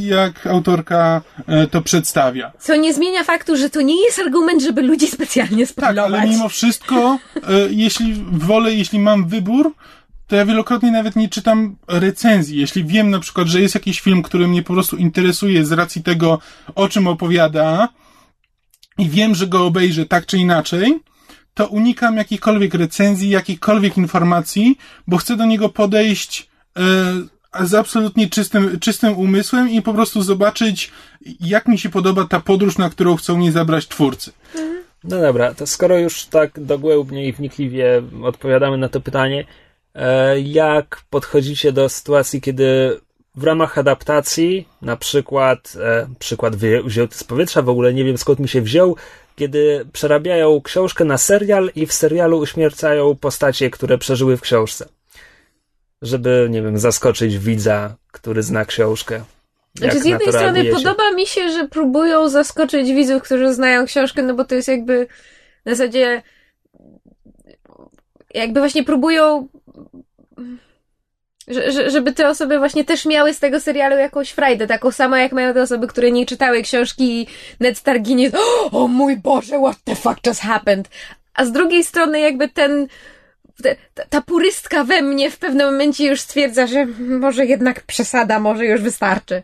[0.00, 2.52] jak autorka e, to przedstawia.
[2.58, 6.12] Co nie zmienia faktu, że to nie jest argument, żeby ludzi specjalnie spoilować.
[6.12, 7.40] Tak, ale mimo wszystko, e,
[7.70, 9.72] jeśli wolę, jeśli mam wybór,
[10.26, 12.60] to ja wielokrotnie nawet nie czytam recenzji.
[12.60, 16.02] Jeśli wiem na przykład, że jest jakiś film, który mnie po prostu interesuje z racji
[16.02, 16.38] tego,
[16.74, 17.88] o czym opowiada
[18.98, 21.00] i wiem, że go obejrzę tak czy inaczej,
[21.56, 26.48] to unikam jakichkolwiek recenzji, jakichkolwiek informacji, bo chcę do niego podejść
[27.60, 30.90] e, z absolutnie czystym, czystym umysłem i po prostu zobaczyć,
[31.40, 34.32] jak mi się podoba ta podróż, na którą chcą mnie zabrać twórcy.
[35.04, 39.44] No dobra, to skoro już tak dogłębnie i wnikliwie odpowiadamy na to pytanie,
[39.94, 43.00] e, jak podchodzicie do sytuacji, kiedy
[43.34, 48.38] w ramach adaptacji, na przykład, e, przykład wzięty z powietrza, w ogóle nie wiem skąd
[48.38, 48.96] mi się wziął,
[49.36, 54.88] kiedy przerabiają książkę na serial i w serialu uśmiercają postacie, które przeżyły w książce.
[56.02, 59.24] Żeby, nie wiem, zaskoczyć widza, który zna książkę.
[59.74, 64.34] Znaczy, z jednej strony podoba mi się, że próbują zaskoczyć widzów, którzy znają książkę, no
[64.34, 65.06] bo to jest jakby
[65.64, 66.22] na zasadzie
[68.34, 69.48] jakby właśnie próbują
[71.48, 75.32] że, żeby te osoby właśnie też miały z tego serialu jakąś frajdę, taką samą jak
[75.32, 77.26] mają te osoby, które nie czytały książki i
[77.60, 80.88] Ned Stark ginie, o oh, mój Boże, what the fuck just happened?
[81.34, 82.86] A z drugiej strony jakby ten,
[83.94, 88.66] ta, ta purystka we mnie w pewnym momencie już stwierdza, że może jednak przesada, może
[88.66, 89.42] już wystarczy.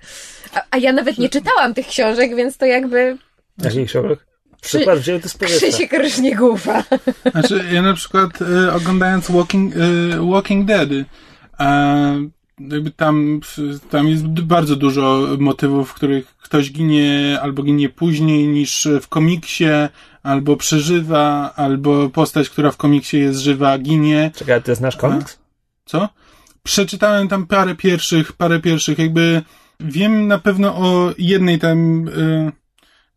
[0.55, 3.17] A, a ja nawet nie czytałam tych książek, więc to jakby...
[3.59, 4.19] Jakich książek?
[4.63, 5.67] Przykład wziął to z powietrza.
[5.67, 6.85] Krzysiek Ryżniegówa.
[7.33, 9.81] Znaczy, ja na przykład y, oglądając Walking, y,
[10.31, 10.89] Walking Dead,
[12.59, 13.41] jakby tam,
[13.91, 19.69] tam jest bardzo dużo motywów, w których ktoś ginie albo ginie później niż w komiksie,
[20.23, 24.31] albo przeżywa, albo postać, która w komiksie jest żywa, ginie.
[24.35, 25.39] Czekaj, to jest nasz komiks?
[25.85, 26.09] Co?
[26.63, 29.43] Przeczytałem tam parę pierwszych, parę pierwszych, jakby
[29.81, 32.53] wiem na pewno o jednej tam, y,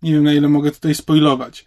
[0.02, 1.66] nie wiem na ile mogę tutaj spoilować.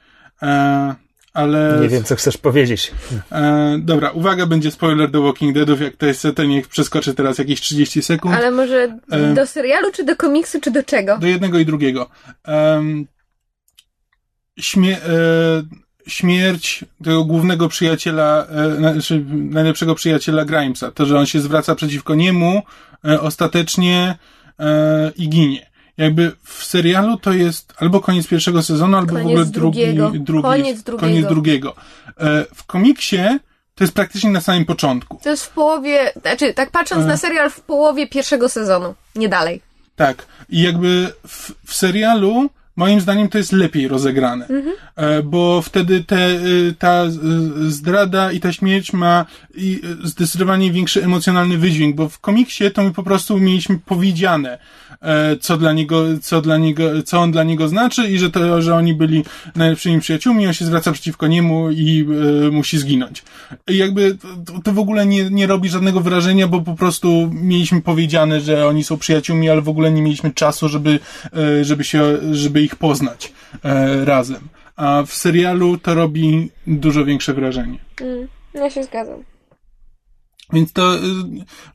[1.39, 1.79] Ale...
[1.81, 2.93] Nie wiem, co chcesz powiedzieć.
[3.33, 7.39] E, dobra, uwaga, będzie spoiler do Walking Deadów, jak to jest, to niech przeskoczy teraz
[7.39, 8.35] jakieś 30 sekund.
[8.35, 11.19] Ale może e, do serialu, czy do komiksu, czy do czego?
[11.19, 12.11] Do jednego i drugiego.
[12.49, 12.83] E,
[14.61, 14.97] śmie
[16.07, 20.91] śmierć tego głównego przyjaciela, e, znaczy najlepszego przyjaciela Grimesa.
[20.91, 22.63] To, że on się zwraca przeciwko niemu
[23.05, 24.19] e, ostatecznie
[24.59, 25.68] e, i ginie
[25.99, 30.43] jakby w serialu to jest albo koniec pierwszego sezonu, albo koniec w ogóle drugi, drugi
[30.43, 31.07] koniec drugiego.
[31.07, 31.75] Koniec drugiego.
[32.21, 33.23] E, w komiksie
[33.75, 35.21] to jest praktycznie na samym początku.
[35.23, 37.07] To jest w połowie, znaczy tak patrząc e...
[37.07, 39.63] na serial w połowie pierwszego sezonu, nie dalej.
[39.97, 40.27] Tak.
[40.49, 44.47] I jakby w, w serialu moim zdaniem to jest lepiej rozegrane.
[44.97, 47.05] E, Bo wtedy te, y, ta
[47.69, 49.27] zdrada i ta śmierć ma
[49.59, 54.59] y, zdecydowanie większy emocjonalny wydźwięk, bo w komiksie to my po prostu mieliśmy powiedziane,
[55.41, 58.75] co dla niego, co dla niego, co on dla niego znaczy i że to, że
[58.75, 59.25] oni byli
[59.57, 62.07] najlepszymi przyjaciółmi, on się zwraca przeciwko niemu i
[62.47, 63.23] e, musi zginąć.
[63.69, 64.17] I jakby
[64.47, 68.67] to, to w ogóle nie, nie robi żadnego wrażenia, bo po prostu mieliśmy powiedziane, że
[68.67, 70.99] oni są przyjaciółmi, ale w ogóle nie mieliśmy czasu, żeby,
[71.37, 73.33] e, żeby się, żeby ich poznać
[73.65, 74.49] e, razem.
[74.77, 77.79] A w serialu to robi dużo większe wrażenie.
[78.01, 79.38] Mm, ja się zgadzam.
[80.53, 81.01] Więc to y,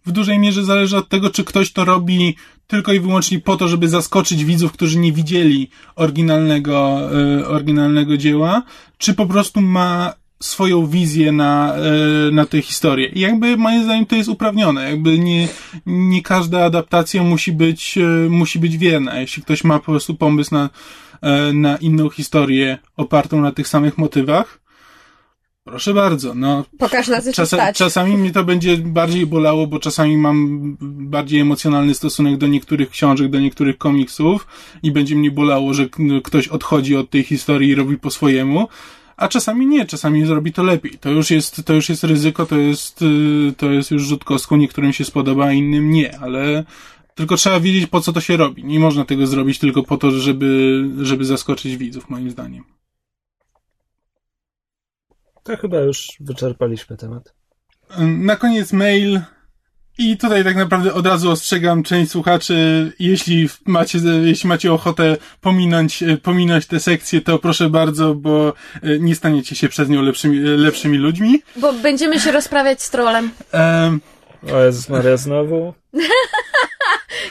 [0.05, 2.35] w dużej mierze zależy od tego, czy ktoś to robi
[2.67, 6.99] tylko i wyłącznie po to, żeby zaskoczyć widzów, którzy nie widzieli oryginalnego,
[7.39, 8.63] y, oryginalnego dzieła,
[8.97, 11.75] czy po prostu ma swoją wizję na,
[12.27, 13.07] y, na tę historię.
[13.07, 14.89] I jakby moim zdaniem to jest uprawnione.
[14.89, 15.47] Jakby nie,
[15.85, 17.95] nie każda adaptacja musi być,
[18.29, 19.19] musi być wierna.
[19.19, 20.69] Jeśli ktoś ma po prostu pomysł na,
[21.53, 24.62] na inną historię opartą na tych samych motywach,
[25.63, 30.17] proszę bardzo, no Pokaż na co Czasa, czasami mnie to będzie bardziej bolało, bo czasami
[30.17, 34.47] mam bardziej emocjonalny stosunek do niektórych książek, do niektórych komiksów
[34.83, 35.87] i będzie mnie bolało, że
[36.23, 38.67] ktoś odchodzi od tej historii i robi po swojemu.
[39.17, 40.97] A czasami nie, czasami zrobi to lepiej.
[40.99, 44.55] To już jest, to już jest ryzyko, to jest, y, to jest już rzut kostką,
[44.55, 46.63] niektórym się spodoba, a innym nie, ale
[47.15, 48.63] tylko trzeba wiedzieć, po co to się robi.
[48.63, 52.72] Nie można tego zrobić tylko po to, żeby, żeby zaskoczyć widzów, moim zdaniem.
[55.43, 57.33] To chyba już wyczerpaliśmy temat.
[57.99, 59.21] Na koniec mail.
[59.97, 66.03] I tutaj tak naprawdę od razu ostrzegam część słuchaczy, jeśli macie, jeśli macie ochotę pominąć,
[66.23, 68.53] pominąć tę sekcję, to proszę bardzo, bo
[68.83, 71.41] e, nie staniecie się przez nią lepszymi, lepszymi ludźmi.
[71.55, 73.31] Bo będziemy się rozprawiać z trolem.
[73.51, 74.01] Em,
[74.53, 75.73] O Jezus Maria, znowu?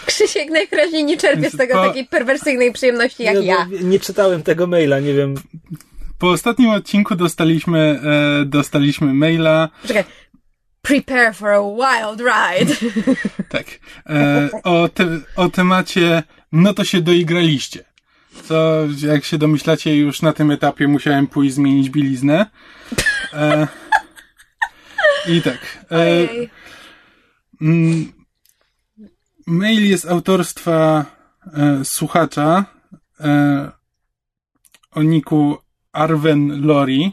[0.07, 3.67] Krzysiek najwyraźniej nie czerpie z tego Po- takiej perwersyjnej przyjemności jak nie, ja.
[3.83, 5.35] Nie czytałem tego maila, nie wiem.
[6.23, 8.01] Po ostatnim odcinku dostaliśmy,
[8.41, 10.05] e, dostaliśmy maila, Czekaj.
[10.83, 12.75] Prepare for a wild ride.
[13.55, 13.65] tak,
[14.07, 16.23] e, o, te, o temacie,
[16.53, 17.85] no to się doigraliście.
[18.45, 22.47] Co, jak się domyślacie, już na tym etapie musiałem pójść zmienić bieliznę.
[23.33, 23.67] E,
[25.29, 25.85] I tak.
[25.91, 26.29] E.
[27.61, 28.13] Mm,
[29.47, 31.05] Mail jest autorstwa
[31.55, 32.65] e, słuchacza
[33.21, 33.71] e,
[34.91, 35.59] o niku
[35.93, 37.13] Arwen Lori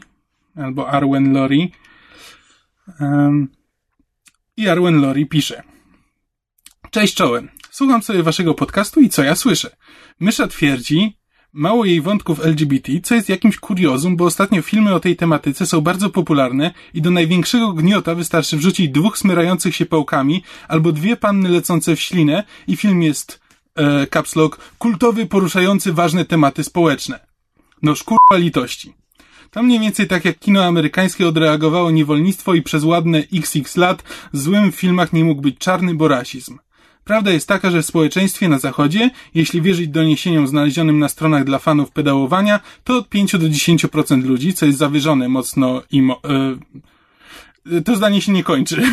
[0.56, 1.72] albo Arwen Lori.
[3.00, 3.48] Em,
[4.56, 5.62] I Arwen Lori pisze.
[6.90, 7.48] Cześć czołem.
[7.70, 9.76] Słucham sobie waszego podcastu i co ja słyszę?
[10.20, 11.16] Mysza twierdzi,
[11.52, 15.80] mało jej wątków LGBT, co jest jakimś kuriozum, bo ostatnio filmy o tej tematyce są
[15.80, 21.48] bardzo popularne i do największego gniota wystarczy wrzucić dwóch smyrających się pałkami albo dwie panny
[21.48, 23.40] lecące w ślinę i film jest,
[23.74, 27.29] e, caps lock, kultowy, poruszający ważne tematy społeczne.
[27.82, 28.94] No szkurwa litości.
[29.50, 34.02] To mniej więcej tak jak kino amerykańskie odreagowało niewolnictwo i przez ładne xx lat
[34.32, 36.58] złym w filmach nie mógł być czarny, bo rasizm.
[37.04, 41.58] Prawda jest taka, że w społeczeństwie na zachodzie, jeśli wierzyć doniesieniom znalezionym na stronach dla
[41.58, 47.80] fanów pedałowania, to od 5 do 10% ludzi, co jest zawyżone mocno i mo- e,
[47.82, 48.82] to zdanie się nie kończy.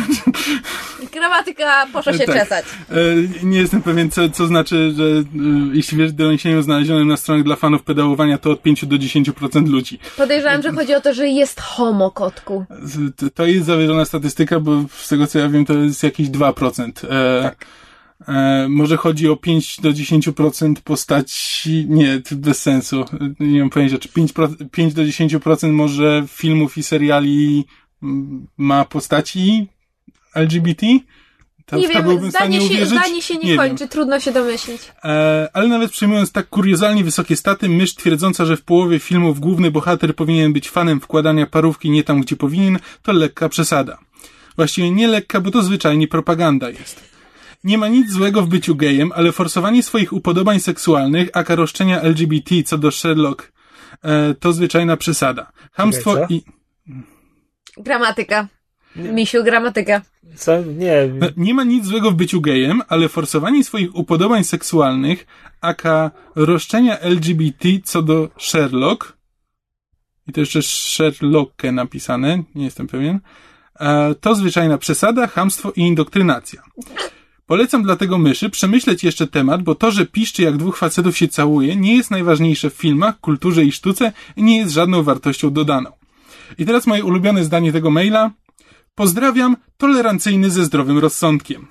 [1.12, 2.36] Gramatyka poszła się Tak.
[2.40, 2.64] czesać.
[2.90, 2.94] E,
[3.42, 5.24] nie jestem pewien, co, co znaczy, że e,
[5.72, 9.98] jeśli wierzyć doniesieniom znalezionym na stronach dla fanów pedałowania, to od 5 do 10% ludzi.
[10.16, 12.64] Podejrzewam, że chodzi o to, że jest homo, kotku.
[13.34, 17.04] To- jest zawyżona statystyka, bo z tego co ja wiem, to jest jakieś 2%.
[17.10, 17.50] E,
[18.28, 21.86] e, może chodzi o 5 do 10% postaci.
[21.88, 23.04] Nie, bez sensu.
[23.40, 24.32] Nie mam pojęcia, czy 5,
[24.72, 27.64] 5 do 10% może filmów i seriali
[28.02, 29.66] mm, ma postaci
[30.34, 30.86] LGBT?
[31.68, 33.56] To, nie wiem, byłbym zdanie się, zdanie się nie, wiem.
[33.56, 34.82] kończy, trudno się domyślić.
[35.04, 39.70] E, ale nawet przyjmując tak kuriozalnie wysokie staty, mysz twierdząca, że w połowie filmów główny
[39.70, 43.98] bohater powinien być fanem wkładania parówki nie tam, gdzie powinien, to lekka przesada.
[44.56, 47.00] Właściwie nie lekka, bo to zwyczajnie propaganda jest.
[47.64, 52.62] Nie ma nic złego w byciu gejem, ale forsowanie swoich upodobań seksualnych, aka roszczenia LGBT
[52.62, 53.52] co do Sherlock,
[54.02, 55.52] e, to zwyczajna przesada.
[55.72, 56.42] Hamstwo i...
[57.76, 58.48] Gramatyka.
[58.96, 60.02] Misiu, gramatyka.
[60.36, 60.62] Co?
[60.62, 61.10] Nie.
[61.14, 65.26] No, Nie ma nic złego w byciu gejem, ale forsowanie swoich upodobań seksualnych,
[65.60, 69.18] aka roszczenia LGBT co do Sherlock,
[70.28, 73.20] i to jeszcze Sherlocke napisane, nie jestem pewien,
[73.80, 76.62] e, to zwyczajna przesada, chamstwo i indoktrynacja.
[77.46, 81.76] Polecam dlatego myszy przemyśleć jeszcze temat, bo to, że piszczy jak dwóch facetów się całuje,
[81.76, 85.90] nie jest najważniejsze w filmach, kulturze i sztuce i nie jest żadną wartością dodaną.
[86.58, 88.30] I teraz moje ulubione zdanie tego maila.
[88.98, 91.66] Pozdrawiam, tolerancyjny ze zdrowym rozsądkiem.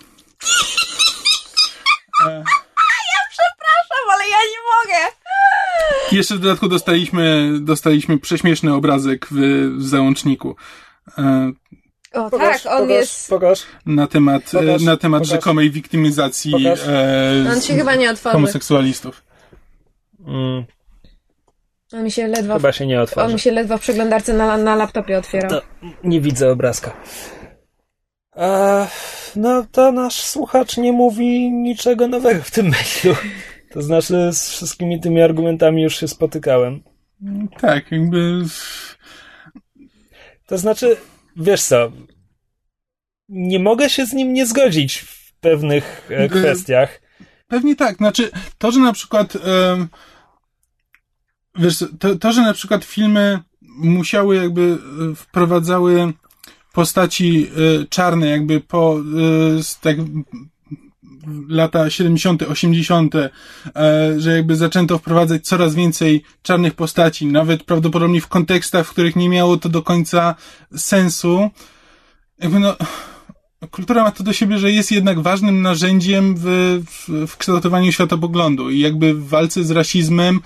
[3.30, 5.12] Przepraszam, ale ja nie mogę.
[6.12, 9.36] Jeszcze w dodatku dostaliśmy, dostaliśmy prześmieszny obrazek w,
[9.78, 10.56] w załączniku.
[11.18, 11.52] E,
[12.14, 13.30] O Pokaż, tak, on pokaż, jest...
[13.30, 13.60] Pokaż.
[13.86, 15.30] na temat, Pokaż, e, na temat pokaż.
[15.32, 16.80] rzekomej wiktymizacji Pokaż.
[16.88, 18.34] e, On się chyba nie otworzy.
[18.34, 19.24] homoseksualistów.
[20.28, 20.66] Mm,
[21.94, 22.54] On mi się ledwo...
[22.54, 23.34] chyba się nie On otworzy.
[23.34, 25.50] mi się ledwo w przeglądarce na, na laptopie otwierał.
[25.50, 25.62] To
[26.04, 26.98] nie widzę obrazka.
[28.36, 28.88] E,
[29.36, 33.20] no to nasz słuchacz nie mówi niczego nowego w tym mailu.
[33.72, 36.84] To znaczy z wszystkimi tymi argumentami już się spotykałem.
[37.60, 38.44] Tak, jakby
[40.48, 40.98] To znaczy,
[41.36, 41.92] wiesz co,
[43.30, 47.02] nie mogę się z nim nie zgodzić w pewnych e, kwestiach.
[47.48, 47.98] Pewnie tak.
[47.98, 49.88] Znaczy, to, że na przykład em,
[51.58, 54.78] wiesz, to, to, że na przykład filmy musiały jakby
[55.12, 56.14] e, wprowadzały
[56.74, 59.02] postaci e, czarne jakby po e,
[59.82, 59.98] tak
[61.50, 63.30] lata 70., 80., e,
[64.18, 69.30] że jakby zaczęto wprowadzać coraz więcej czarnych postaci, nawet prawdopodobnie w kontekstach, w których nie
[69.30, 70.36] miało to do końca
[70.76, 71.50] sensu.
[72.40, 72.76] Jakby no,
[73.72, 76.44] kultura ma to do siebie, że jest jednak ważnym narzędziem w,
[76.86, 80.40] w, w kształtowaniu światopoglądu i jakby w walce z rasizmem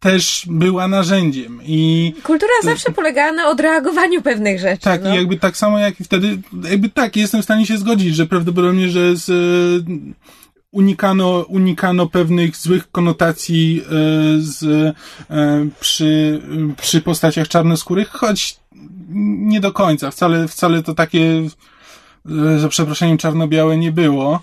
[0.00, 1.60] też była narzędziem.
[1.64, 4.82] I Kultura zawsze polegała na odreagowaniu pewnych rzeczy.
[4.82, 5.14] tak, no.
[5.14, 6.38] i jakby tak samo jak i wtedy,
[6.70, 9.32] jakby tak, jestem w stanie się zgodzić, że prawdopodobnie, że z, e,
[10.72, 13.86] unikano, unikano pewnych złych konotacji e,
[14.38, 14.64] z,
[15.30, 16.42] e, przy,
[16.80, 18.56] przy postaciach czarnoskórych, choć
[19.38, 20.10] nie do końca.
[20.10, 21.48] Wcale, wcale to takie,
[22.58, 24.40] za przeproszeniem, czarno-białe nie było.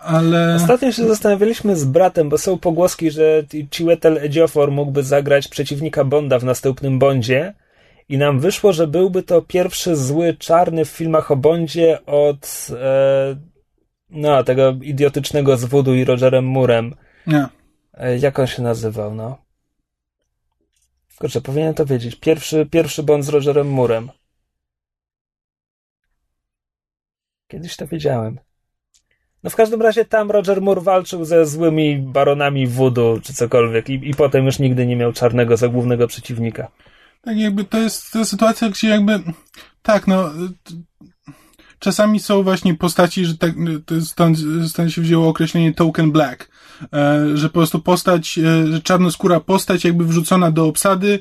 [0.00, 0.54] Ale...
[0.54, 3.42] Ostatnio się zastanawialiśmy z bratem, bo są pogłoski, że
[3.74, 7.54] Chiwetel Ejiofor mógłby zagrać przeciwnika Bonda w następnym Bondzie
[8.08, 13.36] i nam wyszło, że byłby to pierwszy zły czarny w filmach o Bondzie od e,
[14.10, 16.94] no, tego idiotycznego z Voodoo i Rogerem Murem.
[17.26, 17.46] Nie.
[17.94, 19.38] E, jak on się nazywał, no?
[21.18, 22.16] Kurczę, powinienem to wiedzieć.
[22.16, 24.10] Pierwszy, pierwszy Bond z Rogerem Murem.
[27.48, 28.38] Kiedyś to wiedziałem.
[29.42, 34.08] No w każdym razie tam Roger Moore walczył ze złymi baronami voodoo czy cokolwiek i,
[34.08, 36.68] i potem już nigdy nie miał czarnego za głównego przeciwnika.
[37.22, 39.20] Tak, jakby to jest, jest sytuacja, gdzie jakby,
[39.82, 40.30] tak, no,
[41.78, 43.54] czasami są właśnie postaci, że tak,
[44.00, 44.38] stąd,
[44.68, 46.50] stąd się wzięło określenie token black,
[46.92, 51.18] e, że po prostu postać, e, że czarnoskóra postać jakby wrzucona do obsady,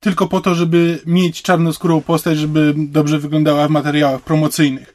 [0.00, 4.94] tylko po to, żeby mieć czarnoskórą postać, żeby dobrze wyglądała w materiałach promocyjnych.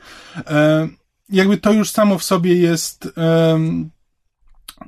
[1.29, 3.09] Jakby to już samo w sobie jest,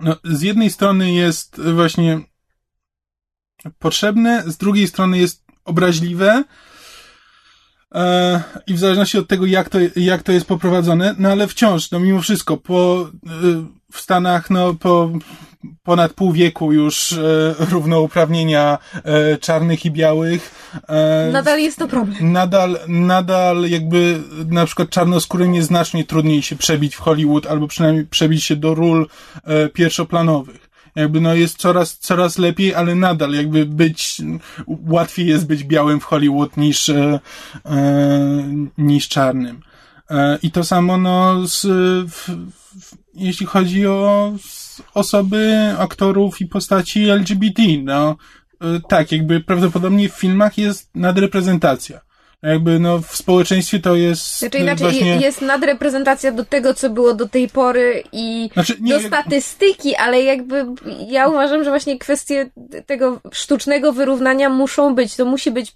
[0.02, 2.20] no, z jednej strony jest właśnie
[3.80, 6.44] potrzebne, z drugiej strony jest obraźliwe
[7.95, 11.91] e, i w zależności od tego, jak to, jak to jest poprowadzone, no ale wciąż,
[11.91, 13.30] no mimo wszystko, po, e,
[13.91, 15.11] w Stanach, no po
[15.84, 20.72] ponad pół wieku już e, równouprawnienia e, czarnych i białych.
[20.88, 22.31] E, Nadal jest to problem.
[22.31, 28.06] nadal, nadal jakby na przykład czarnoskórym jest znacznie trudniej się przebić w Hollywood, albo przynajmniej
[28.06, 29.07] przebić się do ról
[29.44, 30.69] e, pierwszoplanowych.
[30.95, 34.22] Jakby no jest coraz, coraz lepiej, ale nadal jakby być,
[34.68, 37.19] łatwiej jest być białym w Hollywood niż, e,
[37.65, 39.61] e, niż czarnym.
[40.10, 41.65] E, I to samo no z,
[42.11, 42.30] w,
[42.81, 44.34] w, jeśli chodzi o
[44.93, 48.15] osoby, aktorów i postaci LGBT, no
[48.61, 51.99] e, tak, jakby prawdopodobnie w filmach jest nadreprezentacja.
[52.43, 55.07] Jakby no w społeczeństwie to jest Znaczy inaczej, właśnie...
[55.07, 59.07] je- jest nadreprezentacja do tego, co było do tej pory i Znaczy, nie, do jak-
[59.07, 60.65] statystyki, ale jakby
[61.07, 62.49] ja uważam, że właśnie kwestie
[62.85, 65.15] tego sztucznego wyrównania muszą być.
[65.15, 65.76] To musi być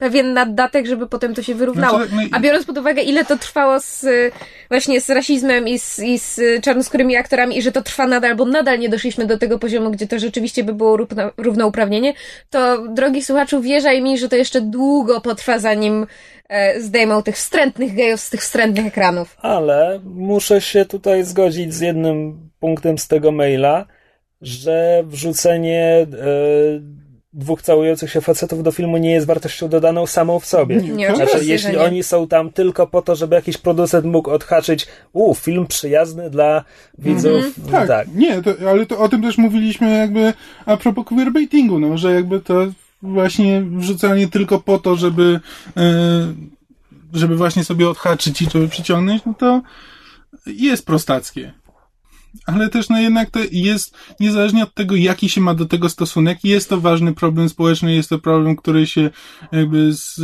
[0.00, 1.96] pewien naddatek, żeby potem to się wyrównało.
[1.98, 4.06] Znaczy, no i- A biorąc pod uwagę, ile to trwało z,
[4.68, 8.44] właśnie z rasizmem i z, i z czarnoskórymi aktorami i że to trwa nadal, bo
[8.44, 12.14] nadal nie doszliśmy do tego poziomu, gdzie to rzeczywiście by było równo, równouprawnienie,
[12.50, 16.06] to drogi słuchaczu, wierzaj mi, że to jeszcze długo potrwa, zanim
[16.48, 19.36] e, zdejmą tych wstrętnych gejów z tych wstrętnych ekranów.
[19.42, 23.86] Ale muszę się tutaj zgodzić z jednym punktem z tego maila,
[24.42, 26.06] że wrzucenie e,
[27.32, 30.76] dwóch całujących się facetów do filmu nie jest wartością dodaną samą w sobie.
[30.76, 31.16] Nie, tak?
[31.16, 31.80] Znaczy, oczywiście, jeśli nie.
[31.80, 36.64] oni są tam tylko po to, żeby jakiś producent mógł odhaczyć, u, film przyjazny dla
[36.98, 37.44] widzów.
[37.70, 38.08] Tak, tak.
[38.14, 40.32] nie, to, ale to o tym też mówiliśmy jakby
[40.66, 42.66] a propos queerbaitingu, no, że jakby to
[43.02, 45.40] właśnie wrzucanie tylko po to, żeby
[45.76, 45.82] e,
[47.12, 49.62] żeby właśnie sobie odhaczyć i żeby przyciągnąć, no to
[50.46, 51.52] jest prostackie.
[52.46, 56.38] Ale też no jednak to jest, niezależnie od tego, jaki się ma do tego stosunek,
[56.44, 59.10] jest to ważny problem społeczny, jest to problem, który się
[59.52, 60.22] jakby z, e,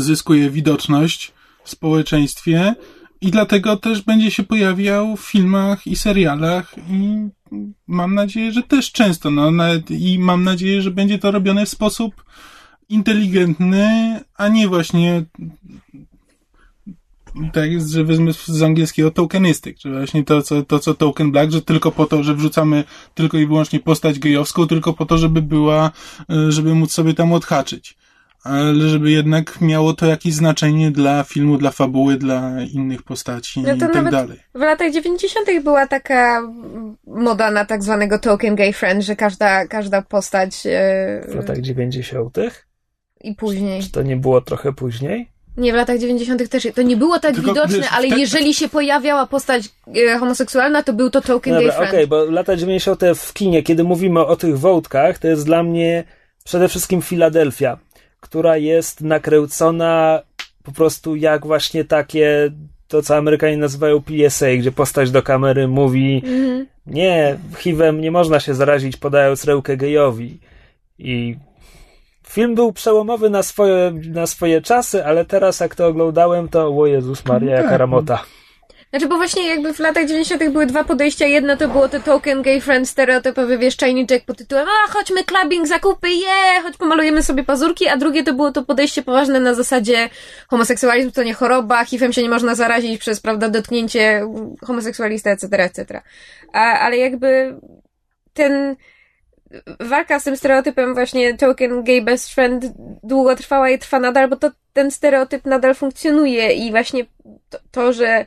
[0.00, 1.32] zyskuje widoczność
[1.64, 2.74] w społeczeństwie
[3.20, 7.28] i dlatego też będzie się pojawiał w filmach i serialach i
[7.86, 11.68] mam nadzieję, że też często, no, nawet, i mam nadzieję, że będzie to robione w
[11.68, 12.24] sposób
[12.88, 15.24] inteligentny, a nie właśnie
[17.52, 21.52] tak jest, że wezmę z angielskiego tokenistic, że właśnie to co, to, co Token Black,
[21.52, 22.84] że tylko po to, że wrzucamy
[23.14, 25.90] tylko i wyłącznie postać gejowską, tylko po to, żeby była,
[26.30, 27.96] e, żeby móc sobie tam odhaczyć.
[28.44, 33.74] Ale żeby jednak miało to jakieś znaczenie dla filmu, dla fabuły, dla innych postaci No
[33.74, 34.38] i tak nawet dalej.
[34.54, 35.46] W latach 90.
[35.64, 36.42] była taka
[37.06, 42.36] moda na tak zwanego token gay friend, że każda, każda postać e, W latach 90.
[43.20, 43.82] i później.
[43.82, 45.30] Czy to nie było trochę później?
[45.56, 46.48] Nie, w latach 90.
[46.48, 46.68] też.
[46.74, 50.92] To nie było tak Tylko, widoczne, ale tak- jeżeli się pojawiała postać e, homoseksualna, to
[50.92, 52.08] był to token Dobra, gay okej, friend.
[52.08, 53.02] bo lata 90.
[53.14, 56.04] w kinie, kiedy mówimy o tych wątkach, to jest dla mnie
[56.44, 57.78] przede wszystkim Filadelfia,
[58.20, 60.22] która jest nakręcona
[60.62, 62.50] po prostu jak właśnie takie,
[62.88, 66.66] to co Amerykanie nazywają PSA, gdzie postać do kamery mówi Mhm.
[66.86, 70.38] nie, HIV-em nie można się zarazić podając rękę gejowi.
[70.98, 71.36] I
[72.30, 76.86] film był przełomowy na swoje, na swoje czasy, ale teraz jak to oglądałem, to o
[76.86, 77.78] Jezus Maria, jaka Tak.
[77.78, 78.24] ramota.
[78.90, 80.50] Znaczy, bo właśnie jakby w latach 90.
[80.50, 81.26] były dwa podejścia.
[81.26, 85.66] Jedno to było to token gay friend stereotypowy, wiesz, czajniczek pod tytułem a, chodźmy clubbing,
[85.66, 90.08] zakupy, je, chodź pomalujemy sobie pazurki, a drugie to było to podejście poważne na zasadzie
[90.48, 94.26] homoseksualizm to nie choroba, HIV-em się nie można zarazić przez, prawda, dotknięcie
[94.64, 96.00] homoseksualisty, etc., etc.
[96.52, 97.56] A, ale jakby
[98.32, 98.76] ten
[99.80, 102.64] walka z tym stereotypem właśnie token gay best friend
[103.02, 107.04] długo trwała i trwa nadal, bo to ten stereotyp nadal funkcjonuje i właśnie
[107.50, 108.26] to, to że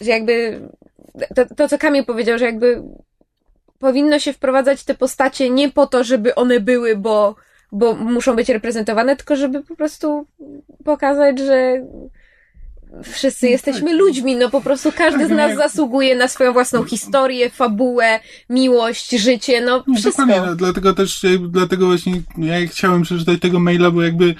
[0.00, 0.60] że jakby
[1.34, 2.82] to, to, co Kamil powiedział, że jakby
[3.78, 7.34] powinno się wprowadzać te postacie nie po to, żeby one były, bo,
[7.72, 10.26] bo muszą być reprezentowane, tylko żeby po prostu
[10.84, 11.86] pokazać, że
[13.02, 16.84] wszyscy jesteśmy ludźmi, no po prostu każdy Tak, z nas jak- zasługuje na swoją własną
[16.84, 18.20] historię, fabułę,
[18.50, 20.26] miłość, życie, no wszystko.
[20.26, 24.34] dokładnie, no, dlatego też, jakby, dlatego właśnie ja chciałem przeczytać tego maila, bo jakby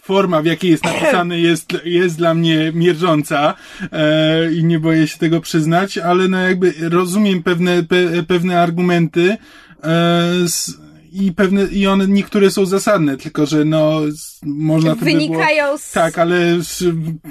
[0.00, 3.54] forma, w jakiej jest napisany, jest, jest dla mnie mierząca
[3.92, 9.36] e, i nie boję się tego przyznać, ale no jakby rozumiem pewne, pe, pewne argumenty
[9.84, 10.78] e, s,
[11.12, 14.00] i pewne, i one niektóre są zasadne, tylko że no
[14.42, 15.18] można to by było...
[15.18, 15.90] Wynikają z...
[15.92, 16.84] Tak, ale s-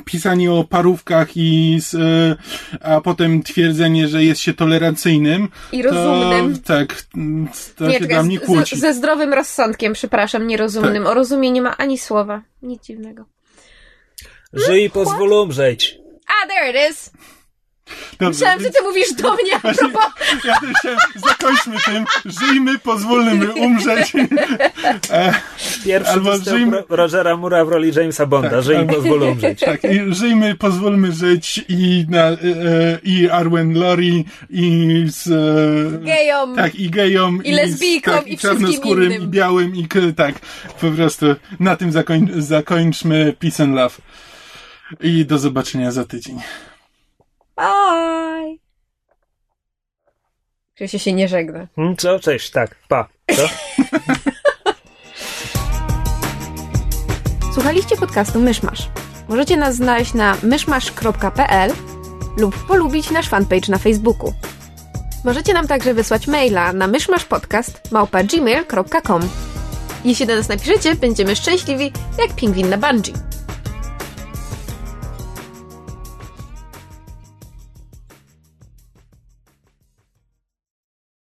[0.06, 2.36] pisanie o parówkach i z, e,
[2.82, 6.60] a potem twierdzenie, że jest się tolerancyjnym, I rozumnym.
[6.60, 7.04] to, tak,
[7.76, 8.78] to nie, się dla mnie z- kłóci.
[8.78, 11.04] z, ze zdrowym rozsądkiem, przepraszam, nierozumnym.
[11.04, 11.12] Tak.
[11.12, 12.42] O rozumie nie ma ani słowa.
[12.62, 13.26] Nic dziwnego.
[14.54, 15.98] Żyj i pozwól umrzeć.
[16.28, 17.12] A, there it is!
[18.20, 20.12] Dobrze, Myślałem, że więc ty mówisz do mnie a Właśnie- propos...
[20.46, 20.98] ja też chciałem,
[21.28, 24.14] zakończmy tym, żyjmy, pozwólmy umrzeć.
[25.12, 25.34] E,
[25.86, 28.50] Pierwszy Albo żyjmy- Ro- Rogera Mura w roli Jamesa Bonda.
[28.50, 29.60] Tak, Żyj i albo- pozwól umrzeć.
[29.60, 32.38] tak, i żyjmy, pozwólmy żyć i, na, e, e,
[33.04, 36.56] i Arwen Lori i z, e, Gejom.
[36.56, 39.24] Tak, i gejom, I lesbijkom, tak, i wszystkim czarnoskórym, innym.
[39.24, 40.40] i białym, i tak,
[40.82, 41.26] po prostu
[41.60, 43.96] na tym zakoń, zakończmy Peace and Love.
[45.02, 46.40] I do zobaczenia za tydzień.
[47.60, 48.56] Bye!
[50.76, 51.68] Krzysie się nie żegna.
[51.76, 52.20] Hmm, Co?
[52.20, 53.08] Cześć, tak, pa.
[53.36, 53.44] Co?
[57.54, 58.90] Słuchaliście podcastu Myszmasz.
[59.30, 61.72] Możecie nas znaleźć na myszmasz.pl
[62.38, 64.34] lub polubić nasz fanpage na Facebooku.
[65.26, 69.22] Możecie nam także wysłać maila na myszmaszpodcast.gmail.com
[70.06, 73.14] Jeśli do nas napiszecie, będziemy szczęśliwi jak pingwin na bungee.